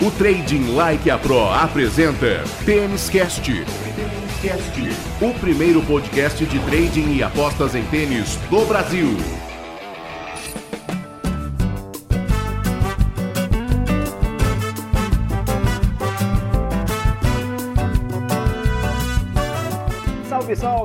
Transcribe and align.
O 0.00 0.12
Trading 0.12 0.76
Like 0.76 1.10
a 1.10 1.18
Pro 1.18 1.48
apresenta 1.50 2.44
Tênis 2.64 3.10
Cast. 3.10 3.50
O 5.20 5.34
primeiro 5.40 5.82
podcast 5.82 6.46
de 6.46 6.60
trading 6.60 7.16
e 7.16 7.22
apostas 7.24 7.74
em 7.74 7.82
tênis 7.86 8.36
do 8.48 8.64
Brasil. 8.64 9.16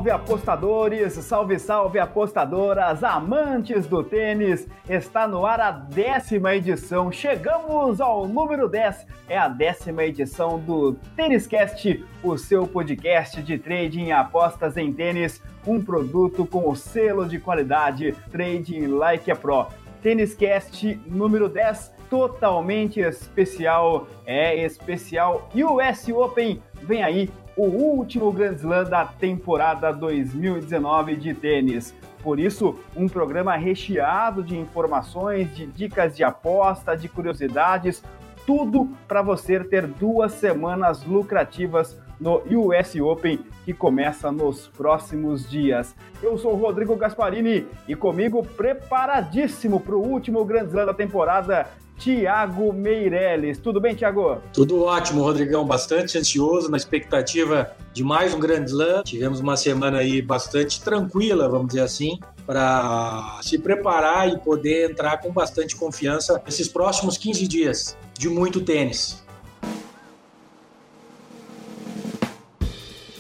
Salve, 0.04 0.11
apostadores, 0.11 1.13
salve, 1.13 1.59
salve 1.59 1.97
apostadoras, 1.97 3.05
amantes 3.05 3.88
do 3.88 4.03
tênis. 4.03 4.67
Está 4.89 5.25
no 5.25 5.45
ar 5.45 5.61
a 5.61 5.71
décima 5.71 6.55
edição. 6.55 7.09
Chegamos 7.09 8.02
ao 8.02 8.27
número 8.27 8.67
10. 8.67 9.08
É 9.30 9.38
a 9.38 9.47
décima 9.47 10.03
edição 10.03 10.59
do 10.59 10.97
Tênis 11.16 11.47
Cast, 11.47 12.03
o 12.21 12.38
seu 12.38 12.67
podcast 12.67 13.41
de 13.41 13.58
trading 13.58 14.08
e 14.08 14.11
apostas 14.11 14.75
em 14.75 14.91
tênis, 14.91 15.41
um 15.66 15.81
produto 15.81 16.45
com 16.45 16.70
o 16.70 16.75
selo 16.75 17.25
de 17.25 17.39
qualidade 17.39 18.13
Trading 18.30 18.88
Like 18.88 19.31
a 19.31 19.35
Pro. 19.38 19.67
Tênis 20.02 20.35
Cast 20.35 20.99
número 21.08 21.47
10, 21.47 21.94
totalmente 22.09 22.99
especial. 22.99 24.05
É 24.25 24.66
especial 24.66 25.49
US 25.55 26.09
Open. 26.09 26.61
Vem 26.81 27.02
aí 27.02 27.30
o 27.55 27.63
último 27.63 28.31
Grand 28.31 28.53
Slam 28.53 28.85
da 28.85 29.05
temporada 29.05 29.91
2019 29.91 31.16
de 31.16 31.34
tênis. 31.34 31.94
Por 32.21 32.39
isso, 32.39 32.80
um 32.95 33.07
programa 33.07 33.55
recheado 33.55 34.44
de 34.44 34.57
informações, 34.57 35.53
de 35.53 35.66
dicas 35.66 36.16
de 36.16 36.23
aposta, 36.23 36.95
de 36.95 37.08
curiosidades, 37.08 38.03
tudo 38.45 38.89
para 39.08 39.21
você 39.21 39.63
ter 39.63 39.85
duas 39.85 40.34
semanas 40.34 41.03
lucrativas 41.05 41.97
no 42.19 42.42
US 42.50 42.95
Open 42.95 43.39
que 43.66 43.73
começa 43.73 44.31
nos 44.31 44.67
próximos 44.67 45.50
dias. 45.50 45.95
Eu 46.22 46.38
sou 46.38 46.53
o 46.53 46.58
Rodrigo 46.58 46.95
Gasparini 46.95 47.66
e 47.88 47.95
comigo 47.95 48.45
preparadíssimo 48.45 49.80
para 49.80 49.95
o 49.95 50.02
último 50.02 50.44
Grand 50.45 50.66
Slam 50.66 50.86
da 50.86 50.94
temporada, 50.94 51.67
Tiago 51.97 52.73
Meirelles. 52.73 53.58
Tudo 53.59 53.80
bem, 53.80 53.95
Tiago? 53.95 54.38
Tudo 54.52 54.84
ótimo, 54.84 55.22
Rodrigão. 55.22 55.66
Bastante 55.66 56.17
ansioso, 56.17 56.69
na 56.69 56.78
expectativa 56.78 57.72
de 57.94 58.03
mais 58.03 58.34
um 58.34 58.39
Grand 58.39 58.66
Slam. 58.66 59.03
Tivemos 59.03 59.39
uma 59.39 59.56
semana 59.56 60.00
aí 60.00 60.22
bastante 60.22 60.81
tranquila, 60.81 61.47
vamos 61.47 61.67
dizer 61.67 61.81
assim, 61.81 62.19
para 62.45 63.39
se 63.41 63.58
preparar 63.58 64.28
e 64.30 64.38
poder 64.39 64.91
entrar 64.91 65.17
com 65.22 65.31
bastante 65.31 65.75
confiança 65.75 66.41
nesses 66.45 66.67
próximos 66.67 67.17
15 67.17 67.47
dias 67.47 67.97
de 68.17 68.28
muito 68.28 68.61
tênis. 68.61 69.22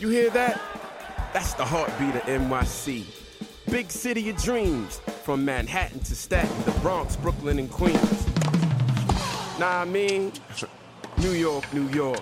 You 0.03 0.09
hear 0.09 0.29
that? 0.31 0.59
That's 1.31 1.53
the 1.53 1.63
heartbeat 1.63 2.13
of 2.15 2.23
NYC. 2.23 3.05
Big 3.71 3.89
city 3.89 4.29
of 4.31 4.35
dreams, 4.35 4.99
from 5.23 5.45
Manhattan 5.45 6.01
to 6.01 6.13
Staten, 6.13 6.61
the 6.65 6.77
Bronx, 6.81 7.15
Brooklyn, 7.15 7.57
and 7.57 7.71
Queens. 7.71 8.27
Nah, 9.57 9.79
I 9.79 9.85
mean, 9.85 10.33
New 11.19 11.31
York, 11.31 11.73
New 11.73 11.87
York. 11.87 12.19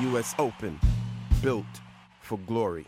U.S. 0.00 0.34
Open, 0.38 0.80
built 1.42 1.66
for 2.22 2.38
glory. 2.38 2.86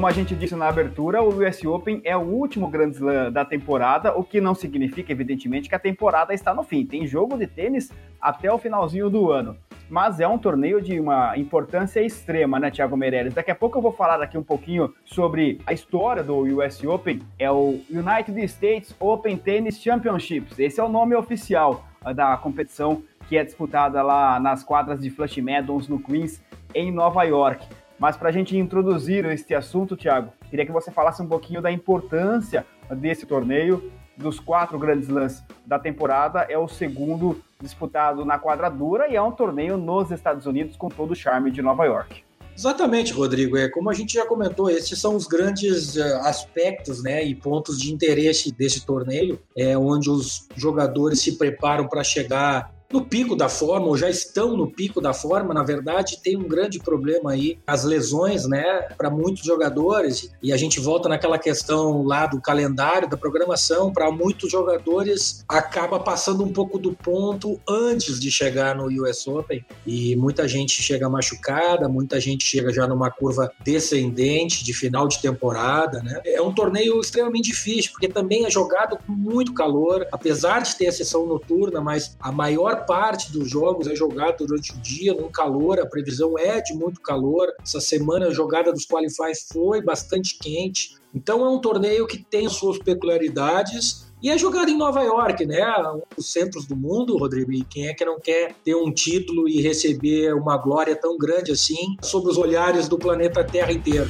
Como 0.00 0.08
a 0.08 0.12
gente 0.12 0.34
disse 0.34 0.56
na 0.56 0.66
abertura, 0.66 1.22
o 1.22 1.28
US 1.28 1.62
Open 1.62 2.00
é 2.04 2.16
o 2.16 2.20
último 2.20 2.68
Grand 2.68 2.88
Slam 2.88 3.30
da 3.30 3.44
temporada, 3.44 4.16
o 4.16 4.24
que 4.24 4.40
não 4.40 4.54
significa, 4.54 5.12
evidentemente, 5.12 5.68
que 5.68 5.74
a 5.74 5.78
temporada 5.78 6.32
está 6.32 6.54
no 6.54 6.62
fim. 6.62 6.86
Tem 6.86 7.06
jogo 7.06 7.36
de 7.36 7.46
tênis 7.46 7.92
até 8.18 8.50
o 8.50 8.56
finalzinho 8.56 9.10
do 9.10 9.30
ano. 9.30 9.58
Mas 9.90 10.18
é 10.18 10.26
um 10.26 10.38
torneio 10.38 10.80
de 10.80 10.98
uma 10.98 11.36
importância 11.36 12.00
extrema, 12.00 12.58
né, 12.58 12.70
Thiago 12.70 12.96
Meireles? 12.96 13.34
Daqui 13.34 13.50
a 13.50 13.54
pouco 13.54 13.76
eu 13.76 13.82
vou 13.82 13.92
falar 13.92 14.22
aqui 14.22 14.38
um 14.38 14.42
pouquinho 14.42 14.90
sobre 15.04 15.60
a 15.66 15.74
história 15.74 16.24
do 16.24 16.38
US 16.38 16.82
Open. 16.82 17.20
É 17.38 17.50
o 17.50 17.78
United 17.90 18.42
States 18.44 18.96
Open 18.98 19.36
Tennis 19.36 19.78
Championships. 19.82 20.58
Esse 20.58 20.80
é 20.80 20.82
o 20.82 20.88
nome 20.88 21.14
oficial 21.14 21.84
da 22.16 22.38
competição 22.38 23.02
que 23.28 23.36
é 23.36 23.44
disputada 23.44 24.00
lá 24.02 24.40
nas 24.40 24.64
quadras 24.64 25.02
de 25.02 25.10
Flush 25.10 25.42
Meadows, 25.42 25.88
no 25.88 26.00
Queens, 26.00 26.42
em 26.74 26.90
Nova 26.90 27.22
York. 27.24 27.66
Mas 28.00 28.16
para 28.16 28.30
a 28.30 28.32
gente 28.32 28.56
introduzir 28.56 29.26
este 29.26 29.54
assunto, 29.54 29.94
Thiago, 29.94 30.32
queria 30.48 30.64
que 30.64 30.72
você 30.72 30.90
falasse 30.90 31.20
um 31.20 31.26
pouquinho 31.26 31.60
da 31.60 31.70
importância 31.70 32.64
desse 32.90 33.26
torneio. 33.26 33.92
Dos 34.16 34.40
quatro 34.40 34.78
grandes 34.78 35.08
lances 35.08 35.42
da 35.66 35.78
temporada, 35.78 36.40
é 36.48 36.58
o 36.58 36.68
segundo 36.68 37.40
disputado 37.60 38.24
na 38.24 38.38
quadradura 38.38 39.08
e 39.08 39.16
é 39.16 39.22
um 39.22 39.32
torneio 39.32 39.76
nos 39.76 40.10
Estados 40.10 40.46
Unidos 40.46 40.76
com 40.76 40.88
todo 40.88 41.12
o 41.12 41.14
charme 41.14 41.50
de 41.50 41.62
Nova 41.62 41.84
York. 41.84 42.22
Exatamente, 42.56 43.12
Rodrigo. 43.14 43.56
É 43.56 43.68
como 43.68 43.88
a 43.88 43.94
gente 43.94 44.14
já 44.14 44.26
comentou, 44.26 44.68
esses 44.68 44.98
são 44.98 45.16
os 45.16 45.26
grandes 45.26 45.96
uh, 45.96 46.18
aspectos, 46.24 47.02
né, 47.02 47.24
e 47.24 47.34
pontos 47.34 47.80
de 47.80 47.92
interesse 47.92 48.52
desse 48.52 48.84
torneio, 48.84 49.40
é 49.56 49.76
onde 49.78 50.10
os 50.10 50.46
jogadores 50.54 51.20
se 51.20 51.38
preparam 51.38 51.88
para 51.88 52.04
chegar 52.04 52.70
no 52.92 53.04
pico 53.04 53.36
da 53.36 53.48
forma, 53.48 53.86
ou 53.86 53.96
já 53.96 54.10
estão 54.10 54.56
no 54.56 54.70
pico 54.70 55.00
da 55.00 55.12
forma, 55.12 55.54
na 55.54 55.62
verdade, 55.62 56.20
tem 56.22 56.36
um 56.36 56.48
grande 56.48 56.78
problema 56.78 57.32
aí, 57.32 57.58
as 57.66 57.84
lesões, 57.84 58.46
né, 58.48 58.88
para 58.98 59.08
muitos 59.08 59.44
jogadores, 59.44 60.30
e 60.42 60.52
a 60.52 60.56
gente 60.56 60.80
volta 60.80 61.08
naquela 61.08 61.38
questão 61.38 62.02
lá 62.02 62.26
do 62.26 62.40
calendário, 62.40 63.08
da 63.08 63.16
programação, 63.16 63.92
para 63.92 64.10
muitos 64.10 64.50
jogadores 64.50 65.44
acaba 65.48 66.00
passando 66.00 66.44
um 66.44 66.52
pouco 66.52 66.78
do 66.78 66.92
ponto 66.92 67.60
antes 67.68 68.18
de 68.18 68.30
chegar 68.30 68.74
no 68.74 68.86
US 69.02 69.26
Open, 69.26 69.64
e 69.86 70.16
muita 70.16 70.48
gente 70.48 70.82
chega 70.82 71.08
machucada, 71.08 71.88
muita 71.88 72.20
gente 72.20 72.44
chega 72.44 72.72
já 72.72 72.86
numa 72.88 73.10
curva 73.10 73.52
descendente 73.62 74.64
de 74.64 74.74
final 74.74 75.06
de 75.06 75.20
temporada, 75.20 76.02
né? 76.02 76.20
É 76.24 76.42
um 76.42 76.52
torneio 76.52 77.00
extremamente 77.00 77.50
difícil, 77.50 77.92
porque 77.92 78.08
também 78.08 78.46
é 78.46 78.50
jogado 78.50 78.98
com 79.06 79.12
muito 79.12 79.52
calor, 79.54 80.06
apesar 80.10 80.60
de 80.62 80.76
ter 80.76 80.88
a 80.88 80.92
sessão 80.92 81.26
noturna, 81.26 81.80
mas 81.80 82.16
a 82.20 82.32
maior 82.32 82.79
parte 82.80 83.30
dos 83.32 83.48
jogos 83.48 83.86
é 83.86 83.94
jogada 83.94 84.38
durante 84.38 84.72
o 84.72 84.78
dia, 84.78 85.14
num 85.14 85.30
calor, 85.30 85.78
a 85.78 85.86
previsão 85.86 86.38
é 86.38 86.60
de 86.60 86.74
muito 86.74 87.00
calor. 87.00 87.48
Essa 87.62 87.80
semana 87.80 88.26
a 88.26 88.30
jogada 88.32 88.72
dos 88.72 88.84
qualifies 88.84 89.46
foi 89.52 89.82
bastante 89.82 90.38
quente. 90.38 90.96
Então 91.14 91.44
é 91.44 91.48
um 91.48 91.60
torneio 91.60 92.06
que 92.06 92.18
tem 92.18 92.48
suas 92.48 92.78
peculiaridades 92.78 94.10
e 94.22 94.30
é 94.30 94.36
jogado 94.36 94.70
em 94.70 94.76
Nova 94.76 95.02
York, 95.02 95.46
né? 95.46 95.64
Um 95.94 96.02
dos 96.14 96.30
centros 96.32 96.66
do 96.66 96.76
mundo, 96.76 97.16
Rodrigo. 97.16 97.52
E 97.52 97.64
quem 97.64 97.88
é 97.88 97.94
que 97.94 98.04
não 98.04 98.20
quer 98.20 98.54
ter 98.64 98.74
um 98.74 98.92
título 98.92 99.48
e 99.48 99.60
receber 99.60 100.34
uma 100.34 100.56
glória 100.56 100.94
tão 100.94 101.16
grande 101.16 101.52
assim 101.52 101.96
sob 102.02 102.28
os 102.28 102.36
olhares 102.36 102.88
do 102.88 102.98
planeta 102.98 103.42
Terra 103.42 103.72
inteiro? 103.72 104.08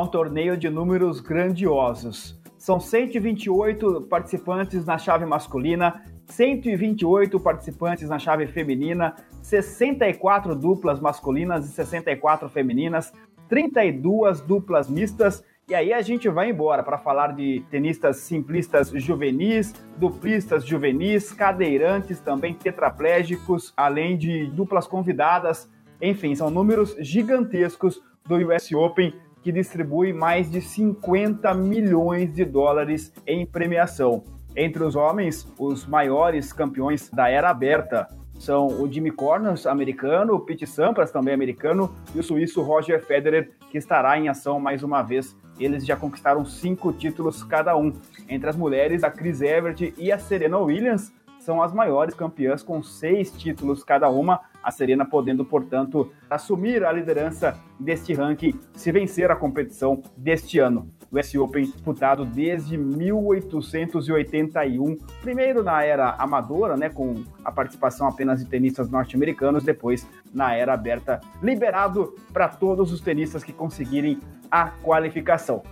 Um 0.00 0.06
torneio 0.06 0.56
de 0.56 0.68
números 0.68 1.20
grandiosos. 1.20 2.40
São 2.56 2.80
128 2.80 4.02
participantes 4.02 4.84
na 4.84 4.98
chave 4.98 5.24
masculina, 5.24 6.02
128 6.26 7.38
participantes 7.40 8.08
na 8.08 8.18
chave 8.18 8.46
feminina, 8.46 9.14
64 9.42 10.54
duplas 10.54 11.00
masculinas 11.00 11.66
e 11.66 11.68
64 11.72 12.48
femininas, 12.48 13.12
32 13.48 14.40
duplas 14.40 14.88
mistas. 14.88 15.42
E 15.68 15.74
aí 15.74 15.92
a 15.92 16.00
gente 16.00 16.28
vai 16.28 16.50
embora 16.50 16.82
para 16.82 16.98
falar 16.98 17.34
de 17.34 17.64
tenistas 17.70 18.16
simplistas 18.18 18.90
juvenis, 18.90 19.72
duplistas 19.96 20.64
juvenis, 20.64 21.32
cadeirantes 21.32 22.20
também 22.20 22.54
tetraplégicos, 22.54 23.72
além 23.76 24.16
de 24.16 24.46
duplas 24.46 24.86
convidadas. 24.86 25.70
Enfim, 26.00 26.34
são 26.34 26.50
números 26.50 26.96
gigantescos 27.00 28.02
do 28.26 28.36
US 28.36 28.70
Open 28.72 29.14
que 29.42 29.52
distribui 29.52 30.12
mais 30.12 30.50
de 30.50 30.60
50 30.60 31.52
milhões 31.54 32.32
de 32.32 32.44
dólares 32.44 33.12
em 33.26 33.46
premiação. 33.46 34.24
Entre 34.56 34.82
os 34.82 34.96
homens, 34.96 35.46
os 35.58 35.86
maiores 35.86 36.52
campeões 36.52 37.08
da 37.10 37.28
era 37.28 37.50
aberta, 37.50 38.08
são 38.38 38.68
o 38.68 38.90
Jimmy 38.90 39.10
Connors, 39.10 39.66
americano, 39.66 40.34
o 40.34 40.40
Pete 40.40 40.66
Sampras, 40.66 41.10
também 41.10 41.34
americano, 41.34 41.92
e 42.14 42.20
o 42.20 42.22
suíço 42.22 42.62
Roger 42.62 43.04
Federer, 43.04 43.50
que 43.70 43.76
estará 43.76 44.16
em 44.16 44.28
ação 44.28 44.60
mais 44.60 44.82
uma 44.82 45.02
vez. 45.02 45.36
Eles 45.58 45.84
já 45.84 45.96
conquistaram 45.96 46.44
cinco 46.44 46.92
títulos 46.92 47.42
cada 47.42 47.76
um. 47.76 47.92
Entre 48.28 48.48
as 48.48 48.56
mulheres, 48.56 49.02
a 49.02 49.10
Chris 49.10 49.40
Evert 49.40 49.92
e 49.98 50.12
a 50.12 50.18
Serena 50.18 50.58
Williams 50.58 51.12
são 51.40 51.60
as 51.60 51.72
maiores 51.72 52.14
campeãs 52.14 52.62
com 52.62 52.80
seis 52.82 53.32
títulos 53.32 53.82
cada 53.82 54.08
uma, 54.08 54.40
a 54.68 54.70
Serena 54.70 55.04
podendo, 55.06 55.46
portanto, 55.46 56.12
assumir 56.28 56.84
a 56.84 56.92
liderança 56.92 57.58
deste 57.80 58.12
ranking 58.12 58.52
se 58.74 58.92
vencer 58.92 59.30
a 59.30 59.36
competição 59.36 60.02
deste 60.14 60.58
ano. 60.58 60.90
O 61.10 61.18
US 61.18 61.34
Open 61.36 61.64
disputado 61.64 62.26
desde 62.26 62.76
1881, 62.76 64.98
primeiro 65.22 65.62
na 65.62 65.82
era 65.82 66.10
amadora, 66.18 66.76
né, 66.76 66.90
com 66.90 67.24
a 67.42 67.50
participação 67.50 68.06
apenas 68.06 68.40
de 68.40 68.46
tenistas 68.50 68.90
norte-americanos, 68.90 69.64
depois 69.64 70.06
na 70.34 70.54
era 70.54 70.74
aberta, 70.74 71.18
liberado 71.42 72.14
para 72.30 72.46
todos 72.46 72.92
os 72.92 73.00
tenistas 73.00 73.42
que 73.42 73.54
conseguirem 73.54 74.20
a 74.50 74.68
qualificação. 74.68 75.62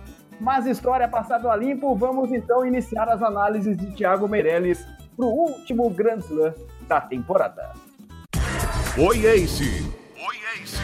Mas 0.41 0.65
história 0.65 1.07
passada 1.07 1.51
a 1.51 1.55
limpo, 1.55 1.95
vamos 1.95 2.31
então 2.31 2.65
iniciar 2.65 3.07
as 3.09 3.21
análises 3.21 3.77
de 3.77 3.93
Thiago 3.93 4.27
Meirelles 4.27 4.83
para 5.15 5.27
o 5.27 5.29
último 5.29 5.87
Grand 5.91 6.17
Slam 6.17 6.55
da 6.87 6.99
temporada. 6.99 7.86
Oi, 8.99 9.27
Ace! 9.27 9.63
Oi, 10.15 10.37
Ace! 10.55 10.75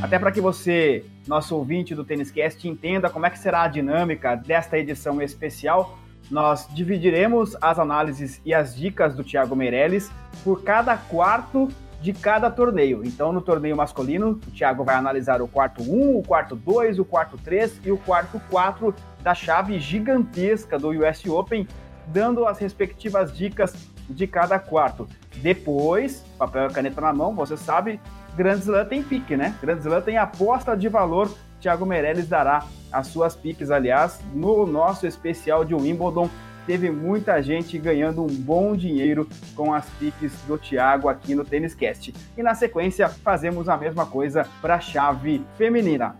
Até 0.00 0.20
para 0.20 0.30
que 0.30 0.40
você, 0.40 1.04
nosso 1.26 1.56
ouvinte 1.56 1.96
do 1.96 2.04
Tênis 2.04 2.30
Cast, 2.30 2.68
entenda 2.68 3.10
como 3.10 3.26
é 3.26 3.30
que 3.30 3.40
será 3.40 3.62
a 3.62 3.66
dinâmica 3.68 4.36
desta 4.36 4.78
edição 4.78 5.20
especial, 5.20 5.98
nós 6.30 6.68
dividiremos 6.72 7.56
as 7.60 7.80
análises 7.80 8.40
e 8.44 8.54
as 8.54 8.76
dicas 8.76 9.16
do 9.16 9.24
Thiago 9.24 9.56
Meirelles 9.56 10.12
por 10.44 10.62
cada 10.62 10.96
quarto 10.96 11.68
de 12.00 12.12
cada 12.12 12.48
torneio. 12.48 13.02
Então, 13.04 13.32
no 13.32 13.40
torneio 13.40 13.76
masculino, 13.76 14.40
o 14.46 14.50
Thiago 14.52 14.84
vai 14.84 14.94
analisar 14.94 15.42
o 15.42 15.48
quarto 15.48 15.82
1, 15.82 16.18
o 16.18 16.22
quarto 16.22 16.54
2, 16.54 17.00
o 17.00 17.04
quarto 17.04 17.36
3 17.36 17.80
e 17.84 17.90
o 17.90 17.98
quarto 17.98 18.40
4 18.48 18.94
da 19.24 19.34
chave 19.34 19.80
gigantesca 19.80 20.78
do 20.78 20.90
US 20.90 21.26
Open, 21.26 21.66
dando 22.06 22.46
as 22.46 22.60
respectivas 22.60 23.36
dicas 23.36 23.95
de 24.08 24.26
cada 24.26 24.58
quarto. 24.58 25.08
Depois, 25.36 26.24
papel 26.38 26.68
e 26.68 26.72
caneta 26.72 27.00
na 27.00 27.12
mão, 27.12 27.34
você 27.34 27.56
sabe, 27.56 28.00
Grand 28.36 28.58
Slam 28.58 28.84
tem 28.84 29.02
pique, 29.02 29.36
né? 29.36 29.54
Grand 29.60 29.78
Slam 29.78 30.00
tem 30.02 30.18
aposta 30.18 30.76
de 30.76 30.88
valor. 30.88 31.30
Thiago 31.60 31.86
Meirelles 31.86 32.28
dará 32.28 32.64
as 32.92 33.06
suas 33.08 33.34
piques, 33.34 33.70
aliás, 33.70 34.20
no 34.34 34.66
nosso 34.66 35.06
especial 35.06 35.64
de 35.64 35.74
Wimbledon. 35.74 36.28
Teve 36.66 36.90
muita 36.90 37.40
gente 37.40 37.78
ganhando 37.78 38.22
um 38.22 38.26
bom 38.26 38.76
dinheiro 38.76 39.28
com 39.54 39.72
as 39.72 39.88
piques 39.90 40.32
do 40.48 40.58
Thiago 40.58 41.08
aqui 41.08 41.34
no 41.34 41.44
Tênis 41.44 41.74
Cast. 41.74 42.12
E 42.36 42.42
na 42.42 42.54
sequência, 42.54 43.08
fazemos 43.08 43.68
a 43.68 43.76
mesma 43.76 44.04
coisa 44.04 44.46
para 44.60 44.74
a 44.74 44.80
chave 44.80 45.44
feminina. 45.56 46.16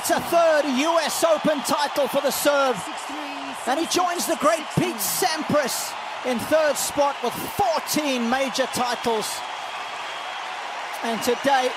It's 0.00 0.08
a 0.08 0.18
third 0.18 0.64
US 0.64 1.24
Open 1.24 1.60
title 1.60 2.08
for 2.08 2.22
the 2.22 2.30
serve. 2.30 2.74
And 3.66 3.78
he 3.78 3.84
joins 3.84 4.24
the 4.24 4.36
great 4.36 4.64
Pete 4.78 4.96
Sampras 4.96 5.92
in 6.24 6.38
third 6.38 6.78
spot 6.78 7.16
with 7.22 7.34
14 7.34 8.30
major 8.30 8.64
titles. 8.72 9.30
And 11.02 11.20
today, 11.22 11.68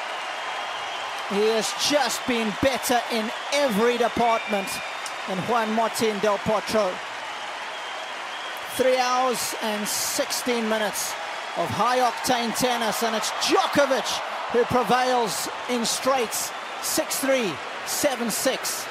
he 1.31 1.48
has 1.52 1.74
just 1.90 2.25
been 2.25 2.54
better 2.62 3.02
in 3.12 3.30
every 3.52 3.98
department 3.98 4.70
than 5.28 5.38
Juan 5.40 5.74
Martin 5.74 6.18
Del 6.20 6.38
Potro. 6.38 6.90
Three 8.78 9.00
hours 9.00 9.54
and 9.64 9.86
16 9.86 10.70
minutes 10.70 11.12
of 11.58 11.68
high 11.68 12.00
octane 12.00 12.58
tennis, 12.58 13.04
and 13.04 13.18
it's 13.18 13.31
Djokovic 13.46 14.08
who 14.54 14.64
prevails 14.64 15.50
in 15.70 15.84
straights 15.84 16.52
6-3, 16.84 17.50
7-6, 17.50 17.73
6-3. 17.86 18.88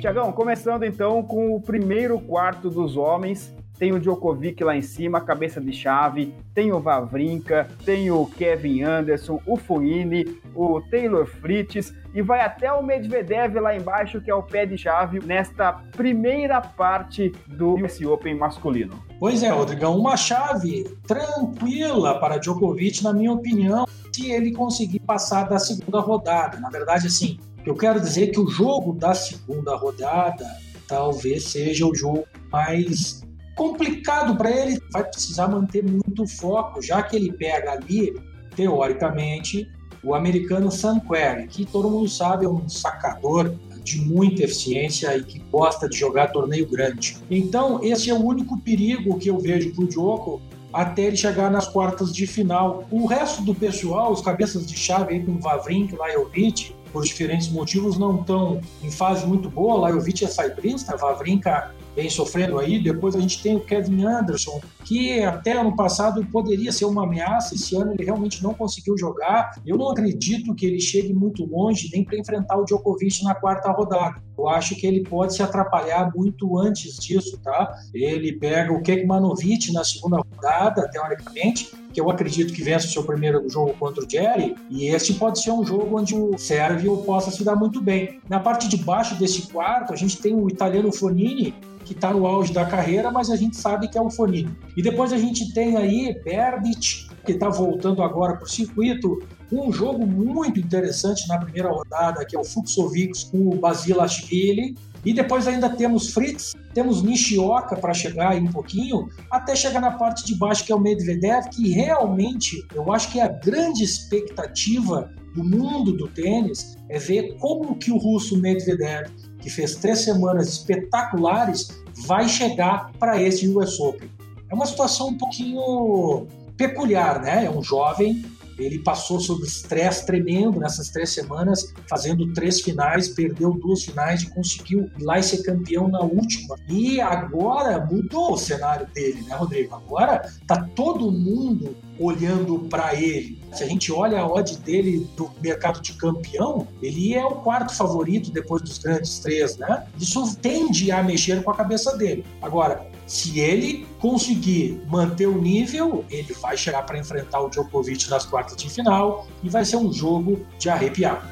Tiagão, 0.00 0.32
começando 0.32 0.84
então 0.84 1.22
com 1.22 1.54
o 1.54 1.60
primeiro 1.60 2.18
quarto 2.20 2.70
dos 2.70 2.96
homens, 2.96 3.54
tem 3.78 3.92
o 3.92 4.00
Djokovic 4.00 4.64
lá 4.64 4.74
em 4.74 4.82
cima, 4.82 5.20
cabeça 5.20 5.60
de 5.60 5.72
chave, 5.72 6.34
tem 6.54 6.72
o 6.72 6.80
Vavrinka, 6.80 7.68
tem 7.84 8.10
o 8.10 8.24
Kevin 8.24 8.82
Anderson, 8.82 9.40
o 9.46 9.56
Fuini, 9.56 10.40
o 10.54 10.80
Taylor 10.80 11.26
Fritz 11.26 11.94
e 12.14 12.22
vai 12.22 12.40
até 12.40 12.72
o 12.72 12.82
Medvedev 12.82 13.56
lá 13.56 13.76
embaixo, 13.76 14.20
que 14.20 14.30
é 14.30 14.34
o 14.34 14.42
pé 14.42 14.64
de 14.64 14.78
chave, 14.78 15.20
nesta 15.22 15.72
primeira 15.94 16.60
parte 16.60 17.34
do 17.46 17.74
US 17.74 18.00
Open 18.00 18.36
masculino. 18.36 19.05
Pois 19.18 19.42
é, 19.42 19.48
Rodrigão, 19.48 19.98
uma 19.98 20.16
chave 20.16 20.84
tranquila 21.06 22.20
para 22.20 22.36
Djokovic, 22.36 23.02
na 23.02 23.14
minha 23.14 23.32
opinião, 23.32 23.86
se 24.12 24.30
ele 24.30 24.52
conseguir 24.52 25.00
passar 25.00 25.44
da 25.44 25.58
segunda 25.58 26.00
rodada. 26.00 26.60
Na 26.60 26.68
verdade, 26.68 27.06
assim, 27.06 27.38
eu 27.64 27.74
quero 27.74 27.98
dizer 27.98 28.28
que 28.28 28.38
o 28.38 28.48
jogo 28.48 28.92
da 28.92 29.14
segunda 29.14 29.74
rodada 29.74 30.46
talvez 30.86 31.44
seja 31.44 31.86
o 31.86 31.94
jogo 31.94 32.24
mais 32.52 33.22
complicado 33.56 34.36
para 34.36 34.50
ele, 34.50 34.78
vai 34.92 35.02
precisar 35.02 35.48
manter 35.48 35.82
muito 35.82 36.26
foco, 36.26 36.82
já 36.82 37.02
que 37.02 37.16
ele 37.16 37.32
pega 37.32 37.72
ali, 37.72 38.14
teoricamente, 38.54 39.66
o 40.04 40.14
americano 40.14 40.70
Sam 40.70 41.00
Querrey, 41.00 41.48
que 41.48 41.64
todo 41.64 41.90
mundo 41.90 42.08
sabe 42.08 42.44
é 42.44 42.48
um 42.48 42.68
sacador 42.68 43.54
de 43.86 44.00
muita 44.00 44.42
eficiência 44.42 45.16
e 45.16 45.22
que 45.22 45.38
gosta 45.50 45.88
de 45.88 45.96
jogar 45.96 46.32
torneio 46.32 46.68
grande. 46.68 47.16
Então, 47.30 47.80
esse 47.84 48.10
é 48.10 48.14
o 48.14 48.18
único 48.18 48.58
perigo 48.58 49.16
que 49.16 49.30
eu 49.30 49.38
vejo 49.38 49.72
para 49.72 49.84
o 49.84 49.86
Djoko 49.86 50.42
até 50.72 51.02
ele 51.02 51.16
chegar 51.16 51.50
nas 51.50 51.68
quartas 51.68 52.12
de 52.12 52.26
final. 52.26 52.84
O 52.90 53.06
resto 53.06 53.42
do 53.42 53.54
pessoal, 53.54 54.12
os 54.12 54.20
cabeças 54.20 54.66
de 54.66 54.76
chave 54.76 55.14
aí 55.14 55.24
com 55.24 55.38
Vavrinka, 55.38 55.96
Lajovic, 55.96 56.74
por 56.92 57.04
diferentes 57.04 57.48
motivos, 57.48 57.96
não 57.96 58.20
estão 58.20 58.60
em 58.82 58.90
fase 58.90 59.24
muito 59.24 59.48
boa. 59.48 59.78
Lajovic 59.78 60.24
é 60.24 60.28
saibrista, 60.28 60.96
Vavrinka 60.96 61.72
vem 61.96 62.10
sofrendo 62.10 62.58
aí. 62.58 62.80
Depois 62.80 63.16
a 63.16 63.20
gente 63.20 63.42
tem 63.42 63.56
o 63.56 63.60
Kevin 63.60 64.04
Anderson, 64.04 64.60
que 64.84 65.22
até 65.22 65.52
ano 65.52 65.74
passado 65.74 66.24
poderia 66.26 66.70
ser 66.70 66.84
uma 66.84 67.04
ameaça. 67.04 67.54
Esse 67.54 67.74
ano 67.74 67.94
ele 67.94 68.04
realmente 68.04 68.42
não 68.42 68.52
conseguiu 68.54 68.96
jogar. 68.96 69.50
Eu 69.66 69.78
não 69.78 69.90
acredito 69.90 70.54
que 70.54 70.66
ele 70.66 70.78
chegue 70.78 71.14
muito 71.14 71.44
longe 71.46 71.88
nem 71.92 72.04
para 72.04 72.18
enfrentar 72.18 72.58
o 72.58 72.64
Djokovic 72.64 73.24
na 73.24 73.34
quarta 73.34 73.72
rodada. 73.72 74.22
Eu 74.36 74.48
acho 74.48 74.76
que 74.76 74.86
ele 74.86 75.02
pode 75.02 75.34
se 75.34 75.42
atrapalhar 75.42 76.12
muito 76.14 76.58
antes 76.58 76.98
disso, 76.98 77.40
tá? 77.42 77.74
Ele 77.94 78.34
pega 78.34 78.72
o 78.72 78.82
Kekmanovic 78.82 79.72
na 79.72 79.82
segunda 79.82 80.18
rodada, 80.18 80.88
teoricamente, 80.90 81.72
que 81.92 82.00
eu 82.00 82.10
acredito 82.10 82.52
que 82.52 82.62
vence 82.62 82.86
o 82.86 82.90
seu 82.90 83.02
primeiro 83.02 83.48
jogo 83.48 83.72
contra 83.78 84.04
o 84.04 84.10
Jerry, 84.10 84.54
e 84.68 84.88
esse 84.88 85.14
pode 85.14 85.42
ser 85.42 85.50
um 85.52 85.64
jogo 85.64 85.98
onde 85.98 86.14
o 86.14 86.36
Sérvio 86.36 86.98
possa 86.98 87.30
se 87.30 87.42
dar 87.42 87.56
muito 87.56 87.80
bem. 87.80 88.20
Na 88.28 88.38
parte 88.38 88.68
de 88.68 88.76
baixo 88.76 89.14
desse 89.14 89.50
quarto, 89.50 89.94
a 89.94 89.96
gente 89.96 90.18
tem 90.18 90.34
o 90.34 90.46
italiano 90.48 90.92
Fonini, 90.92 91.54
que 91.86 91.92
está 91.92 92.12
no 92.12 92.26
auge 92.26 92.52
da 92.52 92.66
carreira, 92.66 93.10
mas 93.10 93.30
a 93.30 93.36
gente 93.36 93.56
sabe 93.56 93.88
que 93.88 93.96
é 93.96 94.02
o 94.02 94.10
Fonini. 94.10 94.50
E 94.76 94.82
depois 94.82 95.12
a 95.12 95.18
gente 95.18 95.54
tem 95.54 95.76
aí 95.76 96.20
Berdit, 96.24 97.08
que 97.24 97.32
está 97.32 97.48
voltando 97.48 98.02
agora 98.02 98.34
para 98.34 98.44
o 98.44 98.48
circuito, 98.48 99.22
um 99.50 99.72
jogo 99.72 100.04
muito 100.04 100.58
interessante 100.58 101.28
na 101.28 101.38
primeira 101.38 101.70
rodada, 101.70 102.24
que 102.24 102.36
é 102.36 102.40
o 102.40 102.44
Fuxovics 102.44 103.24
com 103.24 103.48
o 103.48 103.54
Basilashvili. 103.54 104.76
E 105.06 105.14
depois 105.14 105.46
ainda 105.46 105.70
temos 105.70 106.12
Fritz, 106.12 106.52
temos 106.74 107.02
Nishioka 107.02 107.76
para 107.76 107.94
chegar 107.94 108.32
aí 108.32 108.40
um 108.40 108.50
pouquinho, 108.50 109.08
até 109.30 109.56
chegar 109.56 109.80
na 109.80 109.92
parte 109.92 110.26
de 110.26 110.34
baixo, 110.34 110.64
que 110.64 110.72
é 110.72 110.74
o 110.74 110.80
Medvedev, 110.80 111.48
que 111.48 111.70
realmente 111.70 112.62
eu 112.74 112.92
acho 112.92 113.10
que 113.10 113.20
é 113.20 113.22
a 113.22 113.28
grande 113.28 113.82
expectativa 113.82 115.10
do 115.34 115.44
mundo 115.44 115.92
do 115.92 116.08
tênis 116.08 116.76
é 116.88 116.98
ver 116.98 117.36
como 117.38 117.76
que 117.76 117.90
o 117.92 117.96
russo 117.96 118.38
Medvedev 118.38 119.08
que 119.46 119.50
fez 119.50 119.76
três 119.76 120.00
semanas 120.00 120.48
espetaculares, 120.48 121.68
vai 122.04 122.28
chegar 122.28 122.90
para 122.98 123.22
esse 123.22 123.48
US 123.48 123.78
Open. 123.78 124.10
É 124.50 124.54
uma 124.54 124.66
situação 124.66 125.10
um 125.10 125.16
pouquinho 125.16 126.26
peculiar, 126.56 127.20
né? 127.22 127.44
É 127.44 127.50
um 127.50 127.62
jovem 127.62 128.24
Ele 128.58 128.78
passou 128.78 129.20
sob 129.20 129.44
estresse 129.44 130.06
tremendo 130.06 130.58
nessas 130.58 130.88
três 130.88 131.10
semanas, 131.10 131.72
fazendo 131.88 132.32
três 132.32 132.60
finais, 132.60 133.08
perdeu 133.08 133.52
duas 133.52 133.84
finais 133.84 134.22
e 134.22 134.30
conseguiu 134.30 134.90
ir 134.98 135.02
lá 135.02 135.18
e 135.18 135.22
ser 135.22 135.42
campeão 135.42 135.88
na 135.88 136.00
última. 136.00 136.56
E 136.68 137.00
agora 137.00 137.84
mudou 137.84 138.32
o 138.32 138.38
cenário 138.38 138.86
dele, 138.94 139.22
né, 139.22 139.34
Rodrigo? 139.34 139.74
Agora 139.74 140.30
tá 140.46 140.68
todo 140.74 141.10
mundo 141.10 141.76
olhando 141.98 142.58
para 142.70 142.94
ele. 142.94 143.40
Se 143.52 143.64
a 143.64 143.66
gente 143.66 143.90
olha 143.92 144.20
a 144.20 144.26
odd 144.26 144.56
dele 144.58 145.08
do 145.16 145.30
mercado 145.40 145.80
de 145.80 145.92
campeão, 145.94 146.66
ele 146.82 147.14
é 147.14 147.24
o 147.24 147.36
quarto 147.36 147.74
favorito 147.74 148.30
depois 148.30 148.62
dos 148.62 148.78
grandes 148.78 149.18
três, 149.18 149.56
né? 149.56 149.86
Isso 149.98 150.36
tende 150.36 150.90
a 150.90 151.02
mexer 151.02 151.42
com 151.42 151.50
a 151.50 151.54
cabeça 151.54 151.96
dele. 151.96 152.24
Agora, 152.42 152.86
se 153.06 153.38
ele 153.38 153.86
conseguir 154.00 154.82
manter 154.88 155.26
o 155.26 155.40
nível, 155.40 156.04
ele 156.10 156.32
vai 156.34 156.56
chegar 156.56 156.82
para 156.84 156.98
enfrentar 156.98 157.40
o 157.40 157.48
Djokovic 157.48 158.10
nas 158.10 158.26
quartas 158.26 158.56
de 158.56 158.68
final 158.68 159.26
e 159.42 159.48
vai 159.48 159.64
ser 159.64 159.76
um 159.76 159.92
jogo 159.92 160.44
de 160.58 160.68
arrepiar. 160.68 161.30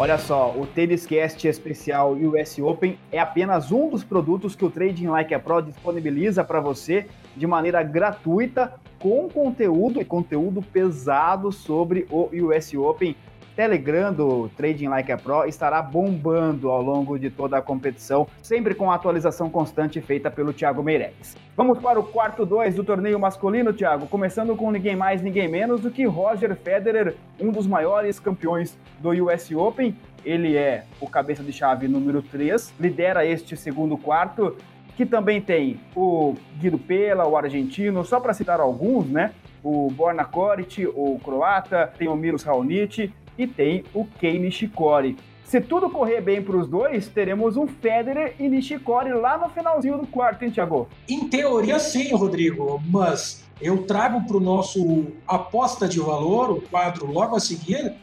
Olha 0.00 0.16
só, 0.16 0.54
o 0.56 0.64
Tênis 0.64 1.04
Cast 1.04 1.48
especial 1.48 2.12
US 2.12 2.56
Open 2.60 2.96
é 3.10 3.18
apenas 3.18 3.72
um 3.72 3.90
dos 3.90 4.04
produtos 4.04 4.54
que 4.54 4.64
o 4.64 4.70
Trading 4.70 5.08
Like 5.08 5.34
a 5.34 5.40
Pro 5.40 5.60
disponibiliza 5.60 6.44
para 6.44 6.60
você 6.60 7.08
de 7.36 7.48
maneira 7.48 7.82
gratuita, 7.82 8.74
com 9.00 9.28
conteúdo 9.28 10.00
e 10.00 10.04
conteúdo 10.04 10.62
pesado 10.62 11.50
sobre 11.50 12.06
o 12.12 12.30
US 12.46 12.72
Open 12.74 13.16
Telegram 13.56 14.12
do 14.12 14.48
Trading 14.50 14.86
Like 14.86 15.10
a 15.10 15.16
Pro 15.16 15.44
estará 15.46 15.82
bombando 15.82 16.70
ao 16.70 16.80
longo 16.80 17.18
de 17.18 17.28
toda 17.28 17.58
a 17.58 17.62
competição, 17.62 18.28
sempre 18.40 18.76
com 18.76 18.92
atualização 18.92 19.50
constante 19.50 20.00
feita 20.00 20.30
pelo 20.30 20.52
Thiago 20.52 20.80
Meireles. 20.80 21.36
Vamos 21.58 21.80
para 21.80 21.98
o 21.98 22.04
quarto 22.04 22.46
2 22.46 22.76
do 22.76 22.84
torneio 22.84 23.18
masculino, 23.18 23.72
Thiago, 23.72 24.06
começando 24.06 24.54
com 24.54 24.70
ninguém 24.70 24.94
mais, 24.94 25.20
ninguém 25.20 25.48
menos 25.48 25.80
do 25.80 25.90
que 25.90 26.04
Roger 26.04 26.54
Federer, 26.54 27.16
um 27.40 27.50
dos 27.50 27.66
maiores 27.66 28.20
campeões 28.20 28.78
do 29.00 29.08
US 29.24 29.50
Open. 29.50 29.92
Ele 30.24 30.56
é 30.56 30.84
o 31.00 31.10
cabeça 31.10 31.42
de 31.42 31.52
chave 31.52 31.88
número 31.88 32.22
3, 32.22 32.72
lidera 32.78 33.26
este 33.26 33.56
segundo 33.56 33.98
quarto, 33.98 34.56
que 34.96 35.04
também 35.04 35.40
tem 35.40 35.80
o 35.96 36.36
Guido 36.60 36.78
Pela, 36.78 37.26
o 37.26 37.36
argentino, 37.36 38.04
só 38.04 38.20
para 38.20 38.32
citar 38.32 38.60
alguns, 38.60 39.10
né? 39.10 39.32
O 39.60 39.90
Borna 39.90 40.24
Koric, 40.24 40.86
o 40.86 41.18
croata, 41.24 41.92
tem 41.98 42.06
o 42.06 42.14
Milos 42.14 42.44
Raonic, 42.44 43.12
e 43.36 43.48
tem 43.48 43.82
o 43.92 44.04
Kei 44.04 44.38
Nishikori. 44.38 45.16
Se 45.48 45.62
tudo 45.62 45.88
correr 45.88 46.20
bem 46.20 46.42
para 46.42 46.58
os 46.58 46.68
dois, 46.68 47.08
teremos 47.08 47.56
um 47.56 47.66
Federer 47.66 48.34
e 48.38 48.46
Nishikori 48.50 49.14
lá 49.14 49.38
no 49.38 49.48
finalzinho 49.48 49.96
do 49.96 50.06
quarto, 50.06 50.44
hein, 50.44 50.50
Thiago? 50.50 50.86
Em 51.08 51.26
teoria, 51.26 51.78
sim, 51.78 52.14
Rodrigo, 52.14 52.78
mas 52.86 53.42
eu 53.58 53.84
trago 53.84 54.26
para 54.26 54.36
o 54.36 54.40
nosso 54.40 55.06
aposta 55.26 55.88
de 55.88 56.00
valor, 56.00 56.50
o 56.50 56.60
quadro 56.60 57.10
logo 57.10 57.34
a 57.34 57.40
seguir, 57.40 57.94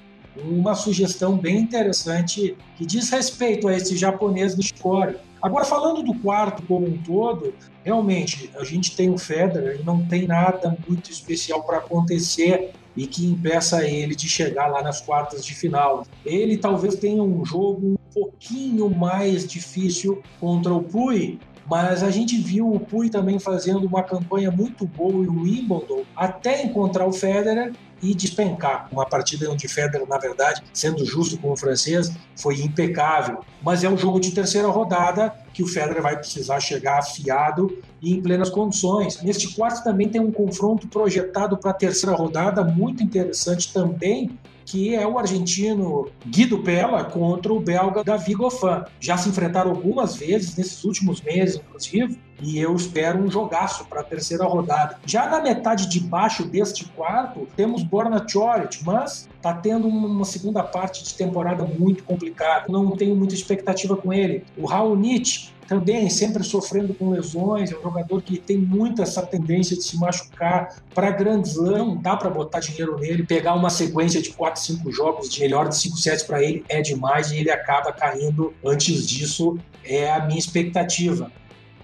uma 0.43 0.73
sugestão 0.73 1.37
bem 1.37 1.57
interessante 1.57 2.57
que 2.77 2.83
diz 2.83 3.11
respeito 3.11 3.67
a 3.67 3.75
esse 3.75 3.95
japonês 3.95 4.57
Nishikori. 4.57 5.15
Agora, 5.39 5.65
falando 5.65 6.01
do 6.01 6.15
quarto 6.15 6.63
como 6.63 6.87
um 6.87 6.97
todo, 6.97 7.53
realmente 7.83 8.49
a 8.59 8.63
gente 8.63 8.95
tem 8.95 9.11
o 9.11 9.19
Federer 9.19 9.79
e 9.79 9.83
não 9.83 10.03
tem 10.07 10.25
nada 10.25 10.75
muito 10.87 11.11
especial 11.11 11.61
para 11.61 11.77
acontecer 11.77 12.73
e 12.95 13.05
que 13.05 13.25
impeça 13.25 13.87
ele 13.87 14.15
de 14.15 14.27
chegar 14.27 14.67
lá 14.67 14.81
nas 14.81 15.01
quartas 15.01 15.45
de 15.45 15.53
final. 15.53 16.05
Ele 16.25 16.57
talvez 16.57 16.95
tenha 16.95 17.21
um 17.21 17.45
jogo 17.45 17.87
um 17.87 17.97
pouquinho 18.13 18.89
mais 18.89 19.45
difícil 19.45 20.21
contra 20.39 20.73
o 20.73 20.83
Pui, 20.83 21.39
mas 21.65 22.03
a 22.03 22.11
gente 22.11 22.37
viu 22.37 22.71
o 22.71 22.79
Pui 22.79 23.09
também 23.09 23.39
fazendo 23.39 23.85
uma 23.85 24.03
campanha 24.03 24.51
muito 24.51 24.85
boa 24.85 25.25
em 25.25 25.29
Wimbledon 25.29 26.03
até 26.15 26.63
encontrar 26.63 27.07
o 27.07 27.13
Federer 27.13 27.73
e 28.01 28.13
despencar. 28.13 28.87
Uma 28.91 29.05
partida 29.05 29.49
onde 29.49 29.67
Federer, 29.67 30.07
na 30.07 30.17
verdade, 30.17 30.61
sendo 30.73 31.03
justo 31.05 31.37
com 31.37 31.51
o 31.51 31.57
francês, 31.57 32.11
foi 32.35 32.61
impecável. 32.61 33.39
Mas 33.63 33.83
é 33.83 33.89
um 33.89 33.97
jogo 33.97 34.19
de 34.19 34.31
terceira 34.31 34.67
rodada 34.67 35.33
que 35.53 35.63
o 35.63 35.67
Federer 35.67 36.01
vai 36.01 36.17
precisar 36.17 36.59
chegar 36.59 36.99
afiado 36.99 37.81
e 38.01 38.13
em 38.13 38.21
plenas 38.21 38.49
condições. 38.49 39.21
Neste 39.21 39.55
quarto 39.55 39.83
também 39.83 40.09
tem 40.09 40.21
um 40.21 40.31
confronto 40.31 40.87
projetado 40.87 41.57
para 41.57 41.71
a 41.71 41.73
terceira 41.73 42.15
rodada, 42.15 42.63
muito 42.63 43.01
interessante 43.01 43.73
também, 43.73 44.37
que 44.65 44.95
é 44.95 45.07
o 45.07 45.17
argentino 45.17 46.09
Guido 46.25 46.59
Pella 46.59 47.05
contra 47.05 47.53
o 47.53 47.59
belga 47.59 48.03
Davi 48.03 48.33
Goffin. 48.33 48.83
Já 48.99 49.15
se 49.15 49.29
enfrentaram 49.29 49.71
algumas 49.71 50.15
vezes 50.15 50.55
nesses 50.57 50.83
últimos 50.83 51.21
meses, 51.21 51.55
inclusive, 51.55 52.19
e 52.41 52.59
eu 52.59 52.75
espero 52.75 53.19
um 53.19 53.31
jogaço 53.31 53.85
para 53.85 54.01
a 54.01 54.03
terceira 54.03 54.45
rodada. 54.45 54.97
Já 55.05 55.29
na 55.29 55.41
metade 55.41 55.87
de 55.87 55.99
baixo 55.99 56.43
deste 56.43 56.85
quarto, 56.85 57.47
temos 57.55 57.83
Borna 57.83 58.25
Choric, 58.27 58.83
mas 58.83 59.29
está 59.35 59.53
tendo 59.53 59.87
uma 59.87 60.25
segunda 60.25 60.63
parte 60.63 61.03
de 61.03 61.13
temporada 61.13 61.63
muito 61.63 62.03
complicada. 62.03 62.65
Não 62.67 62.91
tenho 62.91 63.15
muita 63.15 63.33
expectativa 63.33 63.95
com 63.95 64.11
ele. 64.11 64.43
O 64.57 64.65
Raonic 64.65 65.49
também 65.67 66.09
sempre 66.09 66.43
sofrendo 66.43 66.93
com 66.93 67.09
lesões, 67.09 67.71
é 67.71 67.77
um 67.77 67.81
jogador 67.81 68.21
que 68.21 68.37
tem 68.37 68.57
muito 68.57 69.01
essa 69.01 69.25
tendência 69.25 69.75
de 69.75 69.83
se 69.83 69.97
machucar 69.97 70.81
para 70.93 71.11
grandes 71.11 71.55
não 71.55 71.95
dá 71.95 72.15
para 72.15 72.29
botar 72.29 72.59
dinheiro 72.59 72.97
nele, 72.99 73.23
pegar 73.23 73.55
uma 73.55 73.69
sequência 73.69 74.21
de 74.21 74.29
4, 74.31 74.61
5 74.61 74.91
jogos 74.91 75.29
de 75.29 75.39
melhor 75.41 75.67
de 75.67 75.75
5 75.75 75.97
sets 75.97 76.23
para 76.23 76.43
ele 76.43 76.63
é 76.69 76.81
demais 76.81 77.31
e 77.31 77.37
ele 77.37 77.49
acaba 77.49 77.91
caindo 77.91 78.53
antes 78.63 79.07
disso, 79.07 79.57
é 79.83 80.11
a 80.11 80.25
minha 80.25 80.39
expectativa. 80.39 81.31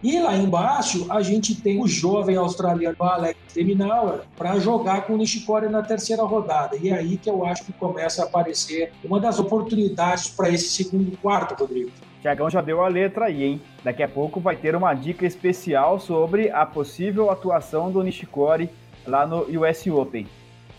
E 0.04 0.20
lá 0.20 0.36
embaixo 0.36 1.06
a 1.12 1.22
gente 1.22 1.54
tem 1.54 1.80
o 1.80 1.88
jovem 1.88 2.36
australiano 2.36 2.96
Alex 3.00 3.38
Deminauer 3.54 4.22
para 4.36 4.60
jogar 4.60 5.06
com 5.06 5.14
o 5.14 5.18
Nishikori 5.18 5.70
na 5.70 5.84
terceira 5.84 6.24
rodada. 6.24 6.76
E 6.76 6.90
é 6.90 6.94
aí 6.94 7.18
que 7.18 7.30
eu 7.30 7.46
acho 7.46 7.64
que 7.64 7.74
começa 7.74 8.24
a 8.24 8.26
aparecer 8.26 8.92
uma 9.04 9.20
das 9.20 9.38
oportunidades 9.38 10.28
para 10.28 10.50
esse 10.50 10.70
segundo 10.70 11.16
quarto, 11.18 11.60
Rodrigo. 11.60 11.92
Tiagão 12.22 12.50
já 12.50 12.62
deu 12.62 12.84
a 12.84 12.88
letra 12.88 13.26
aí, 13.26 13.44
hein? 13.44 13.62
Daqui 13.84 14.04
a 14.04 14.08
pouco 14.08 14.40
vai 14.40 14.56
ter 14.56 14.76
uma 14.76 14.94
dica 14.94 15.26
especial 15.26 16.00
sobre 16.00 16.52
a 16.52 16.66
possível 16.66 17.32
atuação 17.32 17.92
do 17.92 18.04
Nishikori 18.04 18.70
lá 19.08 19.26
no 19.26 19.40
US 19.60 19.88
Open. 19.88 20.28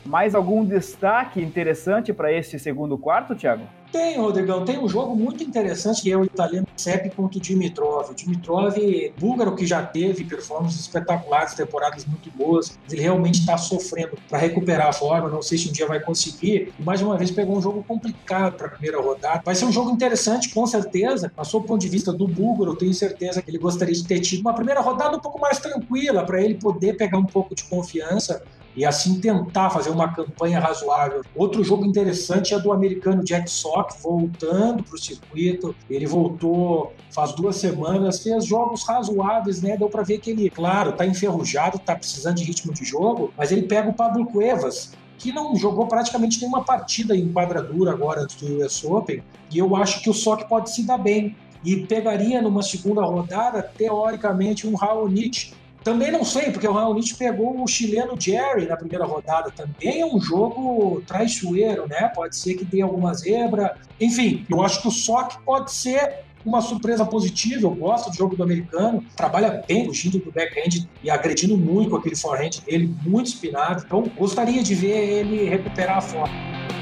Mais 0.07 0.37
algum 0.37 0.65
destaque 0.65 1.43
interessante 1.43 2.13
para 2.13 2.33
esse 2.33 2.59
segundo 2.59 2.97
quarto, 2.97 3.35
Thiago? 3.35 3.65
Tem, 3.93 4.17
Rodrigão, 4.17 4.65
tem 4.65 4.79
um 4.79 4.89
jogo 4.89 5.15
muito 5.15 5.45
interessante 5.45 6.01
que 6.01 6.11
é 6.11 6.17
o 6.17 6.25
italiano 6.25 6.67
Sepp 6.75 7.15
contra 7.15 7.37
o 7.37 7.41
Dimitrov. 7.43 8.11
O 8.11 8.15
Dimitrov, 8.15 8.75
búlgaro 9.19 9.55
que 9.55 9.67
já 9.67 9.85
teve 9.85 10.25
performances 10.25 10.81
espetaculares, 10.81 11.53
temporadas 11.53 12.07
muito 12.07 12.31
boas, 12.31 12.79
ele 12.91 13.03
realmente 13.03 13.41
está 13.41 13.59
sofrendo 13.59 14.17
para 14.31 14.39
recuperar 14.39 14.89
a 14.89 14.93
forma. 14.95 15.29
Não 15.29 15.43
sei 15.43 15.59
se 15.59 15.69
um 15.69 15.73
dia 15.73 15.87
vai 15.87 16.01
conseguir. 16.01 16.73
E 16.79 16.83
mais 16.83 17.03
uma 17.03 17.19
vez 17.19 17.31
pegou 17.31 17.55
um 17.55 17.61
jogo 17.61 17.85
complicado 17.87 18.57
para 18.57 18.69
a 18.69 18.71
primeira 18.71 18.99
rodada. 18.99 19.43
Vai 19.45 19.55
ser 19.55 19.67
um 19.67 19.73
jogo 19.73 19.91
interessante, 19.91 20.49
com 20.49 20.67
certeza. 20.67 21.31
Mas, 21.37 21.49
sob 21.49 21.67
o 21.67 21.69
ponto 21.69 21.83
de 21.83 21.89
vista 21.91 22.15
do 22.15 22.27
búlgaro, 22.27 22.73
eu 22.73 22.77
tenho 22.77 22.95
certeza 22.95 23.43
que 23.43 23.51
ele 23.51 23.59
gostaria 23.59 23.95
de 23.95 24.05
ter 24.05 24.21
tido 24.21 24.41
uma 24.41 24.55
primeira 24.55 24.81
rodada 24.81 25.19
um 25.19 25.21
pouco 25.21 25.39
mais 25.39 25.59
tranquila 25.59 26.25
para 26.25 26.41
ele 26.41 26.55
poder 26.55 26.97
pegar 26.97 27.19
um 27.19 27.27
pouco 27.27 27.55
de 27.55 27.65
confiança 27.65 28.43
e 28.77 28.85
assim 28.85 29.21
tentar 29.21 29.71
fazer 29.71 29.91
uma 29.91 30.13
campanha 30.13 30.59
razoável. 30.59 31.23
Outro 31.35 31.63
jogo 31.63 31.85
interessante 31.85 32.55
é 32.55 32.59
do 32.59 32.73
americano 32.73 33.23
Jack 33.25 33.51
Sock, 33.51 34.01
voltando 34.03 34.83
para 34.83 34.95
o 34.95 34.99
circuito. 34.99 35.75
Ele 35.89 36.07
voltou 36.07 36.93
faz 37.11 37.33
duas 37.33 37.57
semanas, 37.57 38.23
fez 38.23 38.47
jogos 38.47 38.85
razoáveis, 38.85 39.61
né? 39.61 39.77
Deu 39.77 39.89
para 39.89 40.03
ver 40.03 40.19
que 40.19 40.31
ele, 40.31 40.49
claro, 40.49 40.91
está 40.91 41.07
enferrujado, 41.07 41.77
está 41.77 41.95
precisando 41.95 42.37
de 42.37 42.45
ritmo 42.45 42.73
de 42.73 42.85
jogo, 42.85 43.33
mas 43.37 43.53
ele 43.53 43.63
pega 43.63 43.91
o 43.91 43.95
Pablo 43.95 44.27
Cuevas, 44.27 44.95
que 45.19 45.33
não 45.33 45.55
jogou 45.55 45.87
praticamente 45.87 46.41
nenhuma 46.41 46.65
partida 46.65 47.15
em 47.15 47.31
quadradura 47.31 47.93
agora 47.93 48.23
antes 48.23 48.37
do 48.37 48.65
US 48.65 48.83
Open, 48.85 49.23
e 49.51 49.59
eu 49.59 49.77
acho 49.77 50.03
que 50.03 50.11
o 50.11 50.15
Sock 50.15 50.49
pode 50.49 50.71
se 50.71 50.83
dar 50.85 50.99
bem. 50.99 51.37
E 51.65 51.77
pegaria 51.87 52.43
numa 52.43 52.61
segunda 52.61 53.03
rodada, 53.03 53.63
teoricamente, 53.63 54.67
um 54.67 54.75
Raonic, 54.75 55.53
também 55.85 56.11
não 56.11 56.25
sei, 56.25 56.51
porque 56.51 56.67
o 56.67 56.73
Raonic 56.73 57.15
pegou 57.15 57.63
o 57.63 57.67
chileno 57.67 58.19
Jerry 58.19 58.67
na 58.67 58.77
primeira 58.77 59.05
rodada. 59.05 59.51
Também 59.51 60.01
é 60.01 60.07
um 60.07 60.21
jogo 60.21 61.03
traiçoeiro, 61.07 61.87
né? 61.89 62.09
Pode 62.15 62.37
ser 62.37 62.55
que 62.55 62.65
tenha 62.65 62.85
alguma 62.85 63.13
zebra. 63.15 63.77
Enfim, 64.01 64.47
eu 64.49 64.63
acho 64.63 64.81
que 64.81 64.89
o 64.89 64.91
SOC 64.91 65.39
pode 65.45 65.73
ser 65.73 66.21
uma 66.45 66.61
surpresa 66.61 67.05
positiva. 67.05 67.67
Eu 67.67 67.75
gosto 67.75 68.11
do 68.11 68.17
jogo 68.17 68.37
do 68.37 68.43
americano, 68.43 69.05
trabalha 69.17 69.63
bem 69.67 69.87
fugindo 69.87 70.19
do 70.19 70.31
backhand 70.33 70.87
e 71.03 71.11
agredindo 71.11 71.57
muito 71.57 71.91
com 71.91 71.97
aquele 71.97 72.17
forehand 72.17 72.63
dele, 72.67 72.95
muito 73.05 73.27
espinado. 73.27 73.83
Então, 73.85 74.05
gostaria 74.17 74.63
de 74.63 74.75
ver 74.75 74.97
ele 74.97 75.49
recuperar 75.49 75.99
a 75.99 76.01
forma. 76.01 76.82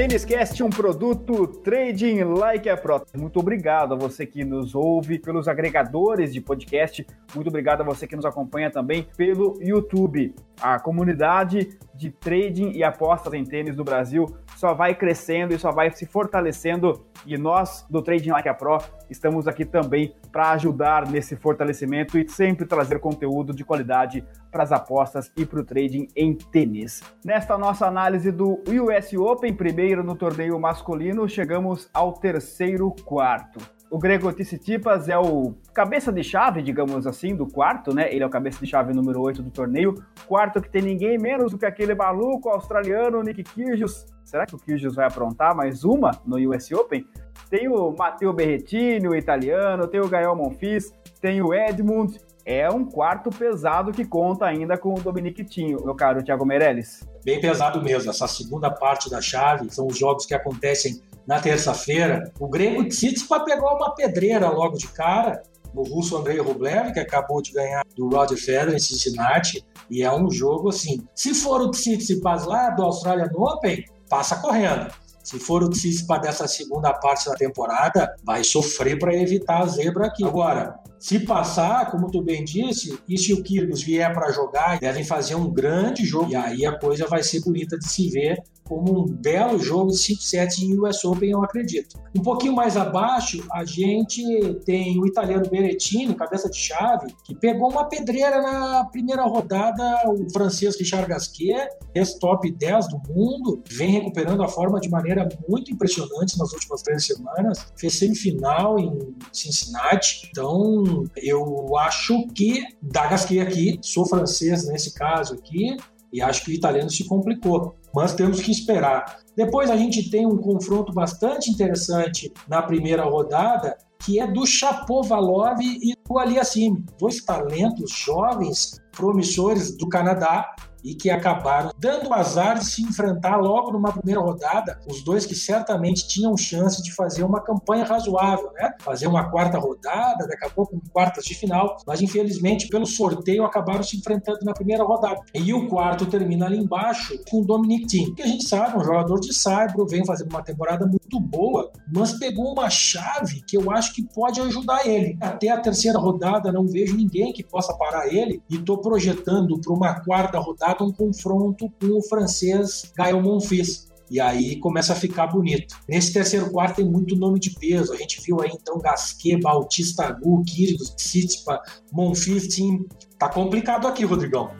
Tênis 0.00 0.24
Cast, 0.24 0.62
um 0.62 0.70
produto 0.70 1.46
Trading 1.46 2.24
Like 2.24 2.70
a 2.70 2.74
Pro. 2.74 3.04
Muito 3.14 3.38
obrigado 3.38 3.92
a 3.92 3.96
você 3.98 4.24
que 4.24 4.42
nos 4.42 4.74
ouve 4.74 5.18
pelos 5.18 5.46
agregadores 5.46 6.32
de 6.32 6.40
podcast. 6.40 7.06
Muito 7.34 7.48
obrigado 7.48 7.82
a 7.82 7.84
você 7.84 8.06
que 8.06 8.16
nos 8.16 8.24
acompanha 8.24 8.70
também 8.70 9.06
pelo 9.14 9.58
YouTube. 9.60 10.34
A 10.58 10.80
comunidade 10.80 11.78
de 11.94 12.10
trading 12.10 12.70
e 12.70 12.82
apostas 12.82 13.34
em 13.34 13.44
tênis 13.44 13.76
do 13.76 13.84
Brasil 13.84 14.24
só 14.56 14.72
vai 14.72 14.94
crescendo 14.94 15.52
e 15.52 15.58
só 15.58 15.70
vai 15.70 15.90
se 15.90 16.06
fortalecendo. 16.06 17.04
E 17.26 17.36
nós 17.36 17.86
do 17.90 18.00
Trading 18.00 18.30
Like 18.30 18.48
a 18.48 18.54
Pro 18.54 18.78
estamos 19.10 19.48
aqui 19.48 19.64
também 19.64 20.14
para 20.30 20.50
ajudar 20.52 21.10
nesse 21.10 21.36
fortalecimento 21.36 22.18
e 22.18 22.28
sempre 22.28 22.64
trazer 22.64 23.00
conteúdo 23.00 23.54
de 23.54 23.64
qualidade 23.64 24.24
para 24.50 24.62
as 24.62 24.72
apostas 24.72 25.30
e 25.36 25.44
para 25.44 25.60
o 25.60 25.64
trading 25.64 26.08
em 26.16 26.34
tênis. 26.34 27.02
Nesta 27.24 27.58
nossa 27.58 27.86
análise 27.86 28.30
do 28.30 28.62
US 28.66 29.12
Open, 29.14 29.52
primeiro 29.54 30.04
no 30.04 30.14
torneio 30.14 30.58
masculino, 30.58 31.28
chegamos 31.28 31.88
ao 31.92 32.12
terceiro 32.12 32.90
quarto. 33.04 33.60
O 33.90 33.98
Grego 33.98 34.32
Tsitsipas 34.32 35.08
é 35.08 35.18
o 35.18 35.52
cabeça 35.74 36.12
de 36.12 36.22
chave, 36.22 36.62
digamos 36.62 37.08
assim, 37.08 37.34
do 37.34 37.44
quarto, 37.44 37.92
né? 37.92 38.08
Ele 38.14 38.22
é 38.22 38.26
o 38.26 38.30
cabeça 38.30 38.60
de 38.64 38.70
chave 38.70 38.92
número 38.92 39.20
8 39.20 39.42
do 39.42 39.50
torneio. 39.50 39.96
Quarto 40.28 40.62
que 40.62 40.70
tem 40.70 40.80
ninguém 40.80 41.18
menos 41.18 41.50
do 41.50 41.58
que 41.58 41.66
aquele 41.66 41.92
maluco 41.92 42.48
australiano, 42.48 43.20
Nick 43.20 43.42
Kyrgios. 43.42 44.06
Será 44.22 44.46
que 44.46 44.54
o 44.54 44.58
Kyrgios 44.58 44.94
vai 44.94 45.06
aprontar 45.06 45.56
mais 45.56 45.82
uma 45.82 46.12
no 46.24 46.36
US 46.50 46.70
Open? 46.70 47.04
Tem 47.48 47.68
o 47.68 47.94
Matteo 47.96 48.32
Berrettini, 48.32 49.08
o 49.08 49.14
italiano, 49.14 49.86
tem 49.86 50.00
o 50.00 50.08
Gael 50.08 50.36
Monfils, 50.36 50.92
tem 51.20 51.40
o 51.40 51.54
Edmund. 51.54 52.20
É 52.44 52.68
um 52.68 52.84
quarto 52.84 53.30
pesado 53.30 53.92
que 53.92 54.04
conta 54.04 54.46
ainda 54.46 54.76
com 54.76 54.94
o 54.94 55.00
Dominic 55.00 55.44
Tinho, 55.44 55.84
meu 55.84 55.94
caro 55.94 56.22
Thiago 56.22 56.44
Meirelles. 56.44 57.06
Bem 57.24 57.40
pesado 57.40 57.82
mesmo. 57.82 58.10
Essa 58.10 58.26
segunda 58.26 58.70
parte 58.70 59.10
da 59.10 59.20
chave 59.20 59.70
são 59.70 59.86
os 59.86 59.98
jogos 59.98 60.26
que 60.26 60.34
acontecem 60.34 61.00
na 61.26 61.38
terça-feira. 61.38 62.32
O 62.40 62.48
Grego 62.48 62.84
Tsitsipas 62.88 63.44
pegou 63.44 63.68
uma 63.76 63.94
pedreira 63.94 64.48
logo 64.48 64.76
de 64.76 64.88
cara 64.88 65.42
no 65.74 65.82
russo 65.82 66.16
Andrei 66.16 66.38
Rublev, 66.38 66.92
que 66.92 66.98
acabou 66.98 67.40
de 67.40 67.52
ganhar 67.52 67.84
do 67.96 68.08
Roger 68.08 68.36
Federer 68.36 68.74
em 68.74 68.78
Cincinnati, 68.80 69.64
e 69.88 70.02
é 70.02 70.12
um 70.12 70.30
jogo 70.30 70.70
assim. 70.70 71.06
Se 71.14 71.34
for 71.34 71.60
o 71.60 71.70
Tsitsipas 71.70 72.46
lá 72.46 72.70
do 72.70 72.82
Australian 72.82 73.30
Open, 73.34 73.84
passa 74.08 74.36
correndo. 74.36 74.92
Se 75.22 75.38
for 75.38 75.62
o 75.62 75.68
Tsitsipas 75.68 76.20
dessa 76.20 76.48
segunda 76.48 76.92
parte 76.94 77.28
da 77.28 77.34
temporada, 77.34 78.14
vai 78.24 78.42
sofrer 78.42 78.98
para 78.98 79.14
evitar 79.14 79.62
a 79.62 79.66
zebra 79.66 80.06
aqui. 80.06 80.24
Agora, 80.24 80.78
se 81.00 81.18
passar, 81.20 81.90
como 81.90 82.10
tu 82.10 82.22
bem 82.22 82.44
disse, 82.44 82.96
e 83.08 83.16
se 83.16 83.32
o 83.32 83.42
Kyrgios 83.42 83.82
vier 83.82 84.12
para 84.12 84.30
jogar, 84.30 84.78
devem 84.78 85.02
fazer 85.02 85.34
um 85.34 85.50
grande 85.50 86.04
jogo. 86.04 86.30
E 86.30 86.36
aí 86.36 86.66
a 86.66 86.78
coisa 86.78 87.06
vai 87.06 87.22
ser 87.22 87.40
bonita 87.40 87.78
de 87.78 87.88
se 87.88 88.10
ver 88.10 88.36
como 88.70 89.00
um 89.00 89.04
belo 89.04 89.58
jogo 89.58 89.90
de 89.90 89.98
5 89.98 90.22
sets 90.22 90.62
em 90.62 90.78
US 90.78 91.04
Open, 91.04 91.30
eu 91.32 91.42
acredito. 91.42 91.98
Um 92.16 92.22
pouquinho 92.22 92.54
mais 92.54 92.76
abaixo, 92.76 93.44
a 93.52 93.64
gente 93.64 94.22
tem 94.64 94.96
o 95.00 95.06
italiano 95.08 95.42
Berettini, 95.50 96.14
cabeça 96.14 96.48
de 96.48 96.56
chave, 96.56 97.12
que 97.24 97.34
pegou 97.34 97.68
uma 97.68 97.88
pedreira 97.88 98.40
na 98.40 98.84
primeira 98.84 99.24
rodada, 99.24 99.82
o 100.06 100.32
francês 100.32 100.78
Richard 100.78 101.08
Gasquet, 101.08 101.68
ex-top 101.96 102.48
10 102.48 102.88
do 102.90 103.02
mundo, 103.12 103.60
vem 103.68 103.90
recuperando 103.90 104.44
a 104.44 104.48
forma 104.48 104.78
de 104.78 104.88
maneira 104.88 105.28
muito 105.48 105.72
impressionante 105.72 106.38
nas 106.38 106.52
últimas 106.52 106.80
três 106.82 107.04
semanas, 107.04 107.72
fez 107.76 107.98
semifinal 107.98 108.78
em 108.78 109.16
Cincinnati, 109.32 110.28
então 110.30 110.84
eu 111.16 111.76
acho 111.78 112.26
que 112.28 112.64
da 112.82 113.06
Gasquet 113.06 113.40
aqui, 113.40 113.78
sou 113.82 114.06
francês 114.06 114.66
nesse 114.66 114.94
caso 114.94 115.34
aqui, 115.34 115.76
e 116.12 116.20
acho 116.20 116.44
que 116.44 116.50
o 116.50 116.54
italiano 116.54 116.90
se 116.90 117.04
complicou, 117.04 117.76
mas 117.94 118.14
temos 118.14 118.40
que 118.40 118.50
esperar. 118.50 119.18
Depois 119.36 119.70
a 119.70 119.76
gente 119.76 120.10
tem 120.10 120.26
um 120.26 120.36
confronto 120.36 120.92
bastante 120.92 121.50
interessante 121.50 122.32
na 122.48 122.62
primeira 122.62 123.04
rodada, 123.04 123.76
que 123.98 124.18
é 124.18 124.26
do 124.26 124.46
Chapovalov 124.46 125.60
e 125.60 125.94
do 126.08 126.18
Aliassime, 126.18 126.84
dois 126.98 127.22
talentos 127.22 127.90
jovens 127.92 128.80
promissores 128.92 129.76
do 129.76 129.88
Canadá 129.88 130.54
e 130.84 130.94
que 130.94 131.10
acabaram 131.10 131.70
dando 131.78 132.12
azar 132.12 132.58
de 132.58 132.64
se 132.64 132.82
enfrentar 132.82 133.36
logo 133.36 133.72
numa 133.72 133.92
primeira 133.92 134.20
rodada, 134.20 134.80
os 134.88 135.02
dois 135.04 135.26
que 135.26 135.34
certamente 135.34 136.06
tinham 136.08 136.36
chance 136.36 136.82
de 136.82 136.92
fazer 136.92 137.24
uma 137.24 137.40
campanha 137.40 137.84
razoável, 137.84 138.50
né? 138.54 138.70
Fazer 138.80 139.06
uma 139.06 139.30
quarta 139.30 139.58
rodada, 139.58 140.26
daqui 140.26 140.46
a 140.46 140.50
pouco 140.50 140.80
quartas 140.92 141.24
de 141.24 141.34
final, 141.34 141.76
mas 141.86 142.00
infelizmente 142.00 142.68
pelo 142.68 142.86
sorteio 142.86 143.44
acabaram 143.44 143.82
se 143.82 143.96
enfrentando 143.96 144.40
na 144.42 144.52
primeira 144.52 144.84
rodada. 144.84 145.20
E 145.34 145.52
o 145.52 145.68
quarto 145.68 146.06
termina 146.06 146.46
ali 146.46 146.58
embaixo 146.58 147.18
com 147.30 147.40
o 147.40 147.44
Dominic 147.44 147.86
Thiem, 147.86 148.14
que 148.14 148.22
a 148.22 148.26
gente 148.26 148.44
sabe, 148.44 148.76
um 148.76 148.84
jogador 148.84 149.20
de 149.20 149.34
Saibro, 149.34 149.86
vem 149.86 150.04
fazendo 150.04 150.30
uma 150.30 150.42
temporada 150.42 150.86
muito 150.86 151.20
boa, 151.20 151.70
mas 151.92 152.12
pegou 152.18 152.52
uma 152.52 152.70
chave 152.70 153.42
que 153.46 153.56
eu 153.56 153.70
acho 153.70 153.94
que 153.94 154.02
pode 154.02 154.40
ajudar 154.40 154.86
ele. 154.86 155.16
Até 155.20 155.48
a 155.48 155.60
terceira 155.60 155.98
rodada 155.98 156.52
não 156.52 156.66
vejo 156.66 156.96
ninguém 156.96 157.32
que 157.32 157.42
possa 157.42 157.76
parar 157.76 158.06
ele 158.12 158.42
e 158.48 158.56
estou 158.56 158.78
projetando 158.78 159.60
para 159.60 159.72
uma 159.72 160.00
quarta 160.00 160.38
rodada 160.38 160.69
um 160.80 160.92
confronto 160.92 161.70
com 161.80 161.98
o 161.98 162.02
francês 162.02 162.92
Gael 162.96 163.20
Monfils. 163.20 163.88
E 164.10 164.20
aí 164.20 164.56
começa 164.56 164.92
a 164.92 164.96
ficar 164.96 165.28
bonito. 165.28 165.76
Nesse 165.88 166.12
terceiro 166.12 166.50
quarto 166.50 166.76
tem 166.76 166.84
muito 166.84 167.14
nome 167.14 167.38
de 167.38 167.50
peso. 167.50 167.92
A 167.92 167.96
gente 167.96 168.20
viu 168.20 168.40
aí 168.40 168.50
então 168.52 168.78
Gasquet, 168.78 169.38
Bautista 169.40 170.04
Agu, 170.04 170.42
Kyrgios, 170.42 170.90
Tsitsipas, 170.96 171.60
Monfils, 171.92 172.48
Team. 172.48 172.84
Tá 173.16 173.28
complicado 173.28 173.86
aqui, 173.86 174.04
Rodrigão. 174.04 174.50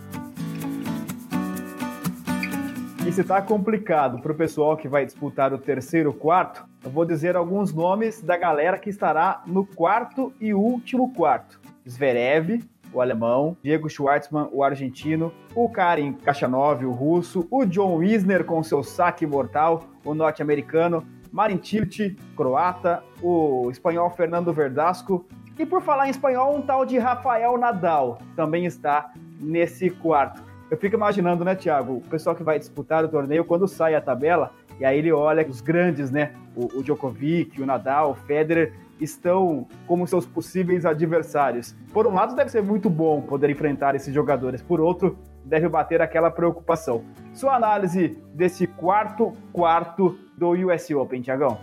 E 3.04 3.12
se 3.12 3.24
tá 3.24 3.42
complicado 3.42 4.22
para 4.22 4.30
o 4.30 4.36
pessoal 4.36 4.76
que 4.76 4.86
vai 4.86 5.04
disputar 5.04 5.52
o 5.52 5.58
terceiro 5.58 6.14
quarto, 6.14 6.64
eu 6.84 6.90
vou 6.90 7.04
dizer 7.04 7.34
alguns 7.34 7.74
nomes 7.74 8.22
da 8.22 8.36
galera 8.36 8.78
que 8.78 8.88
estará 8.88 9.42
no 9.46 9.66
quarto 9.66 10.32
e 10.40 10.54
último 10.54 11.12
quarto. 11.12 11.60
Zverev, 11.88 12.62
o 12.92 13.00
alemão, 13.00 13.56
Diego 13.62 13.88
Schwartzman, 13.88 14.48
o 14.52 14.62
argentino, 14.62 15.32
o 15.54 15.68
Karin 15.68 16.12
Kachanov, 16.14 16.84
o 16.84 16.92
russo, 16.92 17.46
o 17.50 17.64
John 17.64 17.96
Wisner 17.96 18.44
com 18.44 18.62
seu 18.62 18.82
saque 18.82 19.26
mortal, 19.26 19.84
o 20.04 20.14
norte-americano, 20.14 21.06
Marin 21.32 21.60
Cilic, 21.62 22.16
croata, 22.36 23.02
o 23.22 23.68
espanhol 23.70 24.10
Fernando 24.10 24.52
Verdasco, 24.52 25.26
e 25.58 25.66
por 25.66 25.82
falar 25.82 26.06
em 26.06 26.10
espanhol, 26.10 26.56
um 26.56 26.62
tal 26.62 26.86
de 26.86 26.98
Rafael 26.98 27.58
Nadal 27.58 28.18
também 28.34 28.64
está 28.64 29.12
nesse 29.38 29.90
quarto. 29.90 30.42
Eu 30.70 30.78
fico 30.78 30.96
imaginando, 30.96 31.44
né, 31.44 31.54
Thiago, 31.54 31.96
o 31.96 32.00
pessoal 32.00 32.34
que 32.34 32.42
vai 32.42 32.58
disputar 32.58 33.04
o 33.04 33.08
torneio, 33.08 33.44
quando 33.44 33.68
sai 33.68 33.94
a 33.94 34.00
tabela, 34.00 34.52
e 34.78 34.84
aí 34.84 34.98
ele 34.98 35.12
olha 35.12 35.46
os 35.46 35.60
grandes, 35.60 36.10
né, 36.10 36.32
o, 36.56 36.78
o 36.78 36.82
Djokovic, 36.82 37.60
o 37.60 37.66
Nadal, 37.66 38.12
o 38.12 38.14
Federer, 38.14 38.72
estão 39.00 39.66
como 39.86 40.06
seus 40.06 40.26
possíveis 40.26 40.84
adversários. 40.84 41.74
Por 41.92 42.06
um 42.06 42.14
lado, 42.14 42.34
deve 42.34 42.50
ser 42.50 42.62
muito 42.62 42.88
bom 42.88 43.20
poder 43.22 43.50
enfrentar 43.50 43.94
esses 43.94 44.14
jogadores, 44.14 44.62
por 44.62 44.80
outro, 44.80 45.18
deve 45.44 45.68
bater 45.68 46.00
aquela 46.00 46.30
preocupação. 46.30 47.04
Sua 47.32 47.56
análise 47.56 48.18
desse 48.34 48.66
quarto 48.66 49.32
quarto 49.52 50.18
do 50.36 50.50
US 50.50 50.90
Open, 50.90 51.22
Tiagão? 51.22 51.58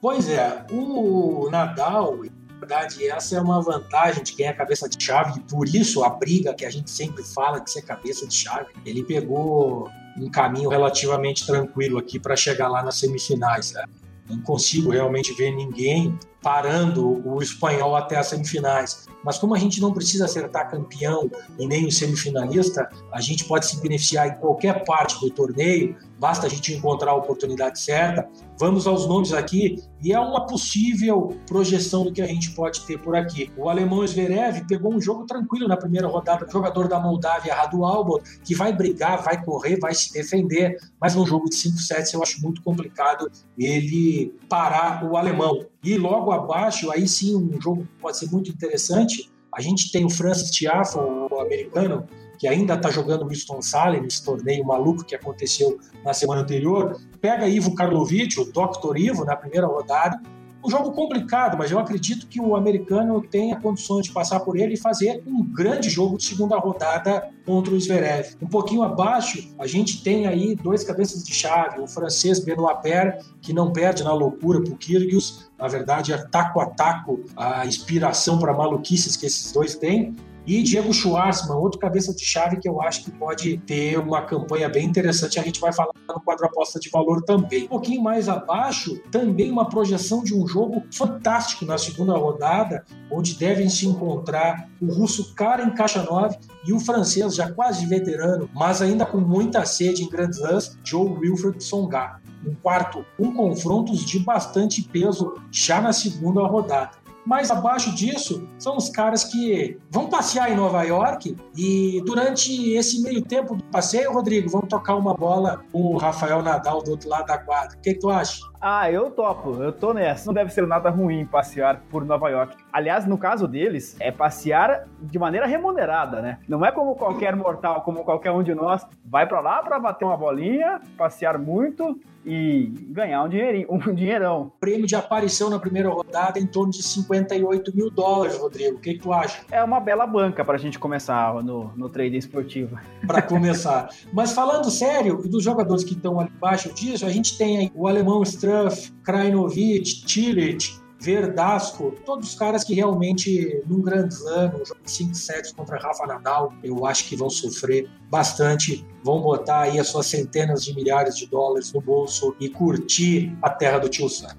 Pois 0.00 0.28
é, 0.28 0.64
o 0.70 1.48
Nadal, 1.50 2.16
na 2.16 2.58
verdade, 2.58 3.06
essa 3.06 3.36
é 3.36 3.40
uma 3.40 3.60
vantagem 3.60 4.22
de 4.22 4.32
quem 4.32 4.46
é 4.46 4.52
cabeça 4.52 4.88
de 4.88 5.02
chave, 5.02 5.40
por 5.40 5.66
isso 5.68 6.02
a 6.02 6.10
briga 6.10 6.54
que 6.54 6.64
a 6.64 6.70
gente 6.70 6.90
sempre 6.90 7.22
fala 7.22 7.58
de 7.58 7.70
ser 7.70 7.82
cabeça 7.82 8.26
de 8.26 8.34
chave, 8.34 8.68
ele 8.84 9.04
pegou 9.04 9.90
um 10.16 10.30
caminho 10.30 10.68
relativamente 10.68 11.46
tranquilo 11.46 11.98
aqui 11.98 12.18
para 12.18 12.36
chegar 12.36 12.68
lá 12.68 12.82
nas 12.82 12.98
semifinais. 12.98 13.72
Né? 13.72 13.84
Não 14.28 14.40
consigo 14.40 14.90
realmente 14.90 15.32
ver 15.34 15.50
ninguém 15.50 16.18
parando 16.42 17.26
o 17.26 17.42
espanhol 17.42 17.96
até 17.96 18.16
as 18.16 18.28
semifinais. 18.28 19.06
Mas 19.24 19.38
como 19.38 19.54
a 19.54 19.58
gente 19.58 19.80
não 19.80 19.92
precisa 19.92 20.24
acertar 20.24 20.70
campeão 20.70 21.30
e 21.58 21.66
nem 21.66 21.86
o 21.86 21.92
semifinalista, 21.92 22.88
a 23.12 23.20
gente 23.20 23.44
pode 23.44 23.66
se 23.66 23.80
beneficiar 23.80 24.28
em 24.28 24.34
qualquer 24.36 24.84
parte 24.84 25.20
do 25.20 25.30
torneio, 25.30 25.96
basta 26.18 26.46
a 26.46 26.50
gente 26.50 26.72
encontrar 26.72 27.10
a 27.10 27.14
oportunidade 27.14 27.80
certa. 27.80 28.28
Vamos 28.58 28.86
aos 28.86 29.06
nomes 29.06 29.32
aqui 29.32 29.82
e 30.02 30.12
é 30.12 30.20
uma 30.20 30.46
possível 30.46 31.36
projeção 31.46 32.04
do 32.04 32.12
que 32.12 32.20
a 32.20 32.26
gente 32.26 32.50
pode 32.50 32.80
ter 32.86 32.98
por 32.98 33.16
aqui. 33.16 33.50
O 33.56 33.68
alemão 33.68 34.06
Zverev 34.06 34.66
pegou 34.66 34.94
um 34.94 35.00
jogo 35.00 35.24
tranquilo 35.26 35.68
na 35.68 35.76
primeira 35.76 36.06
rodada, 36.08 36.46
jogador 36.50 36.88
da 36.88 36.98
Moldávia, 36.98 37.54
Radu 37.54 37.84
Albot, 37.84 38.22
que 38.44 38.54
vai 38.54 38.72
brigar, 38.72 39.22
vai 39.22 39.42
correr, 39.42 39.78
vai 39.78 39.94
se 39.94 40.12
defender, 40.12 40.76
mas 41.00 41.14
num 41.14 41.26
jogo 41.26 41.48
de 41.48 41.56
5 41.56 41.78
sets 41.78 42.12
eu 42.12 42.22
acho 42.22 42.40
muito 42.42 42.62
complicado 42.62 43.30
ele 43.58 44.34
parar 44.48 45.04
o 45.04 45.16
alemão. 45.16 45.66
E 45.82 45.96
logo 45.96 46.30
abaixo, 46.30 46.90
aí 46.90 47.08
sim, 47.08 47.34
um 47.34 47.60
jogo 47.60 47.88
pode 48.00 48.18
ser 48.18 48.30
muito 48.30 48.50
interessante. 48.50 49.30
A 49.54 49.60
gente 49.60 49.90
tem 49.90 50.04
o 50.04 50.10
Francis 50.10 50.50
Tiafoe, 50.50 51.28
o 51.30 51.40
americano, 51.40 52.06
que 52.38 52.46
ainda 52.46 52.74
está 52.74 52.90
jogando 52.90 53.26
Winston 53.26 53.60
Salem, 53.60 54.02
nesse 54.02 54.24
torneio 54.24 54.64
maluco 54.64 55.04
que 55.04 55.14
aconteceu 55.14 55.78
na 56.04 56.12
semana 56.12 56.42
anterior. 56.42 57.00
Pega 57.20 57.48
Ivo 57.48 57.74
Karlovic, 57.74 58.38
o 58.38 58.44
Dr. 58.44 58.96
Ivo, 58.96 59.24
na 59.24 59.36
primeira 59.36 59.66
rodada. 59.66 60.20
Um 60.62 60.68
jogo 60.68 60.92
complicado, 60.92 61.56
mas 61.56 61.70
eu 61.70 61.78
acredito 61.78 62.26
que 62.26 62.38
o 62.38 62.54
americano 62.54 63.22
tenha 63.22 63.58
condições 63.58 64.06
de 64.06 64.12
passar 64.12 64.40
por 64.40 64.56
ele 64.58 64.74
e 64.74 64.76
fazer 64.76 65.22
um 65.26 65.42
grande 65.42 65.88
jogo 65.88 66.18
de 66.18 66.24
segunda 66.24 66.58
rodada 66.58 67.30
contra 67.46 67.72
o 67.72 67.80
Zverev. 67.80 68.36
Um 68.42 68.46
pouquinho 68.46 68.82
abaixo, 68.82 69.54
a 69.58 69.66
gente 69.66 70.02
tem 70.02 70.26
aí 70.26 70.54
dois 70.54 70.84
cabeças 70.84 71.24
de 71.24 71.32
chave, 71.32 71.80
o 71.80 71.86
francês 71.86 72.40
Benoit 72.40 72.82
Paire, 72.82 73.18
que 73.40 73.54
não 73.54 73.72
perde 73.72 74.04
na 74.04 74.12
loucura 74.12 74.62
para 74.62 74.72
o 74.72 74.76
Kyrgios, 74.76 75.50
na 75.58 75.66
verdade 75.66 76.12
é 76.12 76.18
taco 76.18 76.60
a 76.60 76.66
taco 76.66 77.24
a 77.36 77.64
inspiração 77.64 78.38
para 78.38 78.52
maluquices 78.52 79.16
que 79.16 79.26
esses 79.26 79.52
dois 79.52 79.74
têm, 79.76 80.14
e 80.46 80.62
Diego 80.62 80.92
Schwartzman, 80.92 81.56
outro 81.56 81.78
cabeça 81.78 82.14
de 82.14 82.24
chave 82.24 82.58
que 82.58 82.68
eu 82.68 82.80
acho 82.80 83.04
que 83.04 83.10
pode 83.10 83.58
ter 83.58 83.98
uma 83.98 84.22
campanha 84.22 84.68
bem 84.68 84.86
interessante. 84.86 85.38
A 85.38 85.42
gente 85.42 85.60
vai 85.60 85.72
falar 85.72 85.92
no 86.08 86.20
quadro 86.20 86.46
aposta 86.46 86.80
de 86.80 86.90
valor 86.90 87.22
também. 87.22 87.64
Um 87.64 87.68
pouquinho 87.68 88.02
mais 88.02 88.28
abaixo, 88.28 88.98
também 89.10 89.50
uma 89.50 89.68
projeção 89.68 90.24
de 90.24 90.34
um 90.34 90.46
jogo 90.46 90.82
fantástico 90.92 91.64
na 91.64 91.78
segunda 91.78 92.16
rodada, 92.16 92.84
onde 93.10 93.34
devem 93.34 93.68
se 93.68 93.86
encontrar 93.86 94.68
o 94.80 94.92
russo 94.92 95.34
Karen 95.34 95.70
Kachanov 95.70 96.34
e 96.66 96.72
o 96.72 96.80
francês, 96.80 97.34
já 97.34 97.52
quase 97.52 97.86
veterano, 97.86 98.48
mas 98.54 98.80
ainda 98.82 99.04
com 99.04 99.18
muita 99.18 99.64
sede 99.64 100.02
em 100.02 100.08
grandes 100.08 100.40
lãs, 100.40 100.78
Joe 100.84 101.10
Wilfred 101.18 101.62
Songa. 101.62 102.20
Um 102.46 102.54
quarto, 102.54 103.04
um 103.18 103.34
confrontos 103.34 104.04
de 104.04 104.18
bastante 104.18 104.82
peso 104.82 105.34
já 105.50 105.80
na 105.80 105.92
segunda 105.92 106.42
rodada. 106.46 106.92
Mais 107.24 107.50
abaixo 107.50 107.94
disso, 107.94 108.48
são 108.58 108.76
os 108.76 108.88
caras 108.88 109.24
que 109.24 109.78
vão 109.90 110.08
passear 110.08 110.50
em 110.50 110.56
Nova 110.56 110.82
York 110.82 111.36
e 111.56 112.02
durante 112.04 112.72
esse 112.72 113.02
meio 113.02 113.22
tempo 113.22 113.56
do 113.56 113.64
passeio, 113.64 114.12
Rodrigo, 114.12 114.48
vão 114.48 114.62
tocar 114.62 114.96
uma 114.96 115.14
bola 115.14 115.62
com 115.72 115.82
o 115.82 115.96
Rafael 115.96 116.42
Nadal 116.42 116.82
do 116.82 116.92
outro 116.92 117.08
lado 117.08 117.26
da 117.26 117.38
quadra. 117.38 117.76
O 117.76 117.80
que, 117.80 117.94
que 117.94 118.00
tu 118.00 118.10
acha? 118.10 118.40
Ah, 118.60 118.90
eu 118.90 119.10
topo, 119.10 119.62
eu 119.62 119.72
tô 119.72 119.94
nessa. 119.94 120.26
Não 120.26 120.34
deve 120.34 120.50
ser 120.52 120.66
nada 120.66 120.90
ruim 120.90 121.24
passear 121.24 121.80
por 121.90 122.04
Nova 122.04 122.28
York. 122.28 122.56
Aliás, 122.70 123.06
no 123.06 123.16
caso 123.16 123.48
deles, 123.48 123.96
é 123.98 124.12
passear 124.12 124.86
de 125.00 125.18
maneira 125.18 125.46
remunerada, 125.46 126.20
né? 126.20 126.38
Não 126.46 126.64
é 126.64 126.70
como 126.70 126.94
qualquer 126.94 127.34
mortal, 127.34 127.80
como 127.82 128.04
qualquer 128.04 128.30
um 128.32 128.42
de 128.42 128.54
nós, 128.54 128.86
vai 129.04 129.26
para 129.26 129.40
lá 129.40 129.62
para 129.62 129.78
bater 129.78 130.04
uma 130.04 130.16
bolinha, 130.16 130.80
passear 130.96 131.38
muito 131.38 131.98
e 132.24 132.72
ganhar 132.88 133.24
um 133.24 133.28
dinheirinho, 133.28 133.66
um 133.70 133.94
dinheirão. 133.94 134.52
Prêmio 134.60 134.86
de 134.86 134.94
aparição 134.94 135.50
na 135.50 135.58
primeira 135.58 135.88
rodada 135.88 136.38
em 136.38 136.46
torno 136.46 136.72
de 136.72 136.82
58 136.82 137.74
mil 137.74 137.90
dólares, 137.90 138.36
Rodrigo. 138.38 138.76
O 138.76 138.80
que, 138.80 138.94
que 138.94 139.00
tu 139.00 139.12
acha? 139.12 139.42
É 139.50 139.62
uma 139.62 139.80
bela 139.80 140.06
banca 140.06 140.44
pra 140.44 140.58
gente 140.58 140.78
começar 140.78 141.42
no, 141.42 141.72
no 141.76 141.88
trading 141.88 142.18
esportivo. 142.18 142.78
Para 143.06 143.22
começar. 143.22 143.90
Mas 144.12 144.32
falando 144.32 144.70
sério, 144.70 145.16
dos 145.28 145.42
jogadores 145.42 145.84
que 145.84 145.94
estão 145.94 146.20
ali 146.20 146.30
embaixo 146.34 146.72
disso, 146.72 147.06
a 147.06 147.10
gente 147.10 147.36
tem 147.36 147.58
aí 147.58 147.72
o 147.74 147.86
alemão 147.86 148.22
Struff, 148.22 148.92
Krajinovic, 149.02 150.04
Tillich, 150.04 150.80
Verdasco, 151.00 151.94
todos 152.04 152.28
os 152.28 152.34
caras 152.34 152.62
que 152.62 152.74
realmente, 152.74 153.62
num 153.66 153.80
grande 153.80 154.12
slam, 154.14 154.48
um 154.48 154.64
jogo 154.64 154.80
de 154.84 154.90
5 154.90 155.14
sets 155.14 155.52
contra 155.52 155.78
Rafa 155.78 156.06
Nadal, 156.06 156.52
eu 156.62 156.84
acho 156.84 157.08
que 157.08 157.16
vão 157.16 157.30
sofrer 157.30 157.88
bastante, 158.10 158.86
vão 159.02 159.20
botar 159.22 159.62
aí 159.62 159.78
as 159.78 159.88
suas 159.88 160.06
centenas 160.06 160.62
de 160.62 160.74
milhares 160.74 161.16
de 161.16 161.26
dólares 161.26 161.72
no 161.72 161.80
bolso 161.80 162.36
e 162.38 162.50
curtir 162.50 163.34
a 163.42 163.48
terra 163.48 163.78
do 163.78 163.88
tio 163.88 164.08
Sam. 164.08 164.36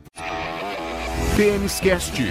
Tênis 1.36 1.80
Cast. 1.80 2.21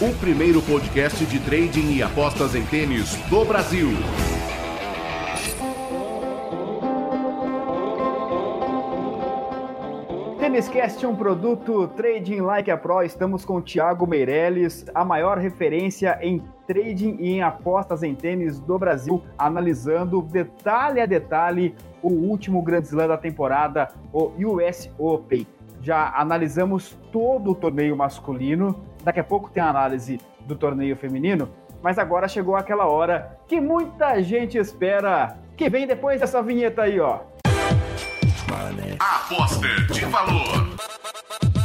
O 0.00 0.14
primeiro 0.18 0.62
podcast 0.62 1.26
de 1.26 1.38
trading 1.40 1.92
e 1.92 2.02
apostas 2.02 2.54
em 2.54 2.64
tênis 2.64 3.16
do 3.28 3.44
Brasil. 3.44 3.88
Têniscast 10.50 11.04
é 11.04 11.08
um 11.08 11.14
produto 11.14 11.86
Trading 11.86 12.40
Like 12.40 12.72
a 12.72 12.76
Pro. 12.76 13.04
Estamos 13.04 13.44
com 13.44 13.58
o 13.58 13.62
Thiago 13.62 14.04
Meirelles, 14.04 14.84
a 14.92 15.04
maior 15.04 15.38
referência 15.38 16.18
em 16.20 16.42
trading 16.66 17.16
e 17.20 17.34
em 17.34 17.40
apostas 17.40 18.02
em 18.02 18.16
tênis 18.16 18.58
do 18.58 18.76
Brasil, 18.76 19.22
analisando 19.38 20.20
detalhe 20.20 21.00
a 21.00 21.06
detalhe 21.06 21.76
o 22.02 22.08
último 22.08 22.60
Grand 22.62 22.82
Slam 22.82 23.06
da 23.06 23.16
temporada, 23.16 23.92
o 24.12 24.32
US 24.56 24.90
Open. 24.98 25.46
Já 25.80 26.12
analisamos 26.16 26.98
todo 27.12 27.52
o 27.52 27.54
torneio 27.54 27.96
masculino. 27.96 28.84
Daqui 29.04 29.20
a 29.20 29.24
pouco 29.24 29.50
tem 29.50 29.62
a 29.62 29.70
análise 29.70 30.18
do 30.40 30.56
torneio 30.56 30.96
feminino, 30.96 31.48
mas 31.80 31.96
agora 31.96 32.26
chegou 32.26 32.56
aquela 32.56 32.88
hora 32.88 33.38
que 33.46 33.60
muita 33.60 34.20
gente 34.20 34.58
espera, 34.58 35.38
que 35.56 35.70
vem 35.70 35.86
depois 35.86 36.20
dessa 36.20 36.42
vinheta 36.42 36.82
aí, 36.82 36.98
ó. 36.98 37.29
A 38.98 39.16
aposta 39.16 39.68
de 39.92 40.06
valor. 40.06 41.59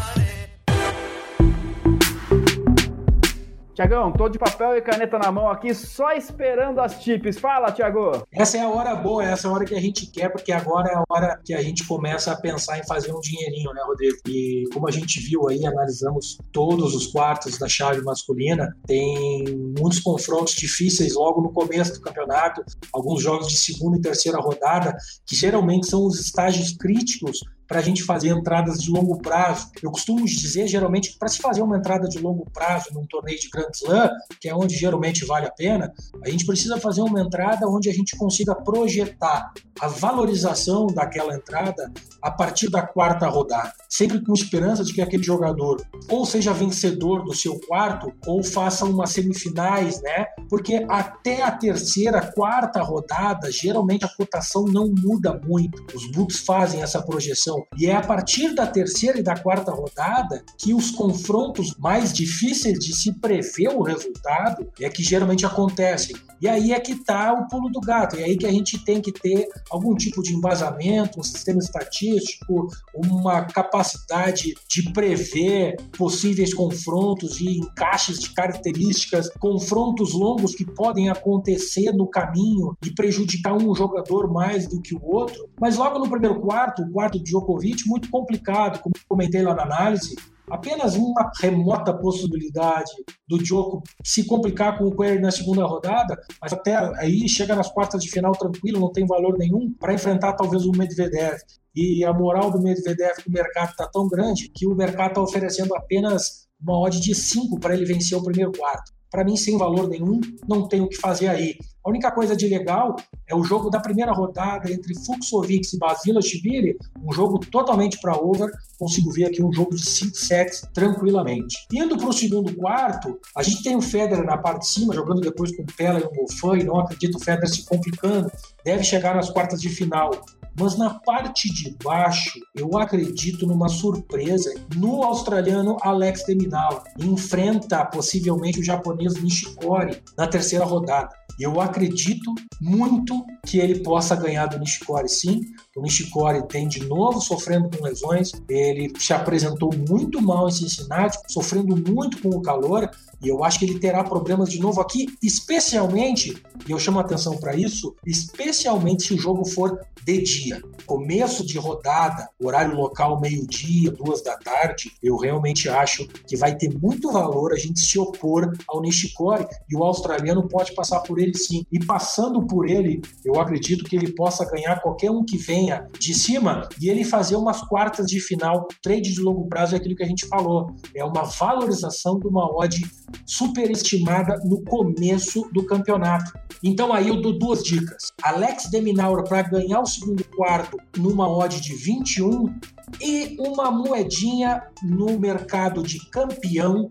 Tiagão, 3.76 4.10
tô 4.10 4.30
de 4.30 4.40
papel 4.40 4.78
e 4.78 4.82
caneta 4.82 5.20
na 5.20 5.30
mão 5.30 5.50
aqui, 5.50 5.76
só 5.76 6.14
esperando 6.14 6.80
as 6.80 7.04
tips. 7.04 7.38
Fala, 7.38 7.74
Tiago! 7.74 8.26
Essa 8.32 8.58
é 8.58 8.62
a 8.62 8.70
hora 8.70 8.96
boa, 8.96 9.22
essa 9.22 9.48
é 9.48 9.52
a 9.52 9.54
hora 9.54 9.66
que 9.66 9.76
a 9.76 9.82
gente 9.82 10.08
quer, 10.08 10.30
porque 10.30 10.54
agora 10.54 10.90
é 10.90 10.96
a 10.96 11.04
hora 11.10 11.38
que 11.44 11.54
a 11.54 11.62
gente 11.62 11.86
começa 11.86 12.32
a 12.32 12.40
pensar 12.40 12.80
em 12.80 12.88
fazer 12.88 13.14
um 13.14 13.20
dinheirinho, 13.20 13.74
né, 13.74 13.82
Rodrigo? 13.86 14.16
E 14.30 14.64
como 14.74 14.88
a 14.88 14.92
gente 14.92 15.20
viu 15.20 15.50
aí, 15.50 15.66
analisamos 15.66 16.38
todos 16.54 16.96
os 16.96 17.08
quartos 17.08 17.58
da 17.58 17.68
chave 17.68 18.02
masculina, 18.02 18.74
tem 18.88 19.44
muitos 19.78 20.00
confrontos 20.00 20.54
difíceis 20.54 21.14
logo 21.14 21.42
no 21.42 21.52
começo 21.52 21.96
do 21.96 22.02
campeonato, 22.02 22.64
alguns 22.94 23.22
jogos 23.22 23.50
de 23.50 23.58
segunda 23.58 23.98
e 23.98 24.02
terceira 24.02 24.40
rodada, 24.40 24.96
que 25.26 25.36
geralmente 25.36 25.88
são 25.88 26.06
os 26.06 26.18
estágios 26.22 26.72
críticos 26.78 27.42
para 27.68 27.80
a 27.80 27.82
gente 27.82 28.04
fazer 28.04 28.30
entradas 28.30 28.80
de 28.80 28.90
longo 28.90 29.20
prazo. 29.22 29.70
Eu 29.82 29.92
costumo 29.92 30.26
dizer, 30.26 30.68
geralmente, 30.68 31.12
que 31.12 31.20
para 31.20 31.28
se 31.28 31.40
fazer 31.40 31.62
uma 31.62 31.78
entrada 31.78 32.08
de 32.08 32.20
longo 32.20 32.46
prazo 32.52 32.94
num 32.94 33.06
torneio 33.06 33.40
de 33.40 33.50
Grand 33.50 33.72
Slam, 33.74 34.10
que 34.40 34.50
é 34.50 34.56
onde 34.56 34.76
geralmente 34.76 35.26
vale 35.26 35.48
a 35.48 35.52
pena, 35.52 35.94
a 36.24 36.30
gente 36.30 36.46
precisa 36.46 36.78
fazer 36.80 37.02
uma 37.02 37.22
entrada 37.22 37.68
onde 37.68 37.90
a 37.90 37.94
gente 37.94 38.16
consiga 38.16 38.56
projetar 38.56 39.54
a 39.80 39.88
valorização 39.88 40.88
daquela 40.88 41.36
entrada 41.36 41.92
a 42.22 42.32
partir 42.32 42.70
da 42.70 42.82
quarta 42.82 43.28
rodada, 43.28 43.74
sempre 43.90 44.20
com 44.22 44.34
esperança 44.34 44.84
de 44.84 44.94
que 44.94 45.02
aquele 45.02 45.24
jogador 45.24 45.86
ou 46.10 46.26
seja 46.26 46.54
vencedor 46.54 47.24
do 47.24 47.34
seu 47.34 47.60
quarto 47.68 48.12
ou 48.26 48.44
faça 48.44 48.86
umas 48.86 49.12
semifinais, 49.12 50.02
né? 50.02 50.26
Porque 50.50 50.86
até 50.90 51.44
a 51.44 51.52
terceira, 51.52 52.32
quarta 52.32 52.82
rodada, 52.82 53.52
geralmente 53.52 54.06
a 54.06 54.10
cotação 54.10 54.66
não 54.66 54.88
muda 54.88 55.40
muito. 55.46 55.84
Os 55.96 56.10
books 56.12 56.40
fazem 56.40 56.82
essa 56.82 57.02
projeção 57.02 57.55
e 57.78 57.88
é 57.88 57.96
a 57.96 58.02
partir 58.02 58.54
da 58.54 58.68
terceira 58.68 59.20
e 59.20 59.24
da 59.24 59.36
quarta 59.36 59.72
rodada 59.72 60.44
que 60.58 60.74
os 60.74 60.92
confrontos 60.92 61.76
mais 61.78 62.14
difíceis 62.14 62.80
de 62.80 62.96
se 62.96 63.14
prever 63.20 63.70
o 63.70 63.82
resultado 63.82 64.68
é 64.80 64.90
que 64.90 65.04
geralmente 65.04 65.46
acontecem. 65.46 66.16
E 66.42 66.48
aí 66.48 66.74
é 66.74 66.80
que 66.80 66.92
está 66.92 67.34
o 67.34 67.48
pulo 67.48 67.70
do 67.70 67.80
gato, 67.80 68.18
e 68.18 68.24
aí 68.24 68.38
que 68.38 68.46
a 68.46 68.52
gente 68.52 68.78
tem 68.84 69.02
que 69.02 69.12
ter 69.12 69.48
algum 69.72 69.96
tipo 69.96 70.22
de 70.22 70.34
embasamento, 70.34 71.20
um 71.20 71.24
sistema 71.24 71.60
estatístico, 71.60 72.68
uma 72.94 73.46
capacidade 73.46 74.54
de 74.70 74.92
prever 74.92 75.78
possíveis 75.98 76.54
confrontos 76.54 77.40
e 77.40 77.60
encaixes 77.60 78.20
de 78.20 78.30
características, 78.32 79.30
confrontos 79.40 80.14
longos 80.14 80.54
que 80.54 80.66
podem 80.66 81.10
acontecer 81.10 81.92
no 81.94 82.08
caminho 82.08 82.78
e 82.86 82.92
prejudicar 82.94 83.54
um 83.54 83.74
jogador 83.74 84.32
mais 84.32 84.68
do 84.68 84.82
que 84.82 84.94
o 84.94 85.04
outro. 85.04 85.50
Mas 85.60 85.78
logo 85.78 86.00
no 86.00 86.10
primeiro 86.10 86.40
quarto, 86.42 86.84
o 86.84 86.92
quarto 86.92 87.18
de 87.22 87.32
Djokovic, 87.46 87.88
muito 87.88 88.10
complicado, 88.10 88.80
como 88.80 88.96
comentei 89.08 89.42
lá 89.44 89.54
na 89.54 89.64
análise, 89.64 90.16
apenas 90.50 90.96
uma 90.96 91.32
remota 91.40 91.94
possibilidade 91.94 92.92
do 93.28 93.38
Djoko 93.38 93.82
se 94.04 94.26
complicar 94.26 94.78
com 94.78 94.86
o 94.86 94.96
Query 94.96 95.20
na 95.20 95.32
segunda 95.32 95.66
rodada, 95.66 96.18
mas 96.42 96.54
até 96.54 96.76
aí 97.00 97.28
chega 97.30 97.56
nas 97.56 97.72
quartas 97.72 98.04
de 98.04 98.10
final 98.10 98.32
tranquilo, 98.34 98.80
não 98.80 98.92
tem 98.92 99.06
valor 99.06 99.38
nenhum 99.38 99.74
para 99.80 99.94
enfrentar 99.94 100.34
talvez 100.34 100.66
o 100.66 100.72
Medvedev. 100.72 101.38
E 101.76 102.06
a 102.06 102.14
moral 102.14 102.52
do 102.52 102.62
Medvedev 102.62 103.18
no 103.28 103.34
mercado 103.34 103.72
está 103.72 103.88
tão 103.88 104.08
grande 104.08 104.50
que 104.50 104.66
o 104.66 104.76
mercado 104.76 105.10
está 105.10 105.22
oferecendo 105.22 105.76
apenas 105.76 106.48
uma 106.62 106.80
odd 106.80 107.00
de 107.00 107.14
5 107.14 107.60
para 107.60 107.76
ele 107.76 107.86
vencer 107.86 108.18
o 108.18 108.24
primeiro 108.24 108.52
quarto. 108.54 108.94
Para 109.16 109.24
mim, 109.24 109.38
sem 109.38 109.58
valor 109.58 109.88
nenhum, 109.88 110.20
não 110.46 110.68
tem 110.68 110.82
o 110.82 110.90
que 110.90 110.98
fazer 110.98 111.30
aí. 111.30 111.58
A 111.86 111.90
única 111.90 112.12
coisa 112.12 112.36
de 112.36 112.50
legal 112.50 112.98
é 113.26 113.34
o 113.34 113.46
jogo 113.46 113.70
da 113.70 113.80
primeira 113.80 114.12
rodada 114.12 114.70
entre 114.70 114.94
Fuxovics 115.06 115.72
e 115.72 115.80
Basilashvili, 115.80 116.76
um 117.02 117.14
jogo 117.14 117.40
totalmente 117.40 117.98
para 118.02 118.18
over. 118.18 118.52
Consigo 118.78 119.10
ver 119.14 119.28
aqui 119.28 119.42
um 119.42 119.54
jogo 119.54 119.74
de 119.74 119.86
5 119.86 120.18
sets 120.18 120.68
tranquilamente. 120.74 121.56
Indo 121.72 121.96
para 121.96 122.10
o 122.10 122.12
segundo 122.12 122.54
quarto, 122.58 123.18
a 123.38 123.42
gente 123.42 123.64
tem 123.64 123.78
o 123.78 123.82
Federer 123.82 124.26
na 124.26 124.38
parte 124.38 124.64
de 124.64 124.68
cima, 124.68 124.94
jogando 124.94 125.22
depois 125.22 125.56
com 125.56 125.64
o 125.64 125.66
Pella 125.78 126.02
e 126.02 126.04
o 126.04 126.14
Mofan, 126.14 126.58
e 126.58 126.66
não 126.66 126.82
acredito 126.82 127.16
o 127.16 127.24
Federer 127.24 127.48
se 127.48 127.64
complicando. 127.64 128.30
Deve 128.66 128.84
chegar 128.84 129.16
nas 129.16 129.30
quartas 129.30 129.62
de 129.62 129.70
final 129.70 130.12
Mas 130.58 130.78
na 130.78 130.94
parte 130.94 131.52
de 131.54 131.76
baixo, 131.84 132.40
eu 132.56 132.78
acredito 132.78 133.46
numa 133.46 133.68
surpresa 133.68 134.54
no 134.76 135.04
australiano 135.04 135.78
Alex 135.82 136.24
de 136.26 136.36
Minaur. 136.36 136.82
Enfrenta 137.00 137.86
possivelmente 137.86 138.60
o 138.60 138.64
japonês 138.64 139.22
Nishikori 139.22 140.02
na 140.18 140.28
terceira 140.28 140.66
rodada. 140.66 141.10
Eu 141.38 141.60
acredito 141.60 142.34
muito 142.62 143.26
que 143.46 143.60
ele 143.60 143.80
possa 143.80 144.16
ganhar 144.16 144.46
do 144.46 144.58
Nishikori, 144.58 145.10
sim. 145.10 145.42
O 145.76 145.82
Nishikori 145.82 146.48
tem 146.48 146.68
de 146.68 146.86
novo 146.86 147.20
sofrendo 147.20 147.70
com 147.70 147.84
lesões. 147.84 148.32
Ele 148.48 148.94
se 148.98 149.14
apresentou 149.14 149.70
muito 149.90 150.22
mal 150.22 150.48
em 150.48 150.52
Cincinnati, 150.52 151.18
sofrendo 151.28 151.76
muito 151.92 152.22
com 152.22 152.30
o 152.30 152.42
calor. 152.42 152.90
E 153.26 153.28
eu 153.28 153.44
acho 153.44 153.58
que 153.58 153.66
ele 153.66 153.80
terá 153.80 154.04
problemas 154.04 154.50
de 154.50 154.60
novo 154.60 154.80
aqui, 154.80 155.08
especialmente, 155.22 156.38
e 156.68 156.72
eu 156.72 156.78
chamo 156.78 157.00
atenção 157.00 157.36
para 157.38 157.56
isso, 157.56 157.96
especialmente 158.06 159.08
se 159.08 159.16
o 159.16 159.18
jogo 159.18 159.44
for 159.44 159.80
de 160.04 160.22
dia. 160.22 160.62
Começo 160.86 161.44
de 161.44 161.58
rodada, 161.58 162.30
horário 162.40 162.76
local 162.76 163.20
meio-dia, 163.20 163.90
duas 163.90 164.22
da 164.22 164.38
tarde, 164.38 164.92
eu 165.02 165.18
realmente 165.18 165.68
acho 165.68 166.08
que 166.28 166.38
vai 166.38 166.56
ter 166.56 166.72
muito 166.78 167.12
valor 167.12 167.52
a 167.52 167.58
gente 167.58 167.80
se 167.80 167.98
opor 167.98 168.54
ao 168.68 168.80
Nishikori 168.80 169.48
e 169.68 169.76
o 169.76 169.84
australiano 169.84 170.48
pode 170.48 170.76
passar 170.76 171.00
por 171.00 171.18
ele 171.18 171.36
sim. 171.36 171.66
E 171.72 171.84
passando 171.84 172.46
por 172.46 172.70
ele, 172.70 173.02
eu 173.24 173.40
acredito 173.40 173.86
que 173.86 173.96
ele 173.96 174.12
possa 174.12 174.46
ganhar 174.46 174.84
qualquer 174.84 175.10
um 175.10 175.26
que 175.26 175.40
venha 175.40 175.88
de 176.00 176.14
cima 176.14 176.70
e 176.80 176.92
ele 176.92 177.04
fazer 177.04 177.36
umas 177.36 177.62
quartas 177.62 178.06
de 178.06 178.20
final. 178.20 178.68
Trade 178.84 179.14
de 179.14 179.20
longo 179.20 179.48
prazo 179.48 179.74
é 179.74 179.80
aquilo 179.80 179.96
que 179.96 180.04
a 180.04 180.08
gente 180.08 180.28
falou, 180.28 180.76
é 180.94 181.04
uma 181.04 181.24
valorização 181.24 182.20
de 182.20 182.28
uma 182.28 182.46
odd 182.56 182.86
superestimada 183.26 184.40
no 184.44 184.64
começo 184.64 185.48
do 185.54 185.66
campeonato. 185.66 186.32
Então 186.64 186.94
aí 186.94 187.08
eu 187.08 187.22
dou 187.22 187.38
duas 187.38 187.64
dicas. 187.64 188.12
Alex 188.24 188.70
Deminaura 188.70 189.24
para 189.24 189.44
ganhar 189.44 189.82
o 189.82 189.86
segundo 189.86 190.24
quarto 190.36 190.78
numa 190.98 191.30
odd 191.30 191.60
de 191.62 191.76
21 191.76 192.54
e 193.02 193.36
uma 193.40 193.72
moedinha 193.72 194.64
no 194.84 195.20
mercado 195.20 195.84
de 195.84 196.00
campeão 196.10 196.90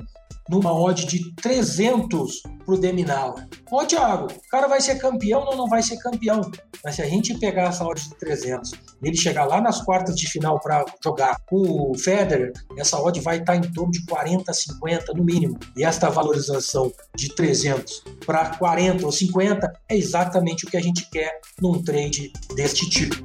numa 0.49 0.73
odd 0.73 1.07
de 1.07 1.35
300 1.37 2.43
pro 2.65 2.79
Deminala. 2.79 3.47
Ô, 3.71 3.85
Thiago, 3.85 4.27
o 4.27 4.49
cara 4.51 4.67
vai 4.67 4.81
ser 4.81 4.97
campeão 4.97 5.45
ou 5.45 5.57
não 5.57 5.67
vai 5.67 5.83
ser 5.83 5.97
campeão? 5.99 6.41
Mas 6.85 6.97
se 6.97 7.03
a 7.03 7.07
gente 7.07 7.39
pegar 7.39 7.69
essa 7.69 7.85
odd 7.85 8.01
de 8.03 8.15
300 8.17 8.73
e 8.73 9.09
ele 9.09 9.17
chegar 9.17 9.45
lá 9.47 9.61
nas 9.61 9.81
quartas 9.83 10.17
de 10.17 10.29
final 10.29 10.61
para 10.61 10.85
jogar 11.03 11.37
o 11.51 11.97
Federer, 11.97 12.53
essa 12.77 13.01
odd 13.01 13.21
vai 13.21 13.39
estar 13.39 13.53
tá 13.53 13.57
em 13.59 13.73
torno 13.73 13.91
de 13.91 14.05
40, 14.07 14.53
50 14.53 15.13
no 15.15 15.25
mínimo. 15.25 15.59
E 15.77 15.85
esta 15.85 16.11
valorização 16.11 16.93
de 17.17 17.35
300 17.35 18.03
para 18.27 18.57
40 18.57 19.05
ou 19.05 19.13
50 19.13 19.73
é 19.89 19.97
exatamente 19.97 20.67
o 20.67 20.71
que 20.71 20.77
a 20.77 20.83
gente 20.83 21.09
quer 21.11 21.41
num 21.61 21.83
trade 21.83 22.33
deste 22.55 22.89
tipo. 22.91 23.17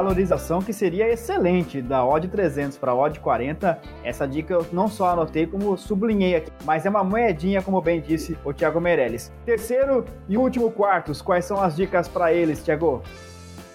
Valorização 0.00 0.60
que 0.60 0.72
seria 0.72 1.12
excelente 1.12 1.82
da 1.82 2.04
odd 2.04 2.26
300 2.26 2.78
para 2.78 2.94
odd 2.94 3.20
40. 3.20 3.78
Essa 4.02 4.26
dica 4.26 4.54
eu 4.54 4.66
não 4.72 4.88
só 4.88 5.10
anotei 5.10 5.46
como 5.46 5.76
sublinhei 5.76 6.36
aqui, 6.36 6.50
mas 6.64 6.86
é 6.86 6.90
uma 6.90 7.04
moedinha, 7.04 7.60
como 7.60 7.80
bem 7.82 8.00
disse 8.00 8.36
o 8.42 8.52
Thiago 8.52 8.80
Meirelles. 8.80 9.30
Terceiro 9.44 10.06
e 10.26 10.38
último 10.38 10.70
quartos, 10.70 11.20
quais 11.20 11.44
são 11.44 11.60
as 11.60 11.76
dicas 11.76 12.08
para 12.08 12.32
eles, 12.32 12.62
Thiago? 12.62 13.02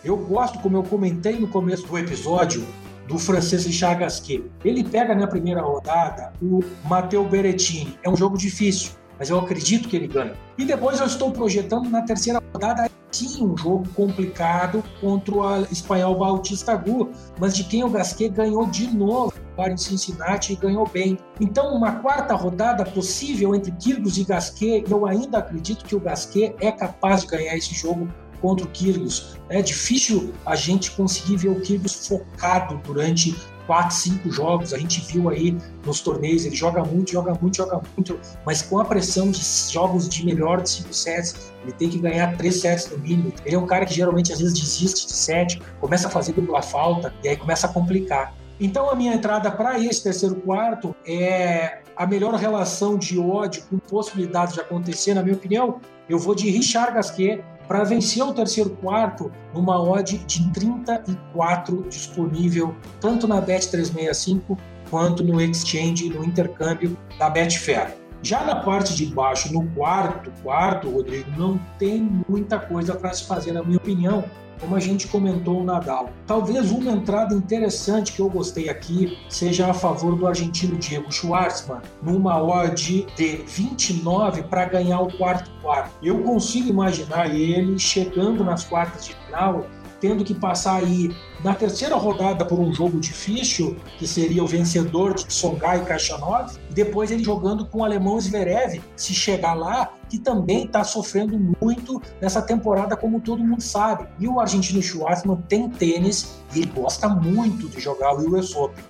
Eu 0.03 0.17
gosto, 0.17 0.59
como 0.59 0.77
eu 0.77 0.83
comentei 0.83 1.39
no 1.39 1.47
começo 1.47 1.87
do 1.87 1.97
episódio, 1.97 2.65
do 3.07 3.19
francês 3.19 3.65
Richard 3.65 3.99
Gasquet. 3.99 4.43
Ele 4.63 4.83
pega 4.83 5.13
na 5.13 5.27
primeira 5.27 5.61
rodada 5.61 6.33
o 6.41 6.63
Matteo 6.85 7.23
Berrettini. 7.23 7.99
É 8.03 8.09
um 8.09 8.15
jogo 8.15 8.35
difícil, 8.35 8.93
mas 9.19 9.29
eu 9.29 9.39
acredito 9.39 9.87
que 9.87 9.95
ele 9.95 10.07
ganha. 10.07 10.33
E 10.57 10.65
depois 10.65 10.99
eu 10.99 11.05
estou 11.05 11.31
projetando 11.31 11.87
na 11.89 12.01
terceira 12.01 12.41
rodada 12.51 12.89
sim 13.15 13.43
um 13.43 13.57
jogo 13.57 13.87
complicado 13.95 14.83
contra 14.99 15.33
o 15.35 15.61
espanhol 15.71 16.17
Bautista 16.17 16.75
Gu, 16.75 17.11
mas 17.39 17.55
de 17.55 17.63
quem 17.63 17.83
o 17.83 17.89
Gasquet 17.89 18.29
ganhou 18.29 18.65
de 18.67 18.87
novo 18.87 19.33
para 19.55 19.71
em 19.71 19.77
Cincinnati 19.77 20.53
e 20.53 20.55
ganhou 20.55 20.87
bem. 20.87 21.17
Então, 21.39 21.73
uma 21.73 21.93
quarta 21.93 22.33
rodada 22.35 22.83
possível 22.83 23.55
entre 23.55 23.71
Kyrgios 23.71 24.17
e 24.17 24.25
Gasquet, 24.25 24.83
eu 24.89 25.05
ainda 25.05 25.37
acredito 25.37 25.85
que 25.85 25.95
o 25.95 25.99
Gasquet 25.99 26.55
é 26.59 26.71
capaz 26.71 27.21
de 27.21 27.27
ganhar 27.27 27.55
esse 27.55 27.73
jogo 27.73 28.09
contra 28.41 28.65
o 28.65 28.69
Kyrgios. 28.69 29.37
É 29.49 29.61
difícil 29.61 30.33
a 30.45 30.55
gente 30.55 30.91
conseguir 30.91 31.37
ver 31.37 31.49
o 31.49 31.61
Kyrgios 31.61 32.07
focado 32.07 32.77
durante 32.83 33.35
quatro, 33.65 33.95
cinco 33.95 34.31
jogos. 34.31 34.73
A 34.73 34.77
gente 34.77 35.01
viu 35.01 35.29
aí 35.29 35.57
nos 35.85 35.99
torneios, 35.99 36.45
ele 36.45 36.55
joga 36.55 36.83
muito, 36.83 37.11
joga 37.11 37.33
muito, 37.39 37.57
joga 37.57 37.81
muito, 37.95 38.19
mas 38.45 38.61
com 38.61 38.79
a 38.79 38.85
pressão 38.85 39.31
de 39.31 39.41
jogos 39.71 40.07
de 40.07 40.25
melhor 40.25 40.61
de 40.61 40.69
cinco 40.69 40.93
sets, 40.93 41.51
ele 41.63 41.71
tem 41.73 41.89
que 41.89 41.99
ganhar 41.99 42.35
três 42.37 42.61
sets 42.61 42.89
no 42.89 42.97
mínimo. 42.97 43.33
Ele 43.45 43.55
é 43.55 43.59
um 43.59 43.65
cara 43.65 43.85
que 43.85 43.93
geralmente 43.93 44.31
às 44.31 44.39
vezes 44.39 44.59
desiste 44.59 45.07
de 45.07 45.13
set, 45.13 45.61
começa 45.79 46.07
a 46.07 46.11
fazer 46.11 46.33
dupla 46.33 46.61
falta 46.61 47.13
e 47.23 47.29
aí 47.29 47.35
começa 47.35 47.67
a 47.67 47.69
complicar. 47.69 48.33
Então 48.59 48.89
a 48.89 48.95
minha 48.95 49.13
entrada 49.13 49.51
para 49.51 49.77
esse 49.79 50.01
terceiro 50.01 50.35
quarto 50.35 50.95
é 51.05 51.79
a 51.95 52.05
melhor 52.05 52.33
relação 52.35 52.97
de 52.97 53.19
ódio 53.19 53.63
com 53.69 53.77
possibilidades 53.77 54.53
de 54.53 54.61
acontecer, 54.61 55.13
na 55.13 55.21
minha 55.21 55.35
opinião, 55.35 55.79
eu 56.07 56.19
vou 56.19 56.35
de 56.35 56.49
Richard 56.49 56.93
Gasquet 56.93 57.43
para 57.67 57.83
vencer 57.83 58.23
o 58.23 58.33
terceiro 58.33 58.69
quarto 58.71 59.31
numa 59.53 59.81
odd 59.81 60.17
de 60.17 60.51
34 60.51 61.85
disponível 61.89 62.75
tanto 62.99 63.27
na 63.27 63.41
Bet365 63.41 64.57
quanto 64.89 65.23
no 65.23 65.41
exchange, 65.41 66.09
no 66.09 66.23
intercâmbio 66.23 66.97
da 67.17 67.29
Betfair. 67.29 67.95
Já 68.21 68.43
na 68.43 68.55
parte 68.55 68.95
de 68.95 69.05
baixo, 69.05 69.53
no 69.53 69.67
quarto 69.71 70.31
quarto, 70.41 70.89
Rodrigo, 70.89 71.29
não 71.37 71.59
tem 71.77 72.09
muita 72.27 72.57
coisa 72.57 72.95
para 72.95 73.13
se 73.13 73.25
fazer, 73.25 73.51
na 73.51 73.63
minha 73.63 73.77
opinião 73.77 74.23
como 74.59 74.75
a 74.75 74.79
gente 74.79 75.07
comentou 75.07 75.61
o 75.61 75.63
Nadal. 75.63 76.09
Talvez 76.25 76.71
uma 76.71 76.91
entrada 76.91 77.33
interessante 77.35 78.13
que 78.13 78.21
eu 78.21 78.29
gostei 78.29 78.69
aqui 78.69 79.17
seja 79.29 79.69
a 79.69 79.73
favor 79.73 80.15
do 80.15 80.27
argentino 80.27 80.77
Diego 80.77 81.11
Schwartzman, 81.11 81.81
numa 82.01 82.41
odd 82.41 83.05
de 83.15 83.37
29 83.47 84.43
para 84.43 84.65
ganhar 84.65 85.01
o 85.01 85.17
quarto 85.17 85.49
quarto. 85.61 85.91
Eu 86.01 86.19
consigo 86.23 86.69
imaginar 86.69 87.33
ele 87.33 87.77
chegando 87.79 88.43
nas 88.43 88.63
quartas 88.63 89.05
de 89.05 89.15
final 89.25 89.65
tendo 89.99 90.23
que 90.23 90.33
passar 90.33 90.77
aí 90.83 91.15
na 91.43 91.53
terceira 91.53 91.95
rodada 91.95 92.45
por 92.45 92.59
um 92.59 92.73
jogo 92.73 92.99
difícil, 92.99 93.77
que 93.97 94.07
seria 94.07 94.43
o 94.43 94.47
vencedor 94.47 95.13
de 95.13 95.31
Songai 95.31 95.81
e 95.81 95.85
Kashanov, 95.85 96.53
e 96.69 96.73
depois 96.73 97.11
ele 97.11 97.23
jogando 97.23 97.65
com 97.65 97.79
o 97.79 97.83
alemão 97.83 98.19
Zverev, 98.19 98.81
se 98.95 99.13
chegar 99.13 99.53
lá, 99.53 99.93
que 100.09 100.17
também 100.17 100.65
está 100.65 100.83
sofrendo 100.83 101.39
muito 101.61 102.01
nessa 102.21 102.41
temporada, 102.41 102.95
como 102.95 103.19
todo 103.19 103.43
mundo 103.43 103.61
sabe. 103.61 104.07
E 104.19 104.27
o 104.27 104.39
argentino 104.39 104.81
Schwartzman 104.81 105.37
tem 105.47 105.69
tênis 105.69 106.39
e 106.53 106.59
ele 106.59 106.71
gosta 106.75 107.07
muito 107.07 107.67
de 107.69 107.79
jogar 107.79 108.15
o 108.15 108.35
US 108.35 108.55
Open. 108.55 108.83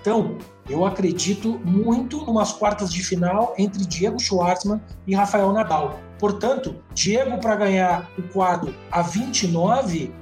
Então, 0.00 0.36
eu 0.68 0.84
acredito 0.84 1.60
muito 1.64 2.24
numas 2.24 2.52
quartas 2.52 2.92
de 2.92 3.02
final 3.02 3.54
entre 3.56 3.84
Diego 3.84 4.18
Schwartzman 4.18 4.80
e 5.06 5.14
Rafael 5.14 5.52
Nadal. 5.52 5.98
Portanto, 6.18 6.76
Diego 6.94 7.38
para 7.38 7.56
ganhar 7.56 8.10
o 8.18 8.22
quadro 8.22 8.74
a 8.90 9.02
29 9.02 10.12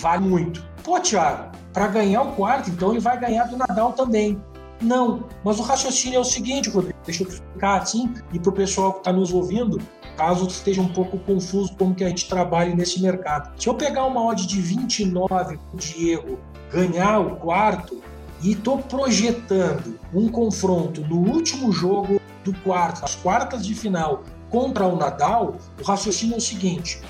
vale 0.00 0.26
muito. 0.26 0.64
Pô, 0.82 1.00
Thiago, 1.00 1.50
para 1.72 1.88
ganhar 1.88 2.22
o 2.22 2.32
quarto, 2.32 2.70
então 2.70 2.90
ele 2.90 3.00
vai 3.00 3.18
ganhar 3.18 3.44
do 3.44 3.56
Nadal 3.56 3.92
também. 3.92 4.40
Não, 4.80 5.24
mas 5.42 5.58
o 5.58 5.62
raciocínio 5.62 6.18
é 6.18 6.20
o 6.20 6.24
seguinte, 6.24 6.68
Rodrigo, 6.68 6.98
deixa 7.04 7.22
eu 7.22 7.28
explicar 7.28 7.80
assim, 7.80 8.12
e 8.32 8.38
para 8.38 8.50
o 8.50 8.52
pessoal 8.52 8.92
que 8.92 8.98
está 8.98 9.12
nos 9.12 9.32
ouvindo, 9.32 9.80
caso 10.16 10.46
esteja 10.46 10.82
um 10.82 10.88
pouco 10.88 11.18
confuso 11.18 11.74
como 11.76 11.94
que 11.94 12.04
a 12.04 12.08
gente 12.08 12.28
trabalha 12.28 12.74
nesse 12.74 13.00
mercado. 13.00 13.58
Se 13.60 13.68
eu 13.68 13.74
pegar 13.74 14.04
uma 14.04 14.22
odd 14.22 14.46
de 14.46 14.60
29 14.60 15.56
para 15.56 15.74
o 15.74 15.76
Diego 15.76 16.38
ganhar 16.70 17.20
o 17.20 17.36
quarto, 17.36 18.02
e 18.42 18.52
estou 18.52 18.78
projetando 18.78 19.98
um 20.12 20.28
confronto 20.28 21.00
no 21.02 21.16
último 21.16 21.72
jogo 21.72 22.20
do 22.44 22.52
quarto, 22.60 23.04
as 23.04 23.14
quartas 23.14 23.66
de 23.66 23.74
final, 23.74 24.22
contra 24.50 24.86
o 24.86 24.96
Nadal, 24.96 25.56
o 25.80 25.84
raciocínio 25.84 26.34
é 26.34 26.38
o 26.38 26.40
seguinte: 26.40 27.00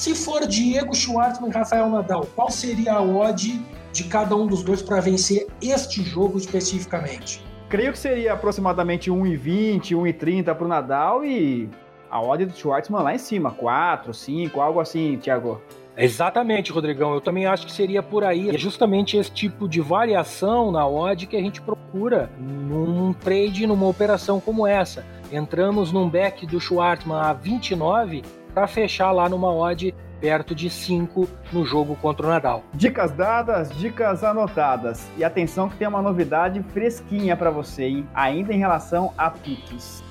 se 0.00 0.14
for 0.14 0.46
Diego 0.46 0.94
Schwartzman 0.94 1.50
e 1.50 1.52
Rafael 1.52 1.90
Nadal, 1.90 2.26
qual 2.34 2.50
seria 2.50 2.94
a 2.94 3.02
odd 3.02 3.60
de 3.92 4.04
cada 4.04 4.34
um 4.34 4.46
dos 4.46 4.62
dois 4.62 4.80
para 4.80 4.98
vencer 4.98 5.46
este 5.60 6.02
jogo 6.02 6.38
especificamente? 6.38 7.44
Creio 7.68 7.92
que 7.92 7.98
seria 7.98 8.32
aproximadamente 8.32 9.10
1,20, 9.10 9.90
1,30 9.90 10.54
para 10.54 10.64
o 10.64 10.68
Nadal 10.68 11.22
e 11.22 11.68
a 12.10 12.18
odd 12.18 12.46
do 12.46 12.56
Schwartzman 12.56 13.02
lá 13.02 13.14
em 13.14 13.18
cima, 13.18 13.50
4, 13.50 14.14
5, 14.14 14.58
algo 14.58 14.80
assim, 14.80 15.18
Thiago. 15.18 15.60
Exatamente, 15.94 16.72
Rodrigão. 16.72 17.12
Eu 17.12 17.20
também 17.20 17.44
acho 17.44 17.66
que 17.66 17.72
seria 17.72 18.02
por 18.02 18.24
aí. 18.24 18.48
É 18.48 18.56
justamente 18.56 19.18
esse 19.18 19.30
tipo 19.30 19.68
de 19.68 19.82
variação 19.82 20.72
na 20.72 20.88
odd 20.88 21.26
que 21.26 21.36
a 21.36 21.42
gente 21.42 21.60
procura 21.60 22.30
num 22.38 23.12
trade, 23.12 23.66
numa 23.66 23.86
operação 23.86 24.40
como 24.40 24.66
essa. 24.66 25.04
Entramos 25.30 25.92
num 25.92 26.08
back 26.08 26.46
do 26.46 26.58
Schwartzman 26.58 27.20
a 27.20 27.34
29 27.34 28.22
para 28.54 28.66
fechar 28.66 29.10
lá 29.12 29.28
numa 29.28 29.52
odd 29.52 29.94
perto 30.20 30.54
de 30.54 30.68
5 30.68 31.28
no 31.52 31.64
jogo 31.64 31.96
contra 31.96 32.26
o 32.26 32.28
Nadal. 32.28 32.62
Dicas 32.74 33.10
dadas, 33.12 33.70
dicas 33.70 34.22
anotadas. 34.22 35.08
E 35.16 35.24
atenção 35.24 35.68
que 35.68 35.76
tem 35.76 35.88
uma 35.88 36.02
novidade 36.02 36.62
fresquinha 36.74 37.36
para 37.36 37.50
você, 37.50 37.84
hein? 37.84 38.08
ainda 38.14 38.52
em 38.52 38.58
relação 38.58 39.12
a 39.16 39.30
piques. 39.30 40.04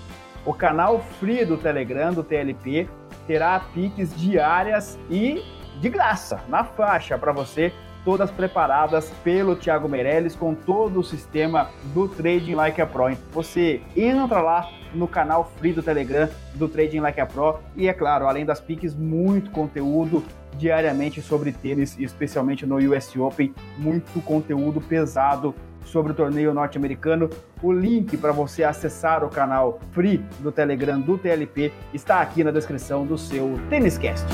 o 0.45 0.54
canal 0.54 0.99
free 1.19 1.45
do 1.45 1.58
Telegram, 1.58 2.12
do 2.12 2.23
TLP, 2.23 2.89
terá 3.28 3.60
piques 3.73 4.15
diárias 4.15 4.97
e 5.10 5.43
de 5.80 5.89
graça, 5.89 6.41
na 6.47 6.63
faixa, 6.63 7.17
para 7.17 7.32
você, 7.32 7.71
todas 8.03 8.31
preparadas 8.31 9.12
pelo 9.23 9.55
Thiago 9.55 9.88
Meirelles 9.88 10.35
com 10.35 10.53
todo 10.53 10.99
o 10.99 11.03
sistema 11.03 11.69
do 11.93 12.07
Trading 12.07 12.55
Like 12.55 12.81
a 12.81 12.85
Pro. 12.85 13.15
Você 13.31 13.81
entra 13.95 14.41
lá 14.41 14.69
no 14.93 15.07
canal 15.07 15.51
free 15.57 15.73
do 15.73 15.83
Telegram 15.83 16.29
do 16.55 16.67
Trading 16.67 16.99
Like 16.99 17.19
a 17.19 17.25
Pro 17.25 17.59
e 17.75 17.88
é 17.88 17.93
claro, 17.93 18.27
além 18.27 18.45
das 18.45 18.59
piques, 18.59 18.95
muito 18.95 19.51
conteúdo 19.51 20.23
diariamente 20.57 21.21
sobre 21.21 21.51
tênis, 21.51 21.97
especialmente 21.99 22.65
no 22.65 22.77
US 22.77 23.15
Open, 23.15 23.53
muito 23.77 24.19
conteúdo 24.21 24.81
pesado 24.81 25.53
sobre 25.85 26.12
o 26.12 26.15
torneio 26.15 26.53
norte-americano. 26.53 27.29
O 27.62 27.71
link 27.71 28.15
para 28.17 28.31
você 28.31 28.63
acessar 28.63 29.23
o 29.23 29.29
canal 29.29 29.79
free 29.91 30.17
do 30.39 30.51
Telegram 30.51 30.99
do 30.99 31.17
TLP 31.17 31.71
está 31.93 32.21
aqui 32.21 32.43
na 32.43 32.51
descrição 32.51 33.05
do 33.05 33.17
seu 33.17 33.59
Têniscast. 33.69 34.27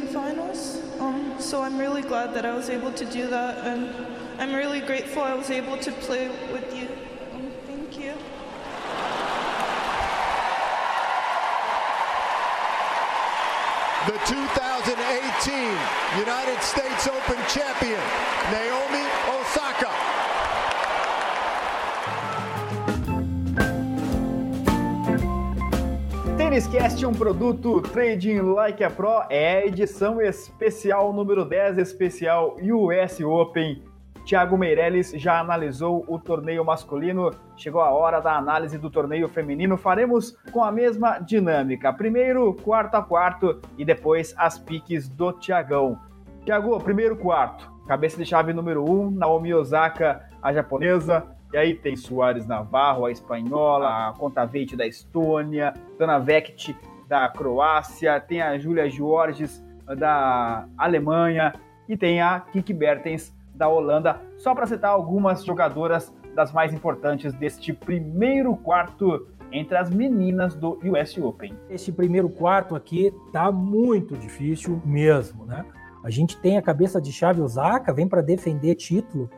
Finals. 0.00 0.80
Um, 0.98 1.36
so 1.38 1.62
I'm 1.62 1.76
really 1.76 2.00
glad 2.00 2.32
that 2.34 2.46
I 2.46 2.54
was 2.54 2.70
able 2.70 2.92
to 2.92 3.04
do 3.04 3.26
that, 3.28 3.58
and 3.66 3.94
I'm 4.38 4.54
really 4.54 4.80
grateful 4.80 5.22
I 5.22 5.34
was 5.34 5.50
able 5.50 5.76
to 5.76 5.92
play 5.92 6.28
with 6.50 6.74
you. 6.74 6.88
Um, 7.34 7.52
thank 7.66 7.98
you. 7.98 8.14
The 14.06 14.18
2018 14.26 15.78
United 16.18 16.62
States 16.62 17.06
Open 17.06 17.36
champion, 17.48 18.00
Naomi 18.50 19.04
Osaka. 19.28 20.21
Têniscast, 26.52 27.06
um 27.06 27.14
produto 27.14 27.80
Trading 27.80 28.40
Like 28.40 28.84
a 28.84 28.90
Pro, 28.90 29.22
é 29.30 29.56
a 29.56 29.66
edição 29.66 30.20
especial 30.20 31.10
número 31.10 31.46
10, 31.46 31.78
especial 31.78 32.58
US 32.60 33.18
Open. 33.22 33.82
Thiago 34.26 34.58
Meirelles 34.58 35.12
já 35.12 35.40
analisou 35.40 36.04
o 36.06 36.18
torneio 36.18 36.62
masculino, 36.62 37.30
chegou 37.56 37.80
a 37.80 37.90
hora 37.90 38.20
da 38.20 38.36
análise 38.36 38.76
do 38.76 38.90
torneio 38.90 39.30
feminino. 39.30 39.78
Faremos 39.78 40.36
com 40.52 40.62
a 40.62 40.70
mesma 40.70 41.18
dinâmica. 41.20 41.90
Primeiro, 41.90 42.52
quarto 42.62 42.96
a 42.96 43.02
quarto 43.02 43.58
e 43.78 43.82
depois 43.82 44.34
as 44.36 44.58
piques 44.58 45.08
do 45.08 45.32
Thiagão. 45.32 45.98
Thiago, 46.44 46.78
primeiro 46.80 47.16
quarto. 47.16 47.72
Cabeça 47.88 48.18
de 48.18 48.26
chave 48.26 48.52
número 48.52 48.84
1, 48.84 49.00
um, 49.00 49.10
Naomi 49.10 49.54
Osaka, 49.54 50.28
a 50.42 50.52
japonesa, 50.52 51.26
e 51.52 51.56
aí 51.56 51.74
tem 51.74 51.94
Soares 51.94 52.46
Navarro, 52.46 53.04
a 53.04 53.10
espanhola, 53.10 54.08
a 54.08 54.12
Contaveit 54.12 54.74
da 54.74 54.86
Estônia, 54.86 55.74
Dana 55.98 56.18
Vekt 56.18 56.76
da 57.06 57.28
Croácia, 57.28 58.18
tem 58.20 58.40
a 58.40 58.58
Julia 58.58 58.88
Georges 58.88 59.62
da 59.98 60.66
Alemanha 60.78 61.52
e 61.88 61.96
tem 61.96 62.22
a 62.22 62.40
Kiki 62.40 62.72
Bertens 62.72 63.34
da 63.54 63.68
Holanda, 63.68 64.20
só 64.38 64.54
para 64.54 64.66
citar 64.66 64.90
algumas 64.90 65.44
jogadoras 65.44 66.12
das 66.34 66.52
mais 66.52 66.72
importantes 66.72 67.34
deste 67.34 67.72
primeiro 67.72 68.56
quarto 68.56 69.28
entre 69.52 69.76
as 69.76 69.90
meninas 69.90 70.54
do 70.54 70.78
US 70.82 71.18
Open. 71.18 71.54
Esse 71.68 71.92
primeiro 71.92 72.30
quarto 72.30 72.74
aqui 72.74 73.12
tá 73.30 73.52
muito 73.52 74.16
difícil 74.16 74.80
mesmo, 74.84 75.44
né? 75.44 75.66
A 76.02 76.08
gente 76.10 76.36
tem 76.38 76.56
a 76.56 76.62
cabeça 76.62 77.00
de 77.00 77.12
chave 77.12 77.40
Osaka, 77.42 77.92
vem 77.92 78.08
para 78.08 78.22
defender 78.22 78.74
título, 78.74 79.30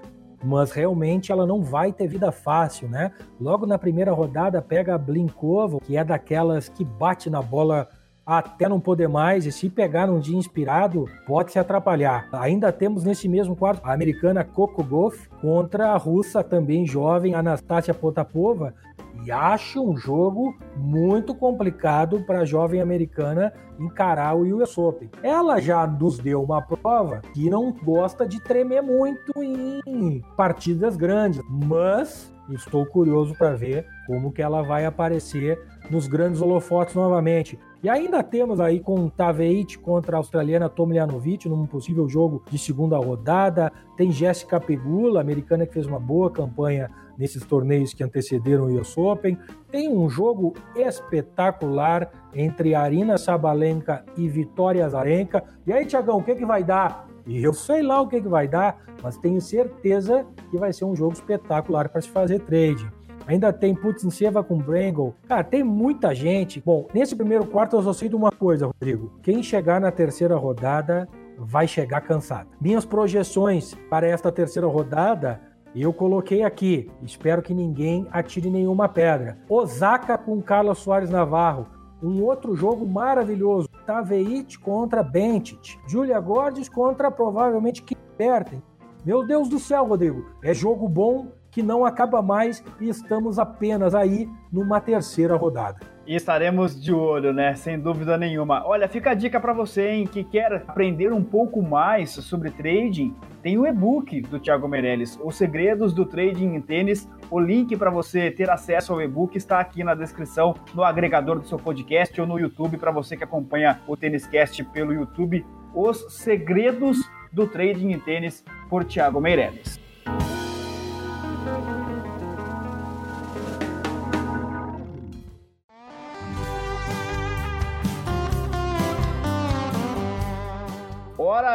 mas 0.44 0.70
realmente 0.70 1.32
ela 1.32 1.46
não 1.46 1.62
vai 1.62 1.92
ter 1.92 2.06
vida 2.06 2.30
fácil, 2.30 2.88
né? 2.88 3.12
Logo 3.40 3.66
na 3.66 3.78
primeira 3.78 4.12
rodada 4.12 4.60
pega 4.60 4.94
a 4.94 4.98
Blinkova, 4.98 5.80
que 5.80 5.96
é 5.96 6.04
daquelas 6.04 6.68
que 6.68 6.84
bate 6.84 7.30
na 7.30 7.40
bola 7.40 7.88
até 8.26 8.68
não 8.68 8.80
poder 8.80 9.08
mais, 9.08 9.44
e 9.44 9.52
se 9.52 9.68
pegar 9.68 10.06
num 10.06 10.18
dia 10.18 10.36
inspirado, 10.36 11.06
pode 11.26 11.52
se 11.52 11.58
atrapalhar. 11.58 12.28
Ainda 12.32 12.72
temos 12.72 13.04
nesse 13.04 13.28
mesmo 13.28 13.54
quarto 13.54 13.84
a 13.84 13.92
americana 13.92 14.42
Coco 14.42 14.82
Goff 14.82 15.28
contra 15.40 15.88
a 15.92 15.96
russa 15.96 16.42
também 16.42 16.86
jovem 16.86 17.34
Anastasia 17.34 17.92
Potapova, 17.92 18.74
e 19.24 19.30
acho 19.30 19.82
um 19.82 19.96
jogo 19.96 20.56
muito 20.76 21.34
complicado 21.34 22.22
para 22.24 22.40
a 22.40 22.44
jovem 22.44 22.80
americana 22.80 23.52
encarar 23.78 24.36
o 24.36 24.62
US 24.62 24.76
Open. 24.76 25.10
Ela 25.22 25.60
já 25.60 25.86
nos 25.86 26.18
deu 26.18 26.42
uma 26.42 26.60
prova 26.60 27.20
que 27.32 27.48
não 27.48 27.72
gosta 27.72 28.26
de 28.26 28.40
tremer 28.40 28.82
muito 28.82 29.32
em 29.42 30.22
partidas 30.36 30.96
grandes, 30.96 31.40
mas 31.48 32.32
estou 32.50 32.84
curioso 32.84 33.34
para 33.36 33.54
ver 33.54 33.86
como 34.06 34.32
que 34.32 34.42
ela 34.42 34.62
vai 34.62 34.84
aparecer 34.84 35.58
nos 35.90 36.06
grandes 36.06 36.40
holofotes 36.40 36.94
novamente. 36.94 37.58
E 37.82 37.88
ainda 37.88 38.22
temos 38.22 38.60
aí 38.60 38.80
com 38.80 39.08
Taveit 39.08 39.78
contra 39.78 40.16
a 40.16 40.18
australiana 40.18 40.68
Tomljanovic 40.68 41.48
num 41.48 41.66
possível 41.66 42.08
jogo 42.08 42.42
de 42.50 42.58
segunda 42.58 42.96
rodada. 42.96 43.70
Tem 43.96 44.10
Jéssica 44.10 44.58
Pegula, 44.58 45.20
americana 45.20 45.66
que 45.66 45.74
fez 45.74 45.86
uma 45.86 46.00
boa 46.00 46.30
campanha 46.30 46.90
nesses 47.18 47.44
torneios 47.44 47.92
que 47.92 48.02
antecederam 48.02 48.66
o 48.66 48.80
US 48.80 48.96
Open. 48.96 49.38
Tem 49.70 49.88
um 49.88 50.08
jogo 50.08 50.54
espetacular 50.76 52.10
entre 52.34 52.74
Arina 52.74 53.18
Sabalenka 53.18 54.04
e 54.16 54.28
Vitória 54.28 54.84
Azarenka. 54.84 55.42
E 55.66 55.72
aí, 55.72 55.86
Tiagão, 55.86 56.18
o 56.18 56.22
que, 56.22 56.34
que 56.34 56.46
vai 56.46 56.62
dar? 56.62 57.06
E 57.26 57.42
eu 57.42 57.54
sei 57.54 57.82
lá 57.82 58.00
o 58.00 58.08
que, 58.08 58.20
que 58.20 58.28
vai 58.28 58.46
dar, 58.46 58.78
mas 59.02 59.16
tenho 59.16 59.40
certeza 59.40 60.26
que 60.50 60.58
vai 60.58 60.72
ser 60.72 60.84
um 60.84 60.94
jogo 60.94 61.14
espetacular 61.14 61.88
para 61.88 62.00
se 62.00 62.08
fazer 62.10 62.40
trade. 62.40 62.86
Ainda 63.26 63.52
tem 63.52 63.74
Putintseva 63.74 64.44
com 64.44 64.58
Brangle. 64.58 65.14
Cara, 65.26 65.42
tem 65.42 65.64
muita 65.64 66.14
gente. 66.14 66.60
Bom, 66.60 66.86
nesse 66.92 67.16
primeiro 67.16 67.46
quarto 67.46 67.76
eu 67.76 67.82
só 67.82 67.92
sei 67.92 68.08
de 68.08 68.16
uma 68.16 68.30
coisa, 68.30 68.66
Rodrigo. 68.66 69.12
Quem 69.22 69.42
chegar 69.42 69.80
na 69.80 69.90
terceira 69.90 70.36
rodada 70.36 71.08
vai 71.38 71.66
chegar 71.66 72.02
cansado. 72.02 72.48
Minhas 72.60 72.84
projeções 72.84 73.74
para 73.88 74.06
esta 74.06 74.30
terceira 74.30 74.68
rodada 74.68 75.40
eu 75.82 75.92
coloquei 75.92 76.42
aqui. 76.42 76.90
Espero 77.02 77.42
que 77.42 77.52
ninguém 77.52 78.06
atire 78.10 78.50
nenhuma 78.50 78.88
pedra. 78.88 79.38
Osaka 79.48 80.16
com 80.16 80.40
Carlos 80.40 80.78
Soares 80.78 81.10
Navarro. 81.10 81.66
Um 82.02 82.22
outro 82.22 82.54
jogo 82.54 82.86
maravilhoso. 82.86 83.68
Taveit 83.86 84.58
contra 84.58 85.02
Bentit. 85.02 85.78
Julia 85.86 86.20
Gordes 86.20 86.68
contra 86.68 87.10
provavelmente 87.10 87.82
Kiperten. 87.82 88.62
Meu 89.04 89.26
Deus 89.26 89.48
do 89.48 89.58
céu, 89.58 89.84
Rodrigo. 89.84 90.24
É 90.42 90.54
jogo 90.54 90.88
bom 90.88 91.32
que 91.50 91.62
não 91.62 91.84
acaba 91.84 92.22
mais 92.22 92.62
e 92.80 92.88
estamos 92.88 93.38
apenas 93.38 93.94
aí 93.94 94.28
numa 94.50 94.80
terceira 94.80 95.36
rodada. 95.36 95.93
E 96.06 96.14
estaremos 96.14 96.78
de 96.78 96.92
olho, 96.92 97.32
né? 97.32 97.54
Sem 97.54 97.78
dúvida 97.78 98.18
nenhuma. 98.18 98.62
Olha, 98.66 98.86
fica 98.86 99.10
a 99.10 99.14
dica 99.14 99.40
para 99.40 99.54
você, 99.54 99.88
hein, 99.88 100.06
que 100.06 100.22
quer 100.22 100.62
aprender 100.68 101.12
um 101.12 101.24
pouco 101.24 101.62
mais 101.62 102.10
sobre 102.10 102.50
trading. 102.50 103.14
Tem 103.42 103.56
o 103.56 103.66
e-book 103.66 104.20
do 104.22 104.38
Thiago 104.38 104.68
Meirelles, 104.68 105.18
Os 105.22 105.36
Segredos 105.36 105.94
do 105.94 106.04
Trading 106.04 106.54
em 106.54 106.60
Tênis. 106.60 107.08
O 107.30 107.40
link 107.40 107.74
para 107.76 107.88
você 107.88 108.30
ter 108.30 108.50
acesso 108.50 108.92
ao 108.92 109.00
e-book 109.00 109.36
está 109.36 109.60
aqui 109.60 109.82
na 109.82 109.94
descrição, 109.94 110.54
no 110.74 110.84
agregador 110.84 111.38
do 111.38 111.46
seu 111.46 111.58
podcast 111.58 112.20
ou 112.20 112.26
no 112.26 112.38
YouTube, 112.38 112.76
para 112.76 112.90
você 112.90 113.16
que 113.16 113.24
acompanha 113.24 113.80
o 113.86 113.96
Têniscast 113.96 114.62
pelo 114.64 114.92
YouTube. 114.92 115.44
Os 115.74 116.14
Segredos 116.14 116.98
do 117.32 117.46
Trading 117.46 117.92
em 117.92 117.98
Tênis, 117.98 118.44
por 118.68 118.84
Thiago 118.84 119.20
Meirelles. 119.20 119.83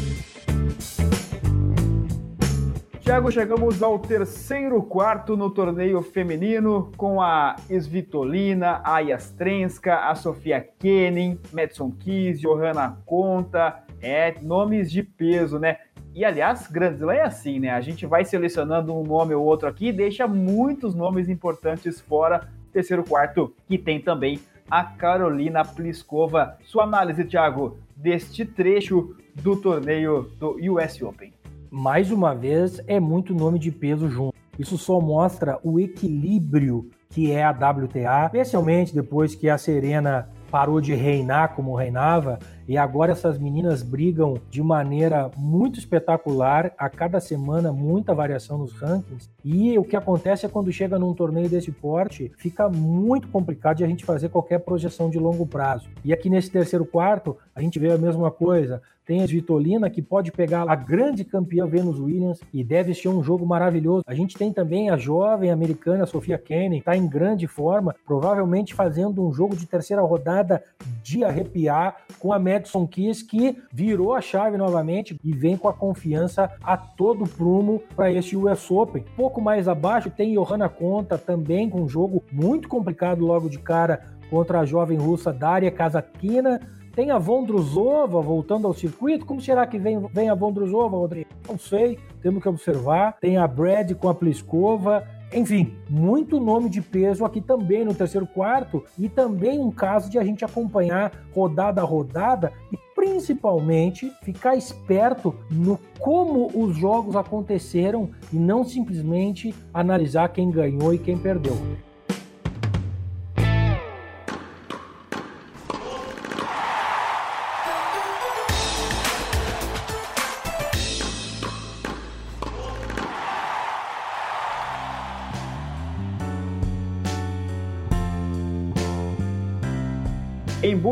Tiago, 3.03 3.29
chegamos 3.29 3.83
ao 3.83 3.99
terceiro 3.99 4.81
quarto 4.81 5.35
no 5.35 5.49
torneio 5.49 6.01
feminino 6.01 6.89
com 6.95 7.21
a 7.21 7.57
Svitolina, 7.69 8.79
a 8.81 8.99
Yastrenska, 8.99 10.09
a 10.09 10.15
Sofia 10.15 10.65
Kenin, 10.79 11.37
Madison 11.51 11.91
Keys, 11.91 12.39
Johanna 12.39 12.97
Conta, 13.05 13.83
é, 14.01 14.35
nomes 14.41 14.89
de 14.89 15.03
peso, 15.03 15.59
né? 15.59 15.79
E 16.15 16.23
aliás, 16.23 16.65
Grand 16.67 16.93
Slam 16.93 17.11
é 17.11 17.23
assim, 17.23 17.59
né? 17.59 17.71
A 17.71 17.81
gente 17.81 18.05
vai 18.05 18.23
selecionando 18.23 18.95
um 18.95 19.03
nome 19.03 19.35
ou 19.35 19.43
outro 19.43 19.67
aqui 19.67 19.87
e 19.87 19.93
deixa 19.93 20.25
muitos 20.25 20.95
nomes 20.95 21.27
importantes 21.27 21.99
fora. 21.99 22.47
Terceiro 22.71 23.03
quarto, 23.03 23.53
que 23.67 23.77
tem 23.77 23.99
também 23.99 24.39
a 24.71 24.81
Carolina 24.81 25.65
Pliskova. 25.65 26.57
Sua 26.63 26.85
análise, 26.85 27.25
Thiago, 27.25 27.77
deste 27.97 28.45
trecho 28.45 29.13
do 29.35 29.57
torneio 29.57 30.31
do 30.39 30.55
US 30.71 31.01
Open 31.01 31.33
mais 31.73 32.11
uma 32.11 32.35
vez, 32.35 32.79
é 32.85 32.99
muito 32.99 33.33
nome 33.33 33.57
de 33.57 33.71
peso 33.71 34.07
junto. 34.07 34.35
Isso 34.59 34.77
só 34.77 35.01
mostra 35.01 35.59
o 35.63 35.79
equilíbrio 35.79 36.91
que 37.09 37.31
é 37.31 37.43
a 37.43 37.49
WTA, 37.49 38.25
especialmente 38.25 38.93
depois 38.93 39.33
que 39.33 39.49
a 39.49 39.57
Serena 39.57 40.29
parou 40.51 40.79
de 40.79 40.93
reinar 40.93 41.55
como 41.55 41.75
reinava 41.75 42.37
e 42.67 42.77
agora 42.77 43.11
essas 43.11 43.39
meninas 43.39 43.81
brigam 43.81 44.35
de 44.51 44.61
maneira 44.61 45.31
muito 45.35 45.79
espetacular, 45.79 46.71
a 46.77 46.87
cada 46.89 47.19
semana 47.19 47.73
muita 47.73 48.13
variação 48.13 48.59
nos 48.59 48.71
rankings. 48.73 49.31
E 49.43 49.75
o 49.79 49.83
que 49.83 49.95
acontece 49.95 50.45
é 50.45 50.49
quando 50.49 50.71
chega 50.71 50.99
num 50.99 51.13
torneio 51.13 51.49
desse 51.49 51.71
porte, 51.71 52.31
fica 52.37 52.69
muito 52.69 53.27
complicado 53.29 53.77
de 53.77 53.83
a 53.83 53.87
gente 53.87 54.05
fazer 54.05 54.29
qualquer 54.29 54.59
projeção 54.59 55.09
de 55.09 55.17
longo 55.17 55.45
prazo. 55.45 55.89
E 56.05 56.13
aqui 56.13 56.29
nesse 56.29 56.51
terceiro 56.51 56.85
quarto, 56.85 57.35
a 57.55 57.61
gente 57.61 57.79
vê 57.79 57.91
a 57.91 57.97
mesma 57.97 58.29
coisa. 58.29 58.79
Tem 59.05 59.21
a 59.21 59.25
Vitolina, 59.25 59.89
que 59.89 60.01
pode 60.01 60.31
pegar 60.31 60.63
a 60.69 60.75
grande 60.75 61.25
campeã 61.25 61.67
Venus 61.67 61.99
Williams 61.99 62.39
e 62.53 62.63
deve 62.63 62.93
ser 62.93 63.09
um 63.09 63.21
jogo 63.21 63.45
maravilhoso. 63.45 64.03
A 64.07 64.13
gente 64.13 64.37
tem 64.37 64.53
também 64.53 64.89
a 64.89 64.95
jovem 64.95 65.51
americana 65.51 66.05
Sofia 66.05 66.37
Kenny, 66.37 66.77
está 66.77 66.95
em 66.95 67.05
grande 67.05 67.45
forma, 67.45 67.93
provavelmente 68.05 68.73
fazendo 68.73 69.25
um 69.25 69.33
jogo 69.33 69.57
de 69.57 69.65
terceira 69.65 70.01
rodada 70.01 70.63
de 71.03 71.23
arrepiar 71.25 71.97
com 72.17 72.31
a 72.31 72.39
Madison 72.39 72.87
Keys, 72.87 73.21
que 73.21 73.57
virou 73.73 74.13
a 74.13 74.21
chave 74.21 74.55
novamente 74.55 75.19
e 75.21 75.33
vem 75.33 75.57
com 75.57 75.67
a 75.67 75.73
confiança 75.73 76.49
a 76.63 76.77
todo 76.77 77.27
prumo 77.27 77.81
para 77.95 78.09
este 78.09 78.37
US 78.37 78.71
Open. 78.71 79.03
Pouco 79.17 79.41
mais 79.41 79.67
abaixo 79.67 80.09
tem 80.09 80.33
Johanna 80.33 80.69
Conta, 80.69 81.17
também 81.17 81.69
com 81.69 81.81
um 81.81 81.89
jogo 81.89 82.23
muito 82.31 82.69
complicado 82.69 83.25
logo 83.25 83.49
de 83.49 83.59
cara 83.59 84.13
contra 84.29 84.61
a 84.61 84.65
jovem 84.65 84.97
russa 84.97 85.33
Daria 85.33 85.69
Kazatkina. 85.69 86.59
Tem 86.95 87.09
a 87.09 87.17
Vondruzova 87.17 88.21
voltando 88.21 88.67
ao 88.67 88.73
circuito. 88.73 89.25
Como 89.25 89.41
será 89.41 89.65
que 89.65 89.79
vem, 89.79 89.99
vem 90.13 90.29
a 90.29 90.35
Vondruzova, 90.35 90.95
Rodrigo? 90.95 91.29
Não 91.47 91.57
sei, 91.57 91.97
temos 92.21 92.41
que 92.41 92.47
observar. 92.47 93.17
Tem 93.19 93.37
a 93.37 93.47
Brad 93.47 93.93
com 93.93 94.09
a 94.09 94.13
Pliskova. 94.13 95.03
Enfim, 95.33 95.73
muito 95.89 96.39
nome 96.39 96.69
de 96.69 96.79
peso 96.79 97.25
aqui 97.25 97.41
também 97.41 97.83
no 97.83 97.95
terceiro 97.95 98.27
quarto 98.27 98.83
e 98.99 99.09
também 99.09 99.59
um 99.59 99.71
caso 99.71 100.07
de 100.07 100.19
a 100.19 100.23
gente 100.23 100.45
acompanhar 100.45 101.11
rodada 101.33 101.81
a 101.81 101.83
rodada 101.83 102.53
e 102.71 102.77
principalmente 102.93 104.11
ficar 104.21 104.55
esperto 104.55 105.35
no 105.49 105.79
como 105.97 106.51
os 106.53 106.77
jogos 106.77 107.15
aconteceram 107.15 108.11
e 108.31 108.37
não 108.37 108.63
simplesmente 108.63 109.55
analisar 109.73 110.29
quem 110.29 110.51
ganhou 110.51 110.93
e 110.93 110.99
quem 110.99 111.17
perdeu. 111.17 111.57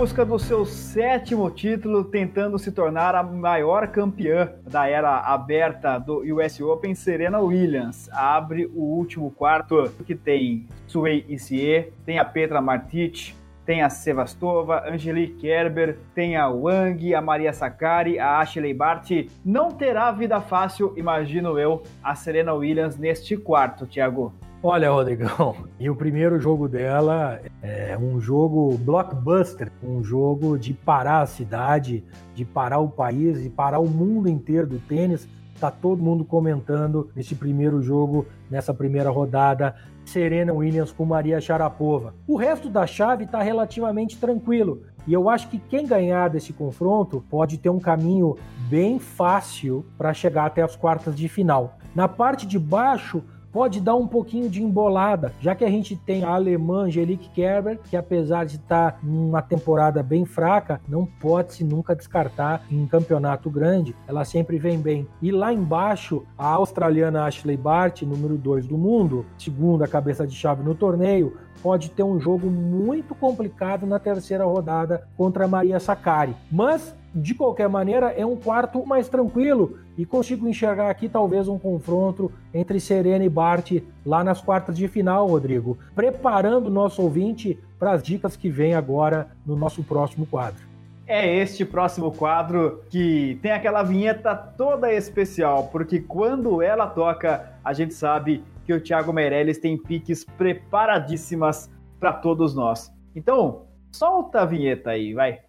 Busca 0.02 0.26
do 0.26 0.40
seu 0.40 0.66
sétimo 0.66 1.48
título, 1.52 2.04
tentando 2.04 2.58
se 2.58 2.72
tornar 2.72 3.14
a 3.14 3.22
maior 3.22 3.88
campeã 3.90 4.52
da 4.68 4.88
era 4.88 5.20
aberta 5.20 6.00
do 6.00 6.24
US 6.34 6.60
Open, 6.60 6.96
Serena 6.96 7.40
Williams 7.40 8.10
abre 8.12 8.66
o 8.66 8.82
último 8.82 9.30
quarto 9.30 9.92
que 10.04 10.16
tem 10.16 10.66
Sui 10.88 11.24
Isie, 11.30 11.94
tem 12.04 12.18
a 12.18 12.26
Petra 12.26 12.60
Martic, 12.60 13.36
tem 13.64 13.84
a 13.84 13.92
Sevastova, 13.92 14.90
Angelique 14.90 15.40
Kerber, 15.40 16.00
tem 16.16 16.36
a 16.36 16.50
Wang, 16.50 17.14
a 17.14 17.22
Maria 17.22 17.54
Sakari, 17.54 18.18
a 18.18 18.40
Ashley 18.40 18.74
Barty. 18.74 19.30
Não 19.46 19.70
terá 19.70 20.12
vida 20.12 20.42
fácil, 20.42 20.96
imagino 20.98 21.60
eu, 21.60 21.84
a 22.04 22.16
Serena 22.16 22.56
Williams 22.56 22.98
neste 22.98 23.38
quarto, 23.38 23.86
Thiago. 23.86 24.34
Olha, 24.64 24.92
Rodrigão, 24.92 25.56
e 25.80 25.90
o 25.90 25.96
primeiro 25.96 26.40
jogo 26.40 26.70
dela 26.70 27.42
é 27.64 27.98
um 27.98 28.22
jogo 28.22 28.78
blockbuster, 28.78 29.72
um 29.82 30.04
jogo 30.04 30.56
de 30.56 30.72
parar 30.72 31.22
a 31.22 31.26
cidade, 31.26 32.04
de 32.36 32.46
parar 32.46 32.78
o 32.78 32.88
país, 32.88 33.42
de 33.42 33.50
parar 33.50 33.80
o 33.80 33.90
mundo 33.90 34.30
inteiro 34.30 34.68
do 34.68 34.78
tênis. 34.78 35.28
Tá 35.60 35.72
todo 35.72 36.04
mundo 36.04 36.24
comentando 36.24 37.10
nesse 37.16 37.34
primeiro 37.34 37.82
jogo, 37.82 38.28
nessa 38.52 38.72
primeira 38.72 39.10
rodada, 39.10 39.76
Serena 40.06 40.54
Williams 40.54 40.92
com 40.92 41.06
Maria 41.06 41.42
Sharapova. 41.42 42.14
O 42.28 42.36
resto 42.36 42.70
da 42.70 42.86
chave 42.86 43.24
está 43.24 43.42
relativamente 43.42 44.18
tranquilo. 44.18 44.84
E 45.08 45.14
eu 45.14 45.28
acho 45.28 45.50
que 45.50 45.58
quem 45.58 45.88
ganhar 45.88 46.30
desse 46.30 46.54
confronto 46.54 47.24
pode 47.32 47.58
ter 47.58 47.70
um 47.70 47.80
caminho 47.80 48.38
bem 48.70 49.00
fácil 49.00 49.84
para 49.98 50.14
chegar 50.14 50.46
até 50.46 50.62
as 50.62 50.76
quartas 50.76 51.16
de 51.16 51.28
final. 51.28 51.78
Na 51.96 52.08
parte 52.08 52.46
de 52.46 52.60
baixo, 52.60 53.24
pode 53.52 53.82
dar 53.82 53.96
um 53.96 54.08
pouquinho 54.08 54.50
de 54.50 54.64
embolada, 54.64 55.34
já 55.40 55.54
que 55.54 55.64
a 55.64 55.70
gente 55.70 55.96
tem 55.96 56.24
a 56.24 56.30
alemã 56.30 56.84
Angelique 56.84 57.30
Kerber, 57.30 57.80
que 57.90 57.98
apesar 57.98 58.46
de 58.46 58.56
estar 58.56 59.00
numa 59.04 59.42
temporada 59.42 60.02
bem 60.02 60.26
fraca, 60.26 60.82
não 60.88 61.06
pode 61.06 61.54
se 61.54 61.64
nunca 61.64 61.96
descartar 61.96 62.64
em 62.70 62.82
um 62.82 62.88
campeonato 62.88 63.50
grande, 63.50 63.96
ela 64.08 64.24
sempre 64.24 64.58
vem 64.58 64.80
bem. 64.80 65.08
E 65.22 65.32
lá 65.32 65.54
embaixo, 65.54 66.24
a 66.38 66.48
australiana 66.48 67.26
Ashley 67.26 67.58
Bart, 67.58 68.02
número 68.04 68.38
2 68.38 68.68
do 68.68 68.78
mundo, 68.78 69.26
segunda 69.38 69.88
cabeça 69.88 70.26
de 70.26 70.36
chave 70.36 70.64
no 70.64 70.74
torneio, 70.74 71.38
pode 71.62 71.92
ter 71.92 72.04
um 72.04 72.20
jogo 72.20 72.50
muito 72.50 73.14
complicado 73.14 73.86
na 73.86 74.00
terceira 74.00 74.46
rodada 74.46 75.08
contra 75.16 75.46
a 75.46 75.48
Maria 75.48 75.80
Sakari. 75.80 76.36
Mas 76.52 76.96
de 77.14 77.36
qualquer 77.36 77.68
maneira, 77.68 78.08
é 78.12 78.26
um 78.26 78.36
quarto 78.36 78.86
mais 78.86 79.10
tranquilo 79.10 79.78
e 79.98 80.06
consigo 80.06 80.48
enxergar 80.48 80.90
aqui 80.90 81.10
talvez 81.10 81.48
um 81.48 81.60
confronto 81.60 82.32
entre 82.54 82.80
Serena 82.80 83.24
e 83.24 83.30
Bart 83.30 83.72
lá 84.06 84.24
nas 84.24 84.42
quartas 84.42 84.78
de 84.78 84.88
final, 84.88 85.28
Rodrigo, 85.28 85.78
preparando 85.96 86.68
o 86.68 86.72
nosso 86.72 87.02
ouvinte 87.02 87.60
para 87.78 87.92
as 87.92 88.04
dicas 88.04 88.36
que 88.36 88.50
vem 88.50 88.74
agora 88.74 89.32
no 89.46 89.56
nosso 89.56 89.84
próximo 89.84 90.26
quadro. 90.26 90.72
É 91.08 91.36
este 91.36 91.66
próximo 91.66 92.12
quadro 92.12 92.84
que 92.90 93.38
tem 93.42 93.52
aquela 93.52 93.84
vinheta 93.84 94.36
toda 94.36 94.94
especial, 94.94 95.68
porque 95.68 96.00
quando 96.00 96.62
ela 96.62 96.88
toca, 96.88 97.54
a 97.64 97.74
gente 97.74 97.94
sabe 97.94 98.44
que 98.66 98.74
o 98.74 98.80
Thiago 98.80 99.12
Meirelles 99.12 99.58
tem 99.58 99.78
piques 99.78 100.24
preparadíssimas 100.24 101.70
para 102.00 102.14
todos 102.14 102.56
nós. 102.56 102.92
Então, 103.16 103.66
solta 103.92 104.42
a 104.42 104.46
vinheta 104.46 104.92
aí, 104.92 105.14
vai. 105.14 105.40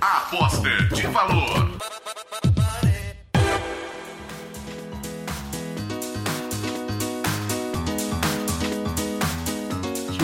Aposta 0.00 0.68
de 0.94 1.06
valor. 1.06 1.75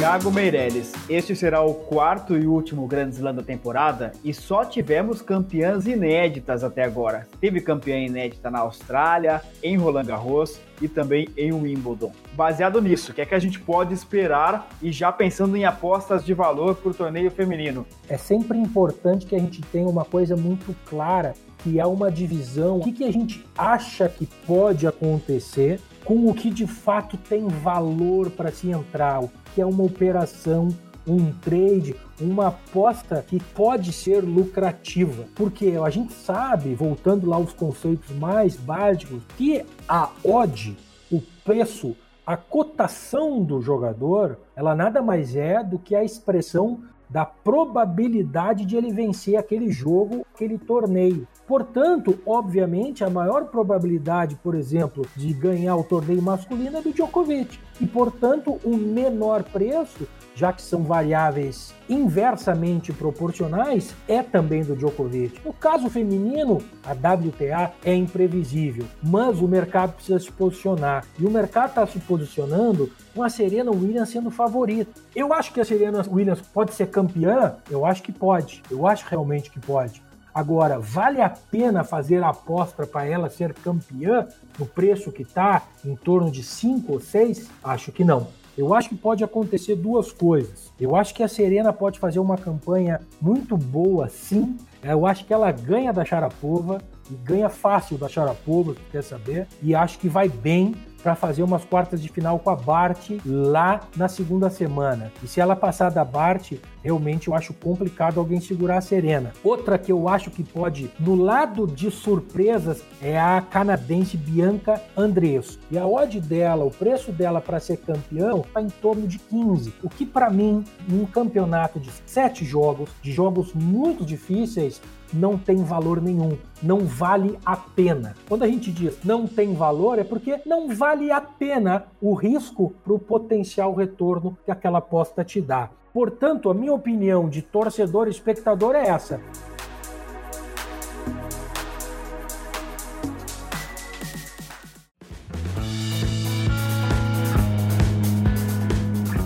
Thiago 0.03 0.33
Meirelles, 0.33 0.93
este 1.09 1.37
será 1.37 1.63
o 1.63 1.75
quarto 1.75 2.37
e 2.37 2.45
último 2.45 2.89
Grande 2.89 3.15
Slam 3.15 3.37
da 3.37 3.43
temporada 3.45 4.11
e 4.25 4.35
só 4.35 4.65
tivemos 4.65 5.23
campeãs 5.23 5.87
inéditas 5.87 6.65
até 6.65 6.83
agora. 6.83 7.29
Teve 7.41 7.61
campeã 7.61 7.97
inédita 7.97 8.51
na 8.51 8.59
Austrália, 8.59 9.41
em 9.63 9.77
Roland 9.77 10.07
Garros 10.07 10.59
e 10.81 10.89
também 10.89 11.29
em 11.37 11.53
Wimbledon. 11.53 12.11
Baseado 12.33 12.83
nisso, 12.83 13.13
o 13.13 13.15
que 13.15 13.21
é 13.21 13.25
que 13.25 13.35
a 13.37 13.39
gente 13.39 13.61
pode 13.61 13.95
esperar 13.95 14.69
e 14.83 14.91
já 14.91 15.13
pensando 15.13 15.57
em 15.57 15.65
apostas 15.65 16.25
de 16.25 16.35
valor 16.35 16.75
para 16.75 16.91
o 16.91 16.95
torneio 16.95 17.31
feminino? 17.31 17.87
É 18.09 18.19
sempre 18.19 18.59
importante 18.59 19.25
que 19.25 19.37
a 19.37 19.39
gente 19.39 19.63
tenha 19.63 19.87
uma 19.87 20.05
coisa 20.05 20.35
muito 20.35 20.75
clara 20.85 21.33
que 21.63 21.79
é 21.79 21.87
uma 21.87 22.11
divisão, 22.11 22.79
o 22.79 22.83
que, 22.83 22.93
que 22.93 23.05
a 23.05 23.13
gente 23.13 23.45
acha 23.57 24.09
que 24.09 24.27
pode 24.47 24.87
acontecer 24.87 25.81
com 26.05 26.29
o 26.29 26.35
que 26.35 26.51
de 26.51 26.67
fato 26.67 27.17
tem 27.17 27.47
valor 27.47 28.31
para 28.31 28.51
se 28.51 28.71
entrar, 28.71 29.23
o 29.23 29.31
que 29.55 29.61
é 29.61 29.67
uma 29.67 29.85
operação, 29.85 30.69
um 31.07 31.33
trade, 31.33 31.95
uma 32.21 32.49
aposta 32.49 33.25
que 33.27 33.39
pode 33.39 33.93
ser 33.93 34.23
lucrativa. 34.23 35.25
Porque 35.35 35.79
a 35.83 35.91
gente 35.91 36.13
sabe, 36.13 36.75
voltando 36.75 37.29
lá 37.29 37.37
aos 37.37 37.53
conceitos 37.53 38.11
mais 38.17 38.57
básicos, 38.57 39.23
que 39.37 39.65
a 39.89 40.11
odd, 40.25 40.77
o 41.11 41.21
preço, 41.45 41.97
a 42.27 42.37
cotação 42.37 43.43
do 43.43 43.61
jogador, 43.61 44.39
ela 44.55 44.75
nada 44.75 45.03
mais 45.03 45.35
é 45.37 45.63
do 45.63 45.79
que 45.79 45.95
a 45.95 46.05
expressão 46.05 46.81
da 47.09 47.27
probabilidade 47.27 48.65
de 48.65 48.77
ele 48.77 48.91
vencer 48.91 49.37
aquele 49.37 49.71
jogo, 49.71 50.25
aquele 50.35 50.57
torneio. 50.57 51.29
Portanto, 51.47 52.19
obviamente, 52.25 53.05
a 53.05 53.11
maior 53.11 53.47
probabilidade, 53.47 54.37
por 54.37 54.55
exemplo, 54.55 55.05
de 55.17 55.33
ganhar 55.33 55.77
o 55.77 55.85
torneio 55.85 56.23
masculino 56.23 56.79
é 56.79 56.81
do 56.81 56.93
Djokovic. 56.93 57.59
E, 57.81 57.87
portanto, 57.87 58.61
o 58.65 58.77
menor 58.77 59.43
preço, 59.43 60.07
já 60.35 60.53
que 60.53 60.63
são 60.63 60.83
variáveis 60.85 61.75
inversamente 61.89 62.93
proporcionais, 62.93 63.95
é 64.07 64.23
também 64.23 64.63
do 64.63 64.77
Djokovic. 64.77 65.45
No 65.45 65.53
caso 65.53 65.91
feminino, 65.91 66.63
a 66.85 66.93
WTA 66.93 67.73
é 67.85 67.95
imprevisível, 67.95 68.87
mas 69.03 69.41
o 69.41 69.49
mercado 69.49 69.95
precisa 69.95 70.21
se 70.21 70.31
posicionar. 70.31 71.05
E 71.19 71.27
o 71.27 71.31
mercado 71.31 71.71
está 71.71 71.87
se 71.87 71.99
posicionando 71.99 72.91
com 73.15 73.23
a 73.23 73.29
Serena 73.29 73.71
Williams 73.71 74.11
sendo 74.11 74.31
favorita. 74.31 75.01
Eu 75.15 75.33
acho 75.33 75.53
que 75.53 75.61
a 75.61 75.65
Serena 75.65 76.05
Williams 76.09 76.41
pode 76.41 76.73
ser 76.73 76.87
campeã? 76.87 77.57
Eu 77.69 77.85
acho 77.85 78.03
que 78.03 78.13
pode. 78.13 78.63
Eu 78.71 78.87
acho 78.87 79.05
realmente 79.09 79.51
que 79.51 79.59
pode. 79.59 80.03
Agora, 80.35 80.79
vale 80.79 81.21
a 81.21 81.29
pena 81.29 81.85
fazer 81.85 82.23
a 82.23 82.31
aposta 82.31 82.87
para 82.87 83.07
ela 83.07 83.29
ser 83.29 83.53
campeã 83.53 84.27
no 84.59 84.67
preço 84.67 85.13
que 85.13 85.23
está, 85.23 85.63
em 85.85 85.95
torno 85.95 86.31
de 86.31 86.43
5 86.43 86.93
ou 86.93 87.01
6? 87.01 87.51
Acho 87.63 87.93
que 87.93 88.03
não. 88.03 88.29
Eu 88.57 88.75
acho 88.75 88.91
que 88.91 88.95
pode 88.95 89.25
acontecer 89.25 89.77
duas 89.77 90.13
coisas. 90.13 90.71
Eu 90.79 90.95
acho 90.95 91.15
que 91.15 91.23
a 91.23 91.29
Serena 91.29 91.73
pode 91.73 91.99
fazer 91.99 92.19
uma 92.19 92.37
campanha 92.37 93.01
muito 93.21 93.57
boa, 93.57 94.09
sim. 94.09 94.57
Eu 94.83 95.07
acho 95.07 95.25
que 95.25 95.33
ela 95.33 95.51
ganha 95.51 95.93
da 95.93 96.05
Sharapova 96.05 96.83
e 97.11 97.15
ganha 97.15 97.49
fácil 97.49 97.97
da 97.97 98.09
Sharapova, 98.09 98.75
quer 98.91 99.03
saber, 99.03 99.47
e 99.63 99.75
acho 99.75 99.99
que 99.99 100.09
vai 100.09 100.29
bem 100.29 100.75
para 101.03 101.15
fazer 101.15 101.43
umas 101.43 101.65
quartas 101.65 102.01
de 102.01 102.09
final 102.09 102.39
com 102.39 102.51
a 102.51 102.57
Bart 102.57 103.11
lá 103.27 103.81
na 103.97 104.09
segunda 104.09 104.49
semana. 104.49 105.13
E 105.23 105.27
se 105.27 105.41
ela 105.41 105.57
passar 105.57 105.91
da 105.91 106.05
Bart, 106.05 106.53
realmente 106.83 107.29
eu 107.29 107.35
acho 107.35 107.53
complicado 107.55 108.19
alguém 108.19 108.41
segurar 108.41 108.79
a 108.79 108.81
Serena. 108.81 109.33
Outra 109.43 109.79
que 109.79 109.91
eu 109.91 110.09
acho 110.09 110.31
que 110.31 110.43
pode, 110.43 110.91
no 110.99 111.15
lado 111.15 111.67
de 111.67 111.91
surpresas, 111.91 112.83
é 113.01 113.19
a 113.19 113.41
canadense 113.41 114.17
Bianca 114.17 114.81
Andreescu. 114.97 115.63
E 115.71 115.79
a 115.79 115.87
odd 115.87 116.21
dela, 116.21 116.65
o 116.65 116.71
preço 116.71 117.13
dela 117.13 117.41
para 117.41 117.61
ser 117.61 117.79
campeão, 117.79 118.41
está 118.41 118.63
em 118.63 118.69
torno 118.69 119.07
de 119.07 119.19
15. 119.19 119.75
O 119.83 119.89
que 119.89 120.07
para 120.07 120.31
mim, 120.31 120.65
num 120.89 121.07
campeonato 121.07 121.81
de 121.81 121.91
sete 122.07 122.45
jogos, 122.45 122.91
de 123.03 123.13
jogos 123.13 123.53
muito 123.55 124.05
difíceis, 124.05 124.81
não 125.13 125.37
tem 125.37 125.63
valor 125.63 126.01
nenhum, 126.01 126.37
não 126.63 126.81
vale 126.81 127.39
a 127.45 127.57
pena. 127.57 128.15
Quando 128.29 128.43
a 128.43 128.49
gente 128.49 128.71
diz 128.71 128.99
não 129.05 129.27
tem 129.27 129.55
valor, 129.55 129.99
é 129.99 130.05
porque 130.05 130.41
não 130.47 130.75
vale 130.75 131.11
a 131.11 131.21
pena 131.21 131.85
o 132.01 132.15
risco 132.15 132.75
para 132.85 132.93
o 132.93 132.99
potencial 132.99 133.75
retorno 133.75 134.37
que 134.45 134.51
aquela 134.51 134.79
aposta 134.79 135.25
te 135.25 135.41
dá. 135.41 135.71
Portanto, 135.93 136.49
a 136.49 136.55
minha 136.55 136.73
opinião 136.73 137.29
de 137.29 137.43
torcedor 137.43 138.07
e 138.07 138.11
espectador 138.11 138.75
é 138.75 138.89
essa. 138.89 139.21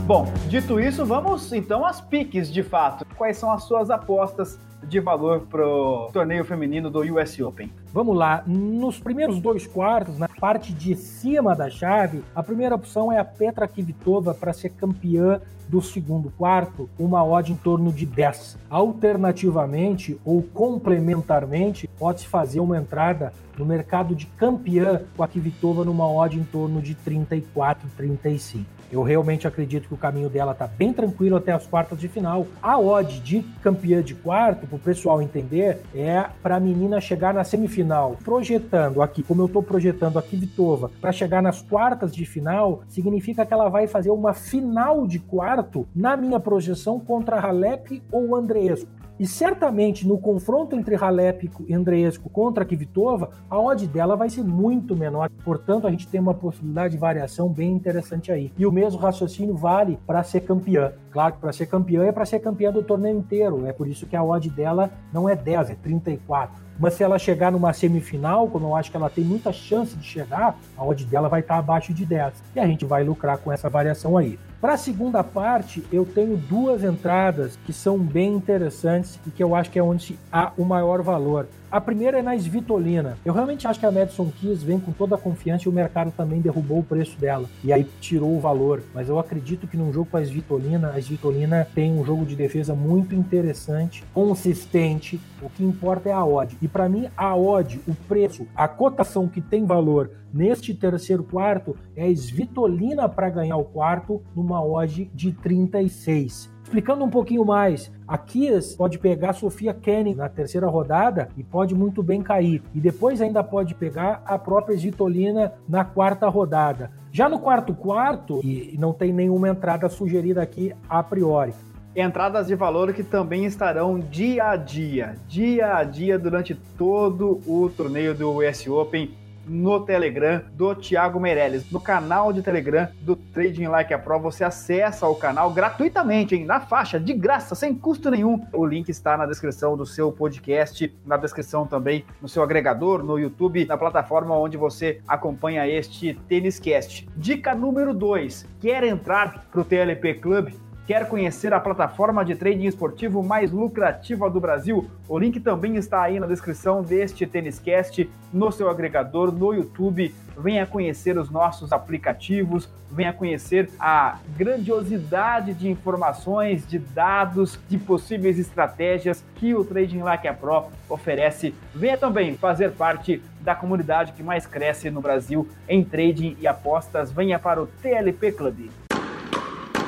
Bom, 0.06 0.24
dito 0.48 0.78
isso, 0.78 1.04
vamos 1.04 1.52
então 1.52 1.84
às 1.84 2.00
piques 2.00 2.48
de 2.48 2.62
fato. 2.62 3.04
Quais 3.16 3.38
são 3.38 3.50
as 3.50 3.64
suas 3.64 3.90
apostas 3.90 4.56
de 4.84 5.00
valor 5.00 5.40
pro 5.50 6.08
torneio 6.12 6.44
feminino 6.44 6.88
do 6.88 7.00
US 7.00 7.40
Open? 7.40 7.72
Vamos 7.92 8.16
lá, 8.16 8.44
nos 8.46 9.00
primeiros 9.00 9.40
dois 9.40 9.66
quartos, 9.66 10.16
na 10.16 10.28
parte 10.28 10.72
de 10.72 10.94
cima 10.94 11.56
da 11.56 11.68
chave, 11.68 12.22
a 12.36 12.40
primeira 12.40 12.76
opção 12.76 13.10
é 13.10 13.18
a 13.18 13.24
Petra 13.24 13.66
Kvitova 13.66 14.32
para 14.32 14.52
ser 14.52 14.68
campeã 14.68 15.40
do 15.68 15.82
segundo 15.82 16.30
quarto, 16.38 16.88
uma 16.96 17.24
odd 17.24 17.50
em 17.50 17.56
torno 17.56 17.92
de 17.92 18.06
10. 18.06 18.58
Alternativamente 18.70 20.20
ou 20.24 20.40
complementarmente, 20.40 21.88
pode-se 21.98 22.28
fazer 22.28 22.60
uma 22.60 22.78
entrada 22.78 23.32
no 23.58 23.66
mercado 23.66 24.14
de 24.14 24.26
campeã 24.26 25.02
com 25.16 25.24
a 25.24 25.26
Kvitova 25.26 25.84
numa 25.84 26.08
odd 26.08 26.38
em 26.38 26.44
torno 26.44 26.80
de 26.80 26.94
34, 26.94 27.88
35. 27.96 28.75
Eu 28.90 29.02
realmente 29.02 29.46
acredito 29.46 29.88
que 29.88 29.94
o 29.94 29.98
caminho 29.98 30.28
dela 30.28 30.54
tá 30.54 30.66
bem 30.66 30.92
tranquilo 30.92 31.36
até 31.36 31.52
as 31.52 31.66
quartas 31.66 31.98
de 31.98 32.08
final. 32.08 32.46
A 32.62 32.78
odd 32.78 33.20
de 33.20 33.42
campeã 33.62 34.02
de 34.02 34.14
quarto, 34.14 34.66
para 34.66 34.76
o 34.76 34.78
pessoal 34.78 35.20
entender, 35.20 35.82
é 35.94 36.26
para 36.42 36.56
a 36.56 36.60
menina 36.60 37.00
chegar 37.00 37.34
na 37.34 37.44
semifinal. 37.44 38.16
Projetando 38.24 39.02
aqui, 39.02 39.22
como 39.22 39.42
eu 39.42 39.46
estou 39.46 39.62
projetando 39.62 40.18
aqui 40.18 40.36
Vitova, 40.36 40.90
para 41.00 41.12
chegar 41.12 41.42
nas 41.42 41.60
quartas 41.60 42.14
de 42.14 42.24
final, 42.24 42.82
significa 42.88 43.44
que 43.44 43.52
ela 43.52 43.68
vai 43.68 43.86
fazer 43.86 44.10
uma 44.10 44.32
final 44.32 45.06
de 45.06 45.18
quarto 45.18 45.86
na 45.94 46.16
minha 46.16 46.38
projeção 46.38 47.00
contra 47.00 47.40
Halep 47.40 48.02
ou 48.10 48.36
Andreescu. 48.36 49.05
E 49.18 49.26
certamente 49.26 50.06
no 50.06 50.18
confronto 50.18 50.76
entre 50.76 50.94
Halep 50.94 51.50
e 51.66 51.74
Andreescu 51.74 52.28
contra 52.28 52.64
Kvitova, 52.64 53.30
a 53.48 53.58
odd 53.58 53.86
dela 53.86 54.14
vai 54.14 54.28
ser 54.28 54.44
muito 54.44 54.94
menor. 54.94 55.30
Portanto, 55.44 55.86
a 55.86 55.90
gente 55.90 56.06
tem 56.06 56.20
uma 56.20 56.34
possibilidade 56.34 56.92
de 56.92 56.98
variação 56.98 57.48
bem 57.48 57.72
interessante 57.72 58.30
aí. 58.30 58.52
E 58.58 58.66
o 58.66 58.72
mesmo 58.72 59.00
raciocínio 59.00 59.56
vale 59.56 59.98
para 60.06 60.22
ser 60.22 60.40
campeã. 60.40 60.92
Claro 61.10 61.34
que 61.34 61.40
para 61.40 61.52
ser 61.52 61.66
campeã 61.66 62.04
é 62.04 62.12
para 62.12 62.26
ser 62.26 62.40
campeã 62.40 62.70
do 62.70 62.82
torneio 62.82 63.18
inteiro. 63.18 63.66
É 63.66 63.72
por 63.72 63.88
isso 63.88 64.06
que 64.06 64.14
a 64.14 64.22
odd 64.22 64.50
dela 64.50 64.90
não 65.12 65.28
é 65.28 65.34
10, 65.34 65.70
é 65.70 65.74
34. 65.74 66.66
Mas 66.78 66.94
se 66.94 67.02
ela 67.02 67.18
chegar 67.18 67.50
numa 67.50 67.72
semifinal, 67.72 68.48
como 68.48 68.66
eu 68.66 68.76
acho 68.76 68.90
que 68.90 68.96
ela 68.96 69.08
tem 69.08 69.24
muita 69.24 69.50
chance 69.50 69.96
de 69.96 70.04
chegar, 70.04 70.58
a 70.76 70.84
odd 70.84 71.06
dela 71.06 71.28
vai 71.28 71.40
estar 71.40 71.56
abaixo 71.56 71.94
de 71.94 72.04
10. 72.04 72.34
E 72.54 72.60
a 72.60 72.66
gente 72.66 72.84
vai 72.84 73.02
lucrar 73.02 73.38
com 73.38 73.50
essa 73.50 73.70
variação 73.70 74.18
aí. 74.18 74.38
Para 74.66 74.74
a 74.74 74.78
segunda 74.78 75.22
parte, 75.22 75.84
eu 75.92 76.04
tenho 76.04 76.36
duas 76.36 76.82
entradas 76.82 77.56
que 77.64 77.72
são 77.72 77.96
bem 77.96 78.34
interessantes 78.34 79.16
e 79.24 79.30
que 79.30 79.40
eu 79.40 79.54
acho 79.54 79.70
que 79.70 79.78
é 79.78 79.82
onde 79.82 80.18
há 80.32 80.50
o 80.58 80.64
maior 80.64 81.02
valor. 81.02 81.46
A 81.70 81.80
primeira 81.80 82.20
é 82.20 82.22
na 82.22 82.36
Svitolina. 82.36 83.18
Eu 83.24 83.34
realmente 83.34 83.66
acho 83.66 83.80
que 83.80 83.86
a 83.86 83.90
Madison 83.90 84.30
Keys 84.30 84.62
vem 84.62 84.78
com 84.78 84.92
toda 84.92 85.16
a 85.16 85.18
confiança 85.18 85.64
e 85.66 85.68
o 85.68 85.72
mercado 85.72 86.12
também 86.12 86.40
derrubou 86.40 86.78
o 86.78 86.84
preço 86.84 87.18
dela. 87.18 87.48
E 87.64 87.72
aí 87.72 87.84
tirou 88.00 88.36
o 88.36 88.40
valor. 88.40 88.82
Mas 88.94 89.08
eu 89.08 89.18
acredito 89.18 89.66
que 89.66 89.76
num 89.76 89.92
jogo 89.92 90.10
com 90.10 90.16
a 90.16 90.22
Svitolina, 90.22 90.90
a 90.90 90.98
Svitolina 91.00 91.66
tem 91.74 91.92
um 91.92 92.04
jogo 92.04 92.24
de 92.24 92.36
defesa 92.36 92.72
muito 92.72 93.16
interessante, 93.16 94.04
consistente. 94.14 95.20
O 95.42 95.50
que 95.50 95.64
importa 95.64 96.08
é 96.08 96.12
a 96.12 96.24
odd. 96.24 96.56
E 96.62 96.68
para 96.68 96.88
mim, 96.88 97.08
a 97.16 97.36
odd, 97.36 97.80
o 97.88 97.94
preço, 98.06 98.46
a 98.54 98.68
cotação 98.68 99.26
que 99.26 99.40
tem 99.40 99.64
valor 99.64 100.10
neste 100.32 100.72
terceiro 100.72 101.24
quarto 101.24 101.76
é 101.96 102.04
a 102.04 102.14
Svitolina 102.14 103.08
para 103.08 103.28
ganhar 103.28 103.56
o 103.56 103.64
quarto 103.64 104.22
numa 104.36 104.64
odd 104.64 105.10
de 105.12 105.32
36. 105.32 106.54
Explicando 106.66 107.04
um 107.04 107.08
pouquinho 107.08 107.44
mais, 107.44 107.92
a 108.08 108.18
Kias 108.18 108.74
pode 108.74 108.98
pegar 108.98 109.30
a 109.30 109.32
Sofia 109.32 109.72
Kenny 109.72 110.16
na 110.16 110.28
terceira 110.28 110.66
rodada 110.66 111.28
e 111.36 111.44
pode 111.44 111.76
muito 111.76 112.02
bem 112.02 112.20
cair. 112.20 112.60
E 112.74 112.80
depois 112.80 113.20
ainda 113.20 113.44
pode 113.44 113.72
pegar 113.72 114.20
a 114.26 114.36
própria 114.36 114.76
Svitolina 114.76 115.52
na 115.68 115.84
quarta 115.84 116.28
rodada. 116.28 116.90
Já 117.12 117.28
no 117.28 117.38
quarto 117.38 117.72
quarto, 117.72 118.40
e 118.42 118.74
não 118.80 118.92
tem 118.92 119.12
nenhuma 119.12 119.48
entrada 119.48 119.88
sugerida 119.88 120.42
aqui 120.42 120.74
a 120.88 121.04
priori, 121.04 121.54
entradas 121.94 122.48
de 122.48 122.56
valor 122.56 122.92
que 122.92 123.04
também 123.04 123.44
estarão 123.44 124.00
dia 124.00 124.50
a 124.50 124.56
dia, 124.56 125.14
dia 125.28 125.76
a 125.76 125.84
dia 125.84 126.18
durante 126.18 126.52
todo 126.76 127.40
o 127.46 127.70
torneio 127.70 128.12
do 128.12 128.38
US 128.38 128.66
Open 128.66 129.14
no 129.46 129.80
Telegram 129.80 130.42
do 130.52 130.74
Thiago 130.74 131.20
Meirelles. 131.20 131.70
No 131.70 131.80
canal 131.80 132.32
de 132.32 132.42
Telegram 132.42 132.88
do 133.00 133.16
Trading 133.16 133.66
Like 133.66 133.94
a 133.94 133.98
Pro, 133.98 134.18
você 134.18 134.44
acessa 134.44 135.06
o 135.06 135.14
canal 135.14 135.50
gratuitamente, 135.50 136.34
hein? 136.34 136.44
na 136.44 136.60
faixa, 136.60 136.98
de 136.98 137.12
graça, 137.12 137.54
sem 137.54 137.74
custo 137.74 138.10
nenhum. 138.10 138.44
O 138.52 138.64
link 138.64 138.88
está 138.88 139.16
na 139.16 139.26
descrição 139.26 139.76
do 139.76 139.86
seu 139.86 140.12
podcast, 140.12 140.94
na 141.04 141.16
descrição 141.16 141.66
também 141.66 142.04
no 142.20 142.28
seu 142.28 142.42
agregador, 142.42 143.02
no 143.02 143.18
YouTube, 143.18 143.64
na 143.66 143.76
plataforma 143.76 144.36
onde 144.36 144.56
você 144.56 145.00
acompanha 145.06 145.66
este 145.66 146.14
Tênis 146.28 146.58
Cast. 146.58 147.08
Dica 147.16 147.54
número 147.54 147.94
2: 147.94 148.46
quer 148.60 148.84
entrar 148.84 149.46
para 149.50 149.60
o 149.60 149.64
TLP 149.64 150.14
Club? 150.14 150.65
Quer 150.86 151.08
conhecer 151.08 151.52
a 151.52 151.58
plataforma 151.58 152.24
de 152.24 152.36
trading 152.36 152.66
esportivo 152.66 153.20
mais 153.20 153.50
lucrativa 153.50 154.30
do 154.30 154.38
Brasil? 154.38 154.88
O 155.08 155.18
link 155.18 155.40
também 155.40 155.74
está 155.74 156.00
aí 156.00 156.20
na 156.20 156.28
descrição 156.28 156.80
deste 156.80 157.26
Têniscast, 157.26 158.08
no 158.32 158.52
seu 158.52 158.70
agregador, 158.70 159.32
no 159.32 159.52
YouTube. 159.52 160.14
Venha 160.38 160.64
conhecer 160.64 161.18
os 161.18 161.28
nossos 161.28 161.72
aplicativos, 161.72 162.68
venha 162.88 163.12
conhecer 163.12 163.68
a 163.80 164.20
grandiosidade 164.36 165.54
de 165.54 165.68
informações, 165.68 166.64
de 166.64 166.78
dados, 166.78 167.58
de 167.68 167.78
possíveis 167.78 168.38
estratégias 168.38 169.24
que 169.34 169.56
o 169.56 169.64
Trading 169.64 170.02
Like 170.02 170.28
a 170.28 170.34
Pro 170.34 170.66
oferece. 170.88 171.52
Venha 171.74 171.96
também 171.96 172.36
fazer 172.36 172.70
parte 172.70 173.20
da 173.40 173.56
comunidade 173.56 174.12
que 174.12 174.22
mais 174.22 174.46
cresce 174.46 174.88
no 174.88 175.00
Brasil 175.00 175.48
em 175.68 175.82
trading 175.82 176.36
e 176.38 176.46
apostas. 176.46 177.10
Venha 177.10 177.40
para 177.40 177.60
o 177.60 177.66
TLP 177.66 178.30
Club. 178.30 178.85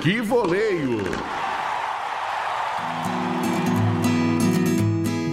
Que 0.01 0.21
voleio! 0.21 0.99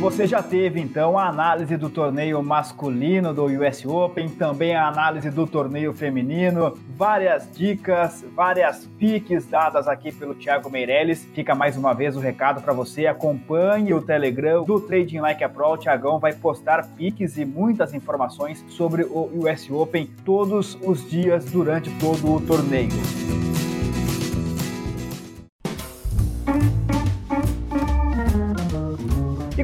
Você 0.01 0.25
já 0.25 0.41
teve 0.41 0.79
então 0.79 1.17
a 1.19 1.27
análise 1.27 1.77
do 1.77 1.87
torneio 1.89 2.41
masculino 2.41 3.31
do 3.31 3.45
US 3.45 3.85
Open, 3.85 4.29
também 4.29 4.75
a 4.75 4.87
análise 4.87 5.29
do 5.29 5.45
torneio 5.45 5.93
feminino, 5.93 6.75
várias 6.95 7.47
dicas, 7.51 8.25
várias 8.35 8.87
piques 8.97 9.45
dadas 9.45 9.87
aqui 9.87 10.11
pelo 10.11 10.33
Thiago 10.33 10.69
Meirelles. 10.69 11.27
Fica 11.33 11.53
mais 11.53 11.77
uma 11.77 11.93
vez 11.93 12.15
o 12.15 12.19
recado 12.19 12.61
para 12.61 12.73
você, 12.73 13.05
acompanhe 13.05 13.93
o 13.93 14.01
Telegram 14.01 14.63
do 14.63 14.79
Trading 14.79 15.19
Like 15.19 15.43
a 15.43 15.49
Pro. 15.49 15.73
O 15.73 15.77
Thiagão 15.77 16.19
vai 16.19 16.33
postar 16.33 16.87
piques 16.95 17.37
e 17.37 17.45
muitas 17.45 17.93
informações 17.93 18.65
sobre 18.69 19.03
o 19.03 19.29
US 19.33 19.69
Open 19.69 20.09
todos 20.23 20.75
os 20.81 21.07
dias 21.07 21.45
durante 21.45 21.91
todo 21.99 22.33
o 22.33 22.41
torneio. 22.41 23.44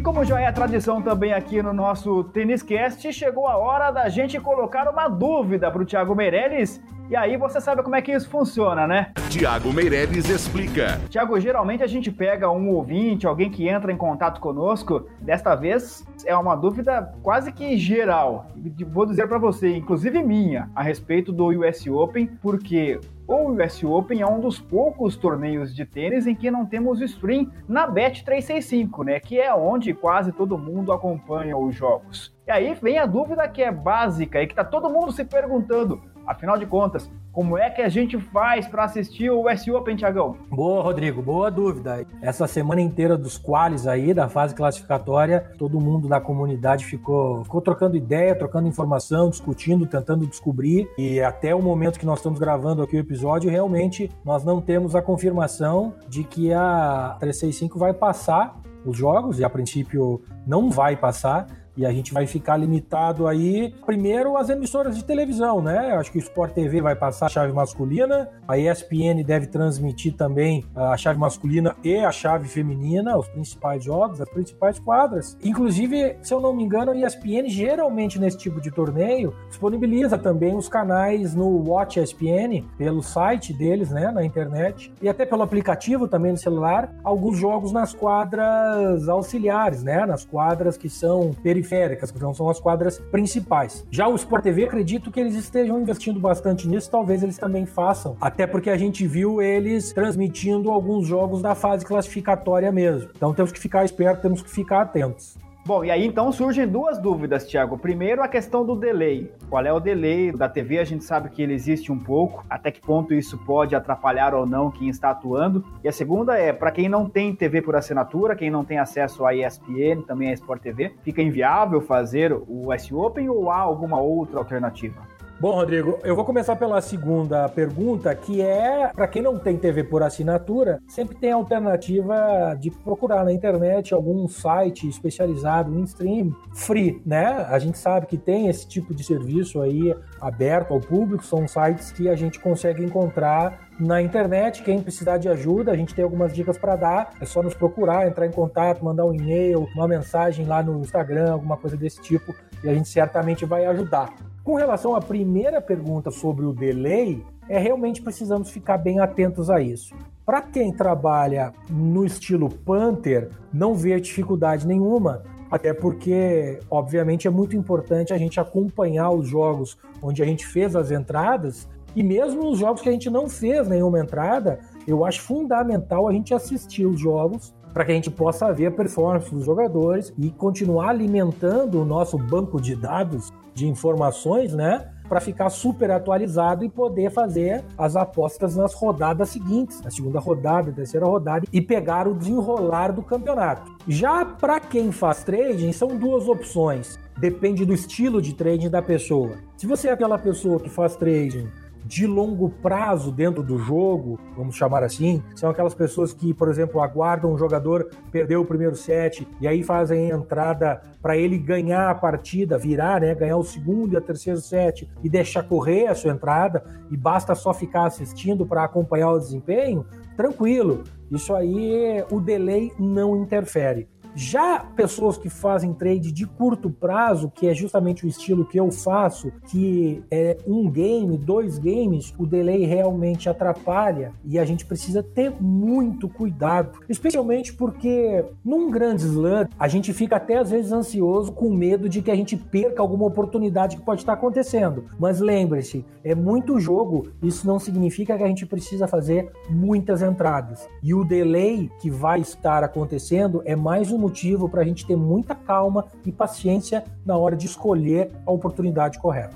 E 0.02 0.04
como 0.04 0.26
já 0.26 0.42
é 0.42 0.52
tradição 0.52 1.00
também 1.00 1.32
aqui 1.32 1.62
no 1.62 1.72
nosso 1.72 2.24
Tênis 2.24 2.64
Cast, 2.64 3.14
chegou 3.14 3.46
a 3.46 3.56
hora 3.56 3.92
da 3.92 4.10
gente 4.10 4.40
colocar 4.40 4.90
uma 4.90 5.08
dúvida 5.08 5.70
para 5.70 5.80
o 5.80 5.86
Thiago 5.86 6.16
Meirelles. 6.16 6.82
E 7.08 7.16
aí 7.16 7.38
você 7.38 7.62
sabe 7.62 7.84
como 7.84 7.96
é 7.96 8.02
que 8.02 8.12
isso 8.12 8.28
funciona, 8.28 8.88
né? 8.88 9.12
Tiago 9.30 9.72
Meirelles 9.72 10.28
explica. 10.28 11.00
Tiago, 11.08 11.40
geralmente 11.40 11.84
a 11.84 11.88
gente 11.88 12.10
pega 12.10 12.50
um 12.50 12.70
ouvinte, 12.70 13.28
alguém 13.28 13.52
que 13.52 13.68
entra 13.68 13.92
em 13.92 13.98
contato 13.98 14.42
conosco. 14.42 15.06
Desta 15.20 15.54
vez 15.54 16.04
é 16.26 16.36
uma 16.36 16.56
dúvida 16.56 17.14
quase 17.22 17.52
que 17.52 17.78
geral. 17.78 18.48
Vou 18.88 19.06
dizer 19.06 19.28
para 19.28 19.38
você, 19.38 19.76
inclusive 19.76 20.24
minha, 20.24 20.68
a 20.74 20.82
respeito 20.82 21.32
do 21.32 21.50
US 21.50 21.86
Open, 21.86 22.26
porque 22.42 23.00
o 23.28 23.52
US 23.52 23.84
Open 23.84 24.22
é 24.22 24.28
um 24.28 24.40
dos 24.40 24.60
poucos 24.60 25.16
torneios 25.16 25.74
de 25.74 25.86
tênis 25.86 26.28
em 26.28 26.36
que 26.36 26.52
não 26.52 26.66
temos 26.66 27.02
stream 27.02 27.52
na 27.68 27.88
Bet365, 27.88 29.06
né? 29.06 29.20
Que 29.20 29.40
é 29.40 29.54
onde 29.54 29.94
quase 29.94 30.32
todo 30.32 30.58
mundo 30.58 30.92
acompanha 30.92 31.58
os 31.58 31.76
jogos. 31.76 32.36
E 32.48 32.52
aí 32.52 32.74
vem 32.74 32.98
a 32.98 33.06
dúvida 33.06 33.48
que 33.48 33.62
é 33.62 33.72
básica 33.72 34.42
e 34.42 34.48
que 34.48 34.56
tá 34.56 34.64
todo 34.64 34.90
mundo 34.90 35.12
se 35.12 35.24
perguntando. 35.24 36.02
Afinal 36.26 36.58
de 36.58 36.66
contas, 36.66 37.10
como 37.32 37.58
é 37.58 37.70
que 37.70 37.82
a 37.82 37.88
gente 37.88 38.20
faz 38.20 38.68
para 38.68 38.84
assistir 38.84 39.30
o 39.30 39.48
US 39.48 39.68
Open, 39.68 39.96
Tiagão? 39.96 40.36
Boa, 40.50 40.84
Rodrigo, 40.84 41.22
boa 41.22 41.50
dúvida. 41.50 42.06
Essa 42.22 42.46
semana 42.46 42.82
inteira 42.82 43.18
dos 43.18 43.38
quales 43.38 43.88
aí, 43.88 44.14
da 44.14 44.28
fase 44.28 44.54
classificatória, 44.54 45.52
todo 45.58 45.80
mundo 45.80 46.08
da 46.10 46.20
comunidade 46.20 46.86
ficou, 46.86 47.44
ficou 47.44 47.62
trocando 47.62 47.96
ideia, 47.96 48.36
trocando 48.36 48.68
informação, 48.68 49.30
discutindo, 49.30 49.86
tentando 49.86 50.28
descobrir. 50.28 50.90
E 50.98 51.22
até 51.22 51.56
o 51.56 51.62
momento 51.62 52.00
que 52.00 52.06
nós 52.06 52.20
estamos 52.20 52.40
gravando 52.40 52.82
aqui 52.82 52.98
o 52.98 53.00
episódio, 53.00 53.50
realmente 53.50 54.12
nós 54.26 54.44
não 54.44 54.60
temos 54.60 54.96
a 54.96 55.02
confirmação 55.02 55.94
de 56.10 56.24
que 56.24 56.52
a 56.54 57.16
365 57.20 57.80
vai 57.80 57.94
passar 57.94 58.60
os 58.86 58.98
jogos, 58.98 59.40
e 59.40 59.44
a 59.44 59.50
princípio 59.50 60.22
não 60.46 60.70
vai 60.70 60.96
passar. 60.96 61.48
E 61.78 61.86
a 61.86 61.92
gente 61.92 62.14
vai 62.14 62.28
ficar 62.28 62.58
limitado 62.58 63.28
aí, 63.28 63.74
primeiro, 63.86 64.36
as 64.36 64.50
emissoras 64.50 64.98
de 64.98 65.06
televisão, 65.06 65.62
né? 65.62 65.94
Acho 65.94 66.12
que 66.12 66.18
o 66.18 66.20
Sport 66.20 66.54
TV 66.54 66.82
vai 66.82 66.96
passar 66.96 67.28
a 67.28 67.30
chave 67.30 67.54
masculina, 67.54 68.30
a 68.46 68.58
ESPN 68.58 69.24
deve 69.26 69.48
transmitir 69.48 70.14
também 70.16 70.66
a 70.76 70.98
chave 70.98 71.18
masculina 71.18 71.76
e 71.82 71.96
a 71.98 72.12
chave 72.12 72.50
feminina, 72.50 73.18
os 73.18 73.28
principais 73.30 73.84
jogos, 73.84 74.20
as 74.20 74.30
principais 74.30 74.80
quadras. 74.80 75.38
Inclusive, 75.44 76.18
se 76.22 76.34
eu 76.34 76.42
não 76.42 76.54
me 76.54 76.64
engano, 76.64 76.92
a 76.92 76.96
ESPN 76.96 77.48
geralmente 77.48 78.20
nesse 78.20 78.38
tipo 78.38 78.60
de 78.60 78.70
torneio 78.70 79.34
disponibiliza 79.48 80.18
também 80.18 80.56
os 80.56 80.68
canais 80.68 81.34
no 81.34 81.70
Watch 81.70 82.00
ESPN, 82.00 82.66
pelo 82.78 83.02
site 83.02 83.54
deles, 83.54 83.92
né, 83.92 84.12
na 84.12 84.26
internet, 84.26 84.94
e 85.02 85.08
até 85.08 85.26
pelo 85.26 85.42
aplicativo 85.42 86.08
também 86.08 86.34
no 86.34 86.38
celular, 86.38 86.94
alguns 87.02 87.38
jogos 87.38 87.72
nas 87.72 87.94
quadras 87.94 89.08
auxiliares, 89.08 89.84
né, 89.84 90.06
nas 90.06 90.26
quadras 90.26 90.76
que 90.76 90.90
são 90.90 91.32
periféricas 91.42 91.61
periféricas, 91.62 92.12
que 92.12 92.20
não 92.20 92.34
são 92.34 92.50
as 92.50 92.60
quadras 92.60 93.00
principais. 93.00 93.86
Já 93.92 94.08
o 94.08 94.16
Sport 94.16 94.44
TV, 94.44 94.66
acredito 94.66 95.12
que 95.12 95.20
eles 95.20 95.36
estejam 95.36 95.80
investindo 95.80 96.20
bastante 96.20 96.68
nisso, 96.68 96.90
talvez 96.90 97.22
eles 97.24 97.38
também 97.38 97.66
façam, 97.66 98.18
até 98.20 98.48
porque 98.48 98.70
a 98.70 98.78
gente 98.78 99.06
viu 99.08 99.42
eles 99.42 99.94
transmitindo 99.94 100.72
alguns 100.72 101.08
jogos 101.08 101.42
da 101.42 101.56
fase 101.56 101.86
classificatória 101.86 102.72
mesmo. 102.72 103.10
Então 103.16 103.34
temos 103.34 103.52
que 103.52 103.60
ficar 103.60 103.86
espertos, 103.86 104.22
temos 104.22 104.42
que 104.42 104.50
ficar 104.50 104.82
atentos. 104.82 105.38
Bom, 105.64 105.86
e 105.86 105.92
aí 105.92 106.08
então 106.08 106.32
surgem 106.32 106.68
duas 106.68 106.98
dúvidas, 106.98 107.46
Thiago. 107.46 107.78
Primeiro, 107.78 108.24
a 108.24 108.28
questão 108.28 108.66
do 108.66 108.76
delay. 108.76 109.32
Qual 109.48 109.64
é 109.64 109.72
o 109.72 109.80
delay 109.80 110.32
da 110.32 110.50
TV? 110.50 110.80
A 110.80 110.84
gente 110.84 111.04
sabe 111.04 111.30
que 111.30 111.40
ele 111.40 111.54
existe 111.54 111.92
um 111.92 112.00
pouco. 112.00 112.44
Até 112.50 112.72
que 112.72 112.82
ponto 112.82 113.14
isso 113.14 113.38
pode 113.38 113.76
atrapalhar 113.76 114.34
ou 114.34 114.46
não 114.46 114.72
quem 114.72 114.90
está 114.90 115.12
atuando? 115.12 115.64
E 115.84 115.88
a 115.88 115.92
segunda 115.92 116.36
é, 116.36 116.52
para 116.52 116.72
quem 116.72 116.90
não 116.90 117.08
tem 117.08 117.36
TV 117.36 117.62
por 117.62 117.76
assinatura, 117.76 118.36
quem 118.36 118.50
não 118.50 118.66
tem 118.66 118.80
acesso 118.80 119.24
à 119.24 119.36
ESPN, 119.36 120.02
também 120.08 120.32
à 120.32 120.34
Sport 120.34 120.64
TV, 120.64 120.96
fica 121.04 121.22
inviável 121.22 121.80
fazer 121.80 122.34
o 122.34 122.74
S 122.74 122.92
Open 122.94 123.30
ou 123.30 123.52
há 123.52 123.60
alguma 123.60 124.00
outra 124.02 124.40
alternativa? 124.40 125.11
Bom, 125.42 125.56
Rodrigo, 125.56 125.98
eu 126.04 126.16
vou 126.16 126.24
começar 126.24 126.56
pela 126.56 126.80
segunda 126.82 127.50
pergunta, 127.50 128.14
que 128.14 128.40
é 128.44 128.92
para 128.94 129.08
quem 129.08 129.24
não 129.24 129.40
tem 129.40 129.58
TV 129.58 129.84
por 129.84 130.04
assinatura, 130.04 130.80
sempre 130.88 131.16
tem 131.16 131.32
a 131.32 131.36
alternativa 131.36 132.56
de 132.60 132.70
procurar 132.70 133.26
na 133.26 133.34
internet 133.34 133.92
algum 133.92 134.28
site 134.28 134.88
especializado 134.88 135.76
em 135.76 135.82
stream 135.82 136.32
free, 136.54 137.02
né? 137.04 137.44
A 137.50 137.58
gente 137.58 137.80
sabe 137.80 138.06
que 138.06 138.20
tem 138.20 138.50
esse 138.50 138.68
tipo 138.68 138.94
de 138.94 139.04
serviço 139.04 139.60
aí 139.62 139.96
aberto 140.22 140.76
ao 140.76 140.80
público, 140.80 141.26
são 141.26 141.48
sites 141.48 141.92
que 141.92 142.08
a 142.08 142.16
gente 142.16 142.40
consegue 142.40 142.86
encontrar 142.86 143.68
na 143.80 144.00
internet. 144.00 144.62
Quem 144.62 144.80
precisar 144.80 145.18
de 145.18 145.28
ajuda, 145.28 145.72
a 145.72 145.76
gente 145.76 145.96
tem 145.96 146.04
algumas 146.04 146.32
dicas 146.36 146.56
para 146.56 146.76
dar. 146.76 147.14
É 147.20 147.26
só 147.26 147.42
nos 147.42 147.56
procurar, 147.56 148.08
entrar 148.08 148.28
em 148.28 148.32
contato, 148.32 148.86
mandar 148.86 149.08
um 149.08 149.14
e-mail, 149.16 149.68
uma 149.74 149.88
mensagem 149.88 150.46
lá 150.46 150.62
no 150.62 150.82
Instagram, 150.82 151.32
alguma 151.32 151.58
coisa 151.58 151.76
desse 151.76 152.00
tipo, 152.00 152.32
e 152.64 152.70
a 152.70 152.76
gente 152.76 152.90
certamente 152.90 153.44
vai 153.44 153.66
ajudar. 153.66 154.14
Com 154.44 154.56
relação 154.56 154.96
à 154.96 155.00
primeira 155.00 155.62
pergunta 155.62 156.10
sobre 156.10 156.46
o 156.46 156.52
delay, 156.52 157.24
é 157.48 157.60
realmente 157.60 158.02
precisamos 158.02 158.50
ficar 158.50 158.80
bem 158.80 159.00
atentos 159.00 159.52
a 159.52 159.62
isso. 159.62 159.94
Para 160.26 160.42
quem 160.42 160.74
trabalha 160.74 161.54
no 161.70 162.04
estilo 162.04 162.50
Panther, 162.50 163.30
não 163.54 163.76
vê 163.76 164.00
dificuldade 164.00 164.66
nenhuma, 164.66 165.22
até 165.52 165.76
porque, 165.76 166.60
obviamente, 166.72 167.28
é 167.28 167.30
muito 167.30 167.56
importante 167.56 168.14
a 168.14 168.18
gente 168.18 168.40
acompanhar 168.40 169.12
os 169.12 169.28
jogos 169.28 169.78
onde 170.02 170.24
a 170.24 170.26
gente 170.26 170.48
fez 170.48 170.76
as 170.76 170.90
entradas 170.90 171.70
e 171.96 172.02
mesmo 172.02 172.50
os 172.50 172.58
jogos 172.58 172.82
que 172.82 172.90
a 172.90 172.92
gente 172.92 173.12
não 173.12 173.30
fez 173.30 173.68
nenhuma 173.68 174.00
entrada, 174.00 174.60
eu 174.88 175.06
acho 175.06 175.22
fundamental 175.22 176.08
a 176.08 176.14
gente 176.14 176.34
assistir 176.34 176.88
os 176.88 177.00
jogos 177.00 177.54
para 177.74 177.86
que 177.86 177.92
a 177.92 177.96
gente 177.96 178.10
possa 178.10 178.52
ver 178.52 178.68
a 178.68 178.72
performance 178.72 179.30
dos 179.30 179.46
jogadores 179.46 180.12
e 180.18 180.32
continuar 180.32 180.90
alimentando 180.90 181.80
o 181.80 181.86
nosso 181.86 182.18
banco 182.18 182.60
de 182.60 182.76
dados 182.76 183.32
de 183.54 183.68
informações, 183.68 184.54
né? 184.54 184.90
Para 185.08 185.20
ficar 185.20 185.50
super 185.50 185.92
atualizado 185.92 186.64
e 186.64 186.70
poder 186.70 187.12
fazer 187.12 187.64
as 187.78 187.96
apostas 187.96 188.56
nas 188.56 188.74
rodadas 188.74 189.30
seguintes, 189.30 189.82
na 189.82 189.92
segunda 189.92 190.20
rodada, 190.20 190.72
terceira 190.72 191.06
rodada, 191.06 191.46
e 191.52 191.62
pegar 191.62 192.08
o 192.08 192.14
desenrolar 192.14 192.94
do 192.94 193.04
campeonato. 193.04 193.70
Já 193.88 194.24
para 194.24 194.60
quem 194.60 194.92
faz 194.92 195.24
trading, 195.24 195.74
são 195.74 195.98
duas 195.98 196.28
opções. 196.30 196.98
Depende 197.18 197.66
do 197.66 197.74
estilo 197.74 198.22
de 198.22 198.34
trading 198.34 198.70
da 198.70 198.82
pessoa. 198.82 199.34
Se 199.58 199.68
você 199.68 199.90
é 199.90 199.92
aquela 199.92 200.18
pessoa 200.18 200.60
que 200.60 200.70
faz 200.70 200.96
trading 200.96 201.50
de 201.86 202.06
longo 202.06 202.50
prazo 202.50 203.12
dentro 203.12 203.44
do 203.44 203.58
jogo, 203.58 204.20
vamos 204.36 204.56
chamar 204.56 204.84
assim, 204.84 205.22
são 205.36 205.50
aquelas 205.50 205.74
pessoas 205.74 206.14
que, 206.14 206.34
por 206.34 206.50
exemplo, 206.50 206.82
aguardam 206.82 207.34
um 207.34 207.38
jogador 207.38 207.90
perder 208.12 208.38
o 208.38 208.46
primeiro 208.46 208.76
set 208.76 209.28
e 209.40 209.48
aí 209.48 209.64
fazem 209.64 210.12
a 210.12 210.16
entrada 210.16 210.82
para 211.02 211.18
ele 211.18 211.38
ganhar 211.38 211.90
a 211.90 211.96
partida, 211.96 212.58
virar, 212.58 213.02
né, 213.02 213.14
ganhar 213.16 213.38
o 213.38 213.44
segundo 213.44 213.94
e 213.94 213.98
o 213.98 214.02
terceiro 214.02 214.40
set 214.40 214.90
e 215.04 215.10
deixar 215.10 215.44
correr 215.44 215.88
a 215.88 215.96
sua 215.96 216.12
entrada 216.12 216.64
e 216.90 216.98
basta 216.98 217.36
só 217.36 217.54
ficar 217.54 217.86
assistindo 217.86 218.46
para 218.46 218.64
acompanhar 218.64 219.12
o 219.12 219.20
desempenho, 219.20 219.86
tranquilo. 220.16 220.84
Isso 221.10 221.34
aí 221.34 222.04
o 222.10 222.20
delay 222.20 222.72
não 222.80 223.22
interfere. 223.22 223.88
Já 224.16 224.60
pessoas 224.60 225.18
que 225.18 225.30
fazem 225.30 225.74
trade 225.74 226.12
de 226.12 226.26
curto 226.26 226.70
prazo, 226.70 227.32
que 227.34 227.48
é 227.48 227.54
justamente 227.54 228.06
o 228.06 228.10
estilo 228.10 228.46
que 228.46 228.60
eu 228.60 228.70
faço, 228.72 229.32
que 229.48 230.04
é 230.12 230.38
um 230.46 230.70
game, 230.70 231.18
dois 231.18 231.58
games, 231.58 232.14
o 232.18 232.26
delay 232.26 232.66
realmente 232.66 233.30
atrapalha 233.30 234.12
e 234.26 234.38
a 234.38 234.44
gente 234.44 234.66
precisa 234.66 235.02
ter 235.02 235.34
muito 235.40 236.10
cuidado, 236.10 236.80
especialmente 236.90 237.54
porque 237.54 238.26
num 238.44 238.70
grande 238.70 239.04
slam 239.04 239.48
a 239.58 239.68
gente 239.68 239.94
fica 239.94 240.18
até 240.18 240.38
às 240.38 240.52
vezes 240.52 240.72
ansioso 240.72 241.32
com 241.32 241.50
medo 241.50 241.88
de 241.88 242.02
que 242.02 242.12
a 242.12 242.16
gente 242.16 242.36
perca 242.36 242.82
alguma 242.82 243.06
oportunidade 243.06 243.78
que 243.78 243.84
pode 243.84 244.02
estar 244.02 244.14
acontecendo. 244.14 244.86
Mas 245.00 245.20
lembre-se, 245.20 245.86
é 246.04 246.14
muito 246.14 246.60
jogo, 246.60 247.08
isso 247.24 247.48
não 247.48 247.60
significa 247.60 248.18
que 248.18 248.24
a 248.24 248.28
gente 248.28 248.46
precisa 248.46 248.88
fazer 248.88 249.32
muitas 249.50 250.02
entradas. 250.02 250.68
E 250.84 250.94
o 250.94 251.04
delay 251.04 251.70
que 251.80 251.90
vai 251.90 252.20
estar 252.20 252.64
acontecendo 252.64 253.42
é 253.46 253.56
mais 253.56 253.92
um 253.92 254.01
motivo 254.02 254.50
para 254.50 254.62
a 254.62 254.66
gente 254.66 254.86
ter 254.86 254.98
muita 254.98 255.36
calma 255.36 255.86
e 256.06 256.12
paciência 256.12 256.84
na 257.06 257.16
hora 257.16 257.36
de 257.36 257.46
escolher 257.46 258.12
a 258.26 258.32
oportunidade 258.32 259.00
correta. 259.00 259.36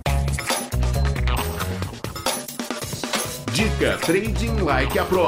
Dica 3.54 3.98
Trading 4.06 4.62
Like 4.62 5.00
a 5.00 5.06
Pro. 5.06 5.28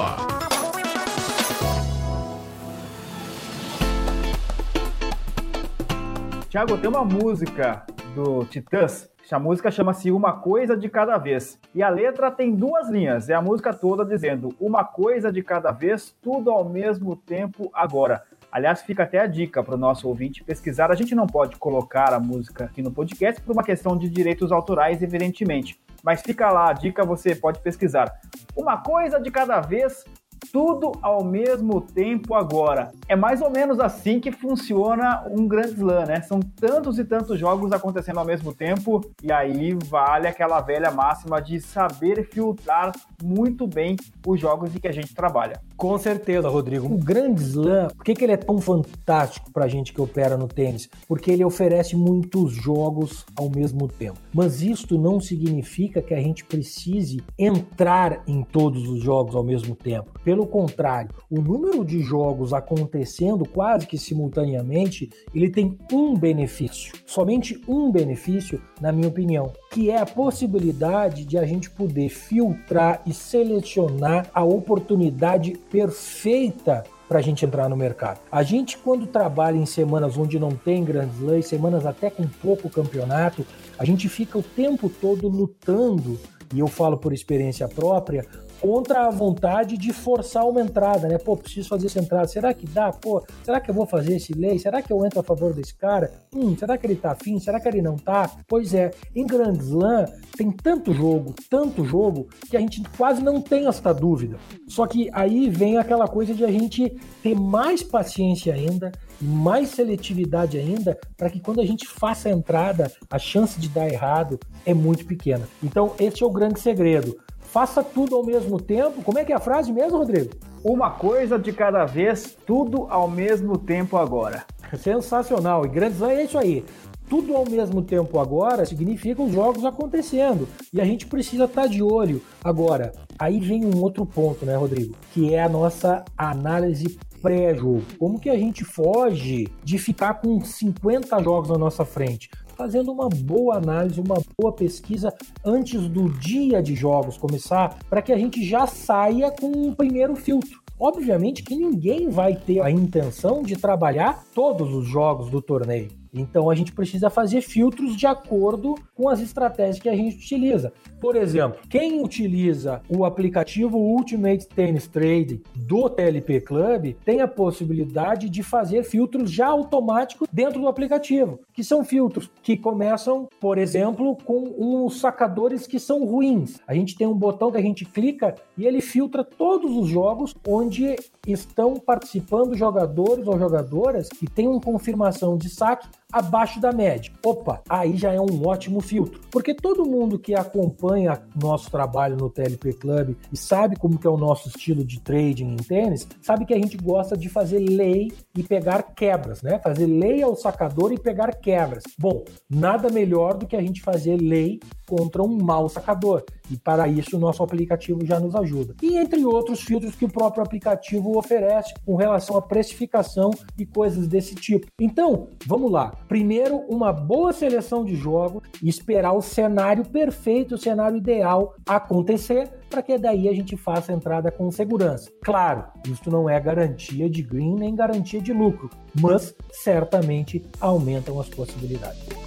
Tiago, 6.50 6.78
tem 6.78 6.90
uma 6.90 7.06
música 7.06 7.86
do 8.16 8.44
Titãs. 8.46 9.10
A 9.30 9.38
música 9.38 9.70
chama-se 9.70 10.10
Uma 10.10 10.34
Coisa 10.34 10.76
de 10.76 10.90
Cada 10.90 11.18
Vez. 11.18 11.60
E 11.76 11.84
a 11.84 11.90
letra 11.90 12.32
tem 12.32 12.56
duas 12.56 12.90
linhas. 12.90 13.30
É 13.30 13.34
a 13.34 13.42
música 13.42 13.74
toda 13.74 14.04
dizendo 14.04 14.56
uma 14.60 14.84
coisa 14.84 15.32
de 15.32 15.44
cada 15.44 15.72
vez, 15.72 16.16
tudo 16.22 16.50
ao 16.50 16.68
mesmo 16.68 17.16
tempo 17.16 17.70
agora. 17.74 18.24
Aliás, 18.52 18.82
fica 18.82 19.04
até 19.04 19.20
a 19.20 19.28
dica 19.28 19.62
para 19.62 19.76
o 19.76 19.78
nosso 19.78 20.08
ouvinte 20.08 20.44
pesquisar. 20.44 20.92
A 20.92 20.96
gente 20.96 21.14
não 21.14 21.28
pode 21.28 21.58
colocar 21.58 22.14
a 22.14 22.20
música 22.20 22.66
aqui 22.66 22.82
no 22.82 22.92
podcast 22.92 23.42
por 23.42 23.54
uma 23.54 23.64
questão 23.64 23.98
de 23.98 24.10
direitos 24.10 24.52
autorais, 24.52 25.02
evidentemente. 25.04 25.80
Mas 26.02 26.22
fica 26.22 26.50
lá 26.50 26.70
a 26.70 26.74
dica, 26.74 27.04
você 27.04 27.36
pode 27.36 27.60
pesquisar. 27.60 28.20
Uma 28.56 28.78
coisa 28.78 29.20
de 29.20 29.30
cada 29.30 29.60
vez, 29.60 30.06
tudo 30.52 30.94
ao 31.02 31.24
mesmo 31.24 31.82
tempo 31.82 32.34
agora. 32.34 32.92
É 33.08 33.16
mais 33.16 33.42
ou 33.42 33.50
menos 33.50 33.80
assim 33.80 34.20
que 34.20 34.32
funciona 34.32 35.26
um 35.30 35.48
Grand 35.48 35.68
Slam, 35.68 36.06
né? 36.06 36.22
São 36.22 36.40
tantos 36.40 36.98
e 36.98 37.04
tantos 37.04 37.38
jogos 37.38 37.72
acontecendo 37.74 38.20
ao 38.20 38.26
mesmo 38.26 38.54
tempo, 38.54 39.02
e 39.22 39.32
aí 39.32 39.78
vale 39.86 40.28
aquela 40.28 40.62
velha 40.62 40.92
máxima 40.92 41.42
de 41.42 41.60
saber 41.60 42.24
filtrar 42.32 42.94
muito 43.22 43.68
bem 43.68 43.98
os 44.26 44.40
jogos 44.40 44.74
em 44.74 44.80
que 44.80 44.88
a 44.88 44.94
gente 44.94 45.14
trabalha. 45.14 45.62
Com 45.78 45.96
certeza, 46.00 46.50
Rodrigo. 46.50 46.92
O 46.92 46.98
Grand 46.98 47.36
Slam, 47.36 47.90
por 47.90 48.04
que, 48.04 48.16
que 48.16 48.24
ele 48.24 48.34
é 48.34 48.38
tão 48.38 48.60
fantástico 48.60 49.52
para 49.52 49.66
a 49.66 49.68
gente 49.68 49.94
que 49.94 50.02
opera 50.02 50.36
no 50.36 50.48
tênis? 50.48 50.90
Porque 51.08 51.30
ele 51.30 51.46
oferece 51.46 51.96
muitos 51.96 52.52
jogos 52.54 53.24
ao 53.36 53.48
mesmo 53.48 53.88
tempo. 53.88 54.18
Mas 54.34 54.64
isto 54.64 54.98
não 54.98 55.20
significa 55.20 56.02
que 56.02 56.16
a 56.16 56.20
gente 56.20 56.44
precise 56.44 57.22
entrar 57.38 58.24
em 58.26 58.42
todos 58.42 58.90
os 58.90 59.04
jogos 59.04 59.36
ao 59.36 59.44
mesmo 59.44 59.76
tempo. 59.76 60.12
Pelo 60.24 60.48
contrário, 60.48 61.12
o 61.30 61.40
número 61.40 61.86
de 61.86 62.00
jogos 62.00 62.54
acontecendo 62.54 63.48
quase 63.48 63.86
que 63.86 64.00
simultaneamente, 64.00 65.12
ele 65.32 65.52
tem 65.52 65.78
um 65.94 66.18
benefício, 66.18 66.92
somente 67.06 67.62
um 67.68 67.92
benefício, 67.92 68.60
na 68.82 68.92
minha 68.92 69.10
opinião, 69.10 69.54
que 69.72 69.92
é 69.92 70.00
a 70.00 70.08
possibilidade 70.08 71.24
de 71.24 71.38
a 71.38 71.46
gente 71.46 71.70
poder 71.70 72.10
filtrar 72.10 73.04
e 73.06 73.14
selecionar 73.14 74.28
a 74.34 74.44
oportunidade 74.44 75.56
perfeita 75.70 76.84
para 77.08 77.20
a 77.20 77.22
gente 77.22 77.46
entrar 77.46 77.70
no 77.70 77.78
mercado. 77.78 78.20
A 78.32 78.44
gente, 78.44 78.78
quando 78.78 79.08
trabalha 79.08 79.58
em 79.58 79.66
semanas 79.66 80.18
onde 80.18 80.38
não 80.38 80.52
tem 80.52 80.84
grandes 80.84 81.20
leis, 81.20 81.48
semanas 81.48 81.86
até 81.86 82.10
com 82.10 82.28
pouco 82.28 82.70
campeonato, 82.70 83.46
a 83.78 83.86
gente 83.86 84.10
fica 84.10 84.38
o 84.38 84.44
tempo 84.44 84.90
todo 84.90 85.28
lutando, 85.28 86.20
e 86.54 86.60
eu 86.60 86.68
falo 86.68 86.98
por 86.98 87.14
experiência 87.14 87.68
própria, 87.68 88.26
contra 88.60 89.08
a 89.08 89.10
vontade 89.10 89.78
de 89.78 89.94
forçar 89.94 90.48
uma 90.48 90.62
entrada, 90.62 91.08
né? 91.08 91.18
Pô, 91.18 91.36
preciso 91.36 91.70
fazer 91.70 91.88
essa 91.88 92.00
entrada. 92.00 92.28
Será 92.28 92.54
que 92.54 92.66
dá? 92.66 92.92
Pô, 92.92 93.24
será 93.44 93.60
que 93.60 93.70
eu 93.70 93.76
vou 93.76 93.86
fazer 93.86 94.16
esse 94.16 94.34
lei? 94.34 94.60
Será 94.60 94.82
que 94.82 94.92
eu 94.92 95.06
entro 95.06 95.20
a 95.20 95.24
favor 95.24 95.54
desse 95.54 95.76
cara? 95.76 96.12
Hum, 96.34 96.56
será 96.58 96.78
que 96.78 96.86
ele 96.86 96.96
tá 96.96 97.12
afim? 97.12 97.40
Será 97.40 97.60
que 97.60 97.68
ele 97.68 97.82
não 97.82 97.96
tá? 97.96 98.30
Pois 98.48 98.74
é, 98.74 98.92
em 99.16 99.26
Grand 99.26 99.54
Slam 99.54 100.06
tem 100.36 100.52
tanto 100.52 100.94
jogo, 100.94 101.34
tanto 101.50 101.86
jogo, 101.86 102.28
que 102.50 102.58
a 102.58 102.60
gente 102.60 102.82
quase 102.98 103.22
não 103.22 103.42
tem 103.42 103.68
esta 103.68 103.94
dúvida. 103.94 104.38
Só 104.68 104.86
que 104.86 105.10
aí 105.14 105.50
vem 105.50 105.78
aquela 105.78 106.08
coisa 106.08 106.34
de 106.34 106.44
a 106.44 106.52
gente 106.52 106.90
ter 107.22 107.36
mais 107.36 107.84
paciência 107.84 108.54
ainda, 108.54 108.92
mais 109.22 109.70
seletividade 109.70 110.58
ainda, 110.58 110.98
para 111.16 111.30
que 111.30 111.40
quando 111.40 111.62
a 111.62 111.66
gente 111.66 111.88
faça 111.88 112.30
a 112.30 112.32
entrada, 112.32 112.92
a 113.10 113.20
chance 113.20 113.60
de 113.60 113.70
dar 113.70 113.90
errado 113.90 114.40
é 114.66 114.74
muito 114.74 115.06
pequena. 115.06 115.48
Então, 115.64 115.94
esse 116.00 116.24
é 116.24 116.26
o 116.26 116.32
grande 116.32 116.60
segredo 116.60 117.18
faça 117.58 117.82
tudo 117.82 118.16
ao 118.16 118.24
mesmo 118.24 118.62
tempo. 118.62 119.02
Como 119.02 119.18
é 119.18 119.26
que 119.26 119.34
é 119.34 119.36
a 119.36 119.40
frase 119.40 119.74
mesmo, 119.74 119.98
Rodrigo? 119.98 120.30
Uma 120.64 120.92
coisa 120.92 121.40
de 121.40 121.52
cada 121.52 121.86
vez, 121.86 122.38
tudo 122.46 122.86
ao 122.88 123.10
mesmo 123.10 123.58
tempo 123.58 123.98
agora. 123.98 124.46
Sensacional. 124.78 125.66
E 125.66 125.68
Grandes 125.68 126.00
é 126.04 126.24
isso 126.24 126.38
aí. 126.38 126.64
Tudo 127.10 127.36
ao 127.36 127.50
mesmo 127.50 127.82
tempo 127.82 128.20
agora 128.20 128.64
significa 128.64 129.24
os 129.24 129.34
jogos 129.34 129.66
acontecendo. 129.66 130.48
E 130.72 130.80
a 130.80 130.86
gente 130.86 131.08
precisa 131.08 131.46
estar 131.46 131.64
tá 131.64 131.68
de 131.68 131.82
olho. 131.82 132.22
Agora, 132.44 132.92
aí 133.18 133.40
vem 133.40 133.66
um 133.66 133.82
outro 133.82 134.06
ponto, 134.06 134.46
né, 134.46 134.56
Rodrigo? 134.56 134.94
Que 135.12 135.34
é 135.34 135.42
a 135.42 135.50
nossa 135.50 136.06
análise 136.16 137.00
pré-jogo? 137.24 137.82
Como 137.98 138.20
que 138.20 138.30
a 138.30 138.38
gente 138.38 138.64
foge 138.64 139.48
de 139.64 139.80
ficar 139.80 140.22
com 140.22 140.40
50 140.40 141.24
jogos 141.24 141.50
na 141.50 141.58
nossa 141.58 141.84
frente? 141.84 142.30
Fazendo 142.58 142.92
uma 142.92 143.08
boa 143.08 143.58
análise, 143.58 144.02
uma 144.02 144.20
boa 144.36 144.52
pesquisa 144.52 145.14
antes 145.46 145.88
do 145.88 146.10
dia 146.10 146.60
de 146.60 146.74
jogos 146.74 147.16
começar, 147.16 147.78
para 147.88 148.02
que 148.02 148.12
a 148.12 148.18
gente 148.18 148.44
já 148.44 148.66
saia 148.66 149.30
com 149.30 149.46
um 149.46 149.76
primeiro 149.76 150.16
filtro. 150.16 150.60
Obviamente 150.80 151.44
que 151.44 151.56
ninguém 151.56 152.10
vai 152.10 152.36
ter 152.36 152.60
a 152.62 152.72
intenção 152.72 153.44
de 153.44 153.56
trabalhar 153.56 154.24
todos 154.34 154.74
os 154.74 154.88
jogos 154.88 155.30
do 155.30 155.40
torneio. 155.40 155.90
Então 156.14 156.50
a 156.50 156.56
gente 156.56 156.72
precisa 156.72 157.10
fazer 157.10 157.42
filtros 157.42 157.96
de 157.96 158.06
acordo 158.06 158.76
com 158.96 159.10
as 159.10 159.20
estratégias 159.20 159.80
que 159.80 159.90
a 159.90 159.96
gente 159.96 160.18
utiliza. 160.18 160.74
Por 161.00 161.16
exemplo, 161.16 161.60
quem 161.70 162.04
utiliza 162.04 162.82
o 162.90 163.06
aplicativo 163.06 163.78
Ultimate 163.78 164.48
Tennis 164.48 164.88
Trade 164.88 165.42
do 165.56 165.90
TLP 165.90 166.42
Club 166.42 166.96
tem 167.06 167.22
a 167.22 167.28
possibilidade 167.28 168.30
de 168.30 168.44
fazer 168.44 168.84
filtros 168.84 169.32
já 169.32 169.48
automáticos 169.48 170.28
dentro 170.32 170.62
do 170.62 170.68
aplicativo, 170.68 171.40
que 171.54 171.64
são 171.64 171.84
filtros 171.84 172.30
que 172.42 172.58
começam, 172.58 173.28
por 173.40 173.58
exemplo, 173.58 174.18
com 174.26 174.56
uns 174.58 175.00
sacadores 175.00 175.68
que 175.68 175.80
são 175.80 176.06
ruins. 176.06 176.60
A 176.68 176.74
gente 176.74 176.96
tem 176.96 177.08
um 177.08 177.14
botão 177.14 177.52
que 177.52 177.58
a 177.58 177.62
gente 177.62 177.86
clica 177.86 178.36
e 178.58 178.66
ele 178.66 178.82
filtra 178.82 179.24
todos 179.24 179.76
os 179.76 179.88
jogos 179.88 180.36
onde 180.48 180.96
estão 181.28 181.76
participando 181.76 182.56
jogadores 182.56 183.28
ou 183.28 183.38
jogadoras 183.38 184.08
que 184.10 184.28
têm 184.28 184.48
uma 184.48 184.62
confirmação 184.62 185.38
de 185.38 185.50
saque 185.50 185.88
abaixo 186.12 186.60
da 186.60 186.72
média. 186.72 187.12
Opa, 187.24 187.62
aí 187.70 187.98
já 187.98 188.14
é 188.14 188.20
um 188.20 188.46
ótimo 188.46 188.82
filtro, 188.82 189.20
porque 189.30 189.54
todo 189.54 189.86
mundo 189.86 190.18
que 190.18 190.34
acompanha 190.34 191.22
nosso 191.42 191.70
trabalho 191.70 192.16
no 192.16 192.30
TLP 192.30 192.74
Club 192.74 193.16
e 193.32 193.38
sabe 193.38 193.76
como 193.76 193.98
que 193.98 194.08
é 194.08 194.10
o 194.10 194.18
nosso 194.18 194.48
estilo 194.48 194.84
de 194.86 195.00
trading 195.00 195.54
em 195.54 195.58
tênis, 195.58 196.08
sabe 196.22 196.46
que 196.46 196.54
a 196.54 196.58
gente 196.58 196.78
gosta 196.78 197.18
de 197.18 197.30
fazer 197.30 197.60
lei 197.60 198.12
e 198.36 198.44
pegar 198.44 198.84
quebras, 198.84 199.42
né? 199.42 199.60
Fazer 199.60 199.86
lei 199.86 200.22
ao 200.22 200.36
sacador 200.36 200.92
e 200.92 201.00
pegar 201.00 201.36
quebras. 201.36 201.84
Bom, 201.98 202.24
nada 202.50 202.90
melhor 202.90 203.36
do 203.36 203.46
que 203.46 203.56
a 203.56 203.62
gente 203.62 203.82
fazer 203.82 204.18
lei 204.18 204.60
contra 204.88 205.22
um 205.22 205.38
mau 205.38 205.68
sacador. 205.68 206.24
E 206.50 206.58
para 206.58 206.88
isso 206.88 207.18
o 207.18 207.20
nosso 207.20 207.44
aplicativo 207.44 208.06
já 208.06 208.20
nos 208.20 208.34
ajuda. 208.34 208.76
E 208.82 208.98
entre 208.98 209.24
outros 209.26 209.62
filtros 209.62 209.96
que 209.96 210.06
o 210.06 210.12
próprio 210.12 210.44
aplicativo 210.44 211.18
oferece 211.18 211.74
com 211.86 211.96
relação 211.96 212.38
à 212.38 212.42
precificação 212.42 213.32
e 213.58 213.66
coisas 213.66 214.08
desse 214.08 214.34
tipo. 214.34 214.68
Então, 214.80 215.28
vamos 215.46 215.72
lá. 215.72 215.94
Primeiro, 216.08 216.58
uma 216.70 216.94
boa 216.94 217.34
seleção 217.34 217.84
de 217.84 217.96
jogo 217.96 218.42
e 218.62 218.70
esperar 218.70 219.14
o 219.14 219.22
cenário 219.22 219.86
perfeito, 219.86 220.56
o 220.56 220.58
cenário 220.58 220.98
ideal 220.98 221.56
acontecer 221.68 222.50
para 222.70 222.82
que 222.82 222.98
daí 222.98 223.28
a 223.28 223.34
gente 223.34 223.58
faça 223.58 223.92
a 223.92 223.96
entrada 223.96 224.32
com 224.32 224.50
segurança. 224.52 225.12
Claro, 225.24 225.66
isso 225.88 226.10
não 226.10 226.30
é 226.30 226.40
garantia 226.40 227.10
de 227.10 227.22
green 227.22 227.56
nem 227.56 227.76
garantia 227.76 228.22
de 228.22 228.34
lucro, 228.34 228.70
mas 229.00 229.36
certamente 229.52 230.44
aumentam 230.60 231.20
as 231.20 231.30
possibilidades. 231.30 232.27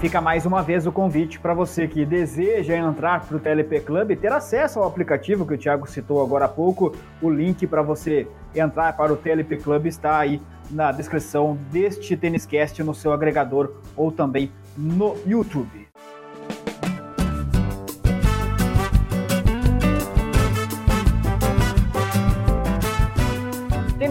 Fica 0.00 0.20
mais 0.20 0.46
uma 0.46 0.62
vez 0.62 0.86
o 0.86 0.92
convite 0.92 1.40
para 1.40 1.52
você 1.52 1.88
que 1.88 2.04
deseja 2.04 2.76
entrar 2.76 3.26
para 3.26 3.36
o 3.36 3.40
TLP 3.40 3.80
Club 3.80 4.16
ter 4.16 4.32
acesso 4.32 4.78
ao 4.78 4.86
aplicativo 4.86 5.44
que 5.44 5.54
o 5.54 5.58
Thiago 5.58 5.90
citou 5.90 6.22
agora 6.22 6.44
há 6.44 6.48
pouco. 6.48 6.94
O 7.20 7.28
link 7.28 7.66
para 7.66 7.82
você 7.82 8.28
entrar 8.54 8.96
para 8.96 9.12
o 9.12 9.16
TLP 9.16 9.56
Club 9.56 9.86
está 9.86 10.18
aí 10.18 10.40
na 10.70 10.92
descrição 10.92 11.58
deste 11.72 12.16
Têniscast 12.16 12.80
no 12.84 12.94
seu 12.94 13.12
agregador 13.12 13.72
ou 13.96 14.12
também 14.12 14.52
no 14.76 15.16
YouTube. 15.26 15.87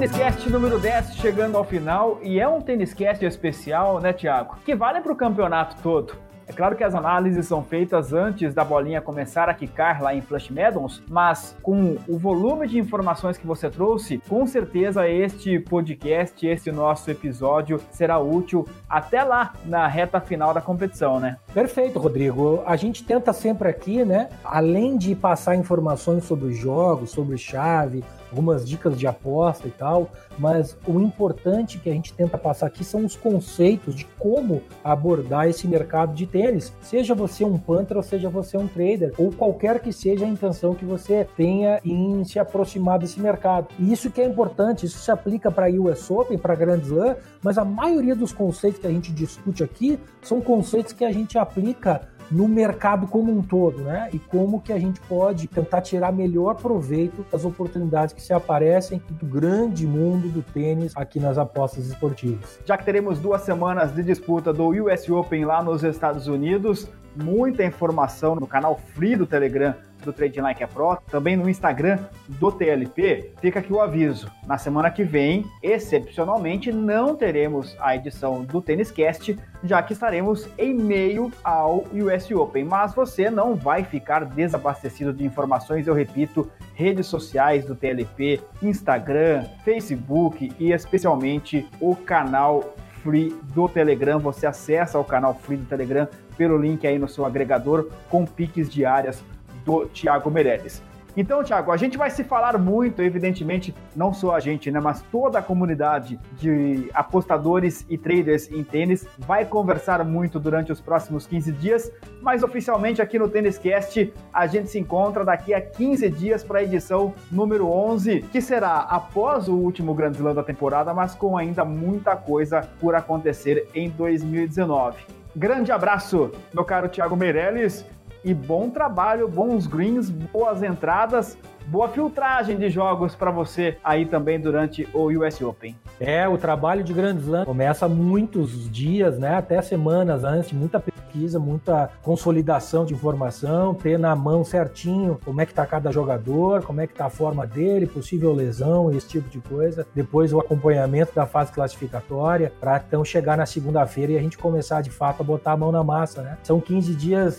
Têniscast 0.08 0.50
número 0.50 0.80
10 0.80 1.16
chegando 1.18 1.58
ao 1.58 1.66
final 1.66 2.18
e 2.24 2.40
é 2.40 2.48
um 2.48 2.62
Têniscast 2.62 3.26
especial, 3.26 4.00
né, 4.00 4.14
Tiago? 4.14 4.56
Que 4.64 4.74
vale 4.74 5.02
para 5.02 5.12
o 5.12 5.16
campeonato 5.18 5.76
todo. 5.84 6.14
É 6.48 6.54
claro 6.54 6.78
que 6.78 6.84
as 6.84 6.96
análises 6.96 7.46
são 7.46 7.62
feitas 7.62 8.14
antes 8.14 8.54
da 8.54 8.64
bolinha 8.64 9.02
começar 9.02 9.50
a 9.50 9.54
quicar 9.54 10.02
lá 10.02 10.16
em 10.16 10.22
Flush 10.22 10.50
Meadows, 10.50 11.04
mas 11.10 11.58
com 11.62 11.98
o 12.08 12.18
volume 12.18 12.70
de 12.70 12.80
informações 12.80 13.38
que 13.38 13.46
você 13.46 13.70
trouxe, 13.70 14.22
com 14.30 14.48
certeza 14.48 15.10
este 15.10 15.60
podcast, 15.60 16.48
esse 16.48 16.72
nosso 16.72 17.12
episódio 17.12 17.78
será 17.92 18.18
útil 18.18 18.66
até 18.90 19.22
lá 19.24 19.52
na 19.66 19.88
reta 19.88 20.22
final 20.22 20.54
da 20.54 20.62
competição, 20.62 21.20
né? 21.20 21.36
Perfeito, 21.54 22.00
Rodrigo. 22.00 22.64
A 22.66 22.78
gente 22.78 23.04
tenta 23.04 23.34
sempre 23.34 23.68
aqui, 23.68 24.06
né, 24.06 24.30
além 24.42 24.98
de 24.98 25.14
passar 25.16 25.58
informações 25.58 26.24
sobre 26.24 26.46
os 26.46 26.58
jogos, 26.58 27.12
sobre 27.12 27.38
chave, 27.38 28.06
algumas 28.32 28.68
dicas 28.68 28.98
de 28.98 29.08
aposta 29.08 29.68
e 29.68 29.72
tal, 29.72 30.10
mas 30.38 30.78
o 30.88 31.00
importante 31.00 31.80
que 31.80 31.90
a 31.90 31.94
gente 31.94 32.14
tenta 32.14 32.38
passar 32.38 32.68
aqui 32.68 32.84
são 32.84 33.06
os 33.06 33.16
conceitos 33.16 33.96
de 33.96 34.06
como 34.18 34.62
abordar 34.84 35.48
esse 35.48 35.68
mercado 35.68 36.14
de 36.14 36.26
tênis, 36.26 36.74
seja 36.82 37.16
você 37.16 37.44
um 37.44 37.58
punter 37.58 37.98
ou 37.98 38.04
seja 38.04 38.30
você 38.30 38.58
um 38.58 38.68
trader, 38.68 39.14
ou 39.18 39.32
qualquer 39.32 39.80
que 39.80 39.92
seja 39.92 40.26
a 40.26 40.28
intenção 40.28 40.74
que 40.74 40.86
você 40.86 41.28
tenha 41.36 41.80
em 41.84 42.24
se 42.24 42.40
aproximar 42.40 43.00
desse 43.00 43.20
mercado. 43.20 43.68
E 43.80 43.92
isso 43.92 44.12
que 44.12 44.22
é 44.22 44.26
importante, 44.26 44.86
isso 44.86 45.00
se 45.00 45.12
aplica 45.12 45.52
para 45.52 45.70
US 45.70 46.10
Open, 46.10 46.38
para 46.38 46.56
Grand 46.56 46.80
Slam, 46.80 47.16
mas 47.42 47.58
a 47.58 47.66
maioria 47.66 48.16
dos 48.16 48.32
conceitos 48.32 48.80
que 48.80 48.88
a 48.88 48.92
gente 48.92 49.12
discute 49.12 49.64
aqui 49.64 50.00
são 50.22 50.42
conceitos 50.42 50.94
que 50.94 51.06
a 51.06 51.12
gente 51.12 51.38
aplica 51.38 52.02
no 52.30 52.48
mercado 52.48 53.08
como 53.08 53.32
um 53.32 53.42
todo, 53.42 53.80
né? 53.80 54.10
E 54.14 54.20
como 54.20 54.62
que 54.62 54.74
a 54.74 54.80
gente 54.80 55.00
pode 55.02 55.48
tentar 55.48 55.82
tirar 55.82 56.12
melhor 56.12 56.56
proveito 56.56 57.26
das 57.32 57.46
oportunidades 57.46 58.14
que 58.14 58.22
se 58.22 58.34
aparecem 58.34 59.02
do 59.10 59.26
grande 59.26 59.86
mundo 59.88 60.30
do 60.30 60.42
tênis 60.42 60.94
aqui 60.96 61.20
nas 61.20 61.38
apostas 61.38 61.88
esportivas. 61.88 62.60
Já 62.66 62.78
que 62.78 62.86
teremos 62.86 63.20
duas 63.20 63.42
semanas 63.42 63.94
de 63.94 64.04
disputa 64.04 64.54
do 64.54 64.70
US 64.70 65.10
Open 65.10 65.46
lá 65.46 65.64
nos 65.64 65.84
Estados 65.84 66.28
Unidos, 66.28 66.88
muita 67.16 67.64
informação 67.64 68.36
no 68.36 68.46
canal 68.46 68.80
free 68.94 69.16
do 69.16 69.26
Telegram 69.26 69.74
do 70.04 70.14
Trading 70.14 70.42
Like 70.42 70.64
a 70.64 70.68
Pro, 70.68 70.98
também 71.10 71.36
no 71.36 71.50
Instagram 71.50 72.00
do 72.28 72.52
TLP, 72.52 73.32
fica 73.42 73.60
aqui 73.60 73.72
o 73.72 73.82
aviso. 73.82 74.32
Na 74.46 74.58
semana 74.58 74.90
que 74.90 75.04
vem, 75.04 75.46
excepcionalmente, 75.62 76.72
não 76.72 77.16
teremos 77.16 77.76
a 77.80 77.96
edição 77.96 78.44
do 78.44 78.62
Tênis 78.62 78.92
Cast, 78.92 79.38
já 79.64 79.82
que 79.82 79.94
estaremos 79.94 80.48
em 80.58 80.74
meio 80.74 81.32
ao 81.44 81.86
US 81.92 82.32
Open. 82.32 82.64
Mas 82.64 82.94
você 82.94 83.30
não 83.30 83.56
vai 83.56 83.84
ficar 83.84 84.26
desabastecido 84.26 85.14
de 85.14 85.26
informações, 85.26 85.88
eu 85.88 85.94
repito, 85.94 86.50
redes 86.74 87.08
sociais 87.08 87.66
do 87.66 87.76
TLP, 87.76 88.40
Instagram, 88.62 89.46
Facebook 89.64 90.52
e 90.60 90.72
especialmente 90.72 91.68
o 91.82 91.96
canal 91.96 92.76
free 93.04 93.36
do 93.54 93.68
Telegram. 93.68 94.20
Você 94.20 94.46
acessa 94.46 95.00
o 95.00 95.04
canal 95.04 95.34
free 95.34 95.58
do 95.58 95.66
Telegram 95.66 96.08
pelo 96.38 96.58
link 96.58 96.86
aí 96.86 97.00
no 97.00 97.08
seu 97.08 97.26
agregador 97.26 97.90
com 98.10 98.26
piques 98.26 98.70
diárias 98.70 99.24
do 99.68 99.86
Thiago 99.88 100.32
Meirelles. 100.32 100.82
Então, 101.18 101.44
Thiago, 101.44 101.72
a 101.72 101.78
gente 101.78 101.98
vai 101.98 102.12
se 102.12 102.24
falar 102.24 102.60
muito, 102.60 103.02
evidentemente, 103.02 103.74
não 103.96 104.14
só 104.14 104.36
a 104.36 104.40
gente, 104.40 104.70
né, 104.70 104.80
mas 104.80 105.02
toda 105.12 105.40
a 105.40 105.42
comunidade 105.42 106.20
de 106.34 106.92
apostadores 106.94 107.84
e 107.90 107.98
traders 107.98 108.52
em 108.52 108.64
tênis 108.64 109.08
vai 109.18 109.44
conversar 109.44 110.06
muito 110.06 110.40
durante 110.40 110.72
os 110.72 110.80
próximos 110.80 111.26
15 111.26 111.52
dias, 111.54 111.92
mas 112.22 112.44
oficialmente 112.44 113.02
aqui 113.02 113.18
no 113.18 113.28
Tênis 113.28 113.58
Cast 113.58 114.14
a 114.32 114.46
gente 114.46 114.70
se 114.70 114.78
encontra 114.78 115.26
daqui 115.26 115.56
a 115.56 115.60
15 115.60 116.08
dias 116.12 116.44
para 116.44 116.60
a 116.60 116.64
edição 116.64 117.16
número 117.32 117.68
11, 117.68 118.22
que 118.32 118.40
será 118.40 118.82
após 118.82 119.48
o 119.48 119.56
último 119.56 119.96
Grand 119.96 120.12
Slam 120.12 120.36
da 120.36 120.44
temporada, 120.44 120.94
mas 120.94 121.16
com 121.16 121.36
ainda 121.36 121.66
muita 121.66 122.16
coisa 122.16 122.62
por 122.80 122.94
acontecer 122.94 123.68
em 123.74 123.90
2019. 123.90 124.98
Grande 125.36 125.72
abraço, 125.72 126.32
meu 126.54 126.64
caro 126.64 126.90
Thiago 126.90 127.16
Meirelles 127.16 127.84
e 128.28 128.34
bom 128.34 128.70
trabalho, 128.70 129.26
bons 129.26 129.66
greens, 129.66 130.10
boas 130.10 130.62
entradas, 130.62 131.38
boa 131.66 131.88
filtragem 131.88 132.58
de 132.58 132.70
jogos 132.70 133.16
para 133.16 133.32
você 133.32 133.78
aí 133.82 134.06
também 134.06 134.38
durante 134.38 134.86
o 134.94 135.08
US 135.08 135.42
Open. 135.42 135.78
É, 135.98 136.28
o 136.28 136.38
trabalho 136.38 136.84
de 136.84 136.94
Grand 136.94 137.18
Slam 137.18 137.46
começa 137.46 137.88
muitos 137.88 138.70
dias, 138.70 139.18
né, 139.18 139.36
até 139.36 139.62
semanas 139.62 140.26
antes, 140.26 140.52
muita 140.52 140.78
pesquisa, 140.80 141.40
muita 141.40 141.90
consolidação 142.04 142.86
de 142.86 142.94
informação, 142.94 143.74
ter 143.74 143.98
na 143.98 144.16
mão 144.16 144.44
certinho 144.44 145.20
como 145.24 145.42
é 145.42 145.46
que 145.46 145.54
tá 145.54 145.66
cada 145.66 145.90
jogador, 145.90 146.64
como 146.64 146.82
é 146.82 146.88
que 146.88 146.94
tá 146.94 147.06
a 147.06 147.10
forma 147.10 147.48
dele, 147.48 147.88
possível 147.88 148.34
lesão, 148.34 148.92
esse 148.92 149.08
tipo 149.08 149.30
de 149.30 149.40
coisa. 149.40 149.88
Depois 149.96 150.34
o 150.34 150.40
acompanhamento 150.40 151.16
da 151.16 151.26
fase 151.26 151.52
classificatória 151.52 152.52
para 152.60 152.82
então 152.86 153.04
chegar 153.04 153.38
na 153.38 153.46
segunda-feira 153.46 154.12
e 154.12 154.18
a 154.18 154.22
gente 154.22 154.38
começar 154.38 154.82
de 154.82 154.90
fato 154.90 155.22
a 155.22 155.24
botar 155.24 155.54
a 155.54 155.58
mão 155.58 155.72
na 155.72 155.84
massa, 155.84 156.22
né? 156.22 156.38
São 156.44 156.60
15 156.60 156.94
dias 156.94 157.36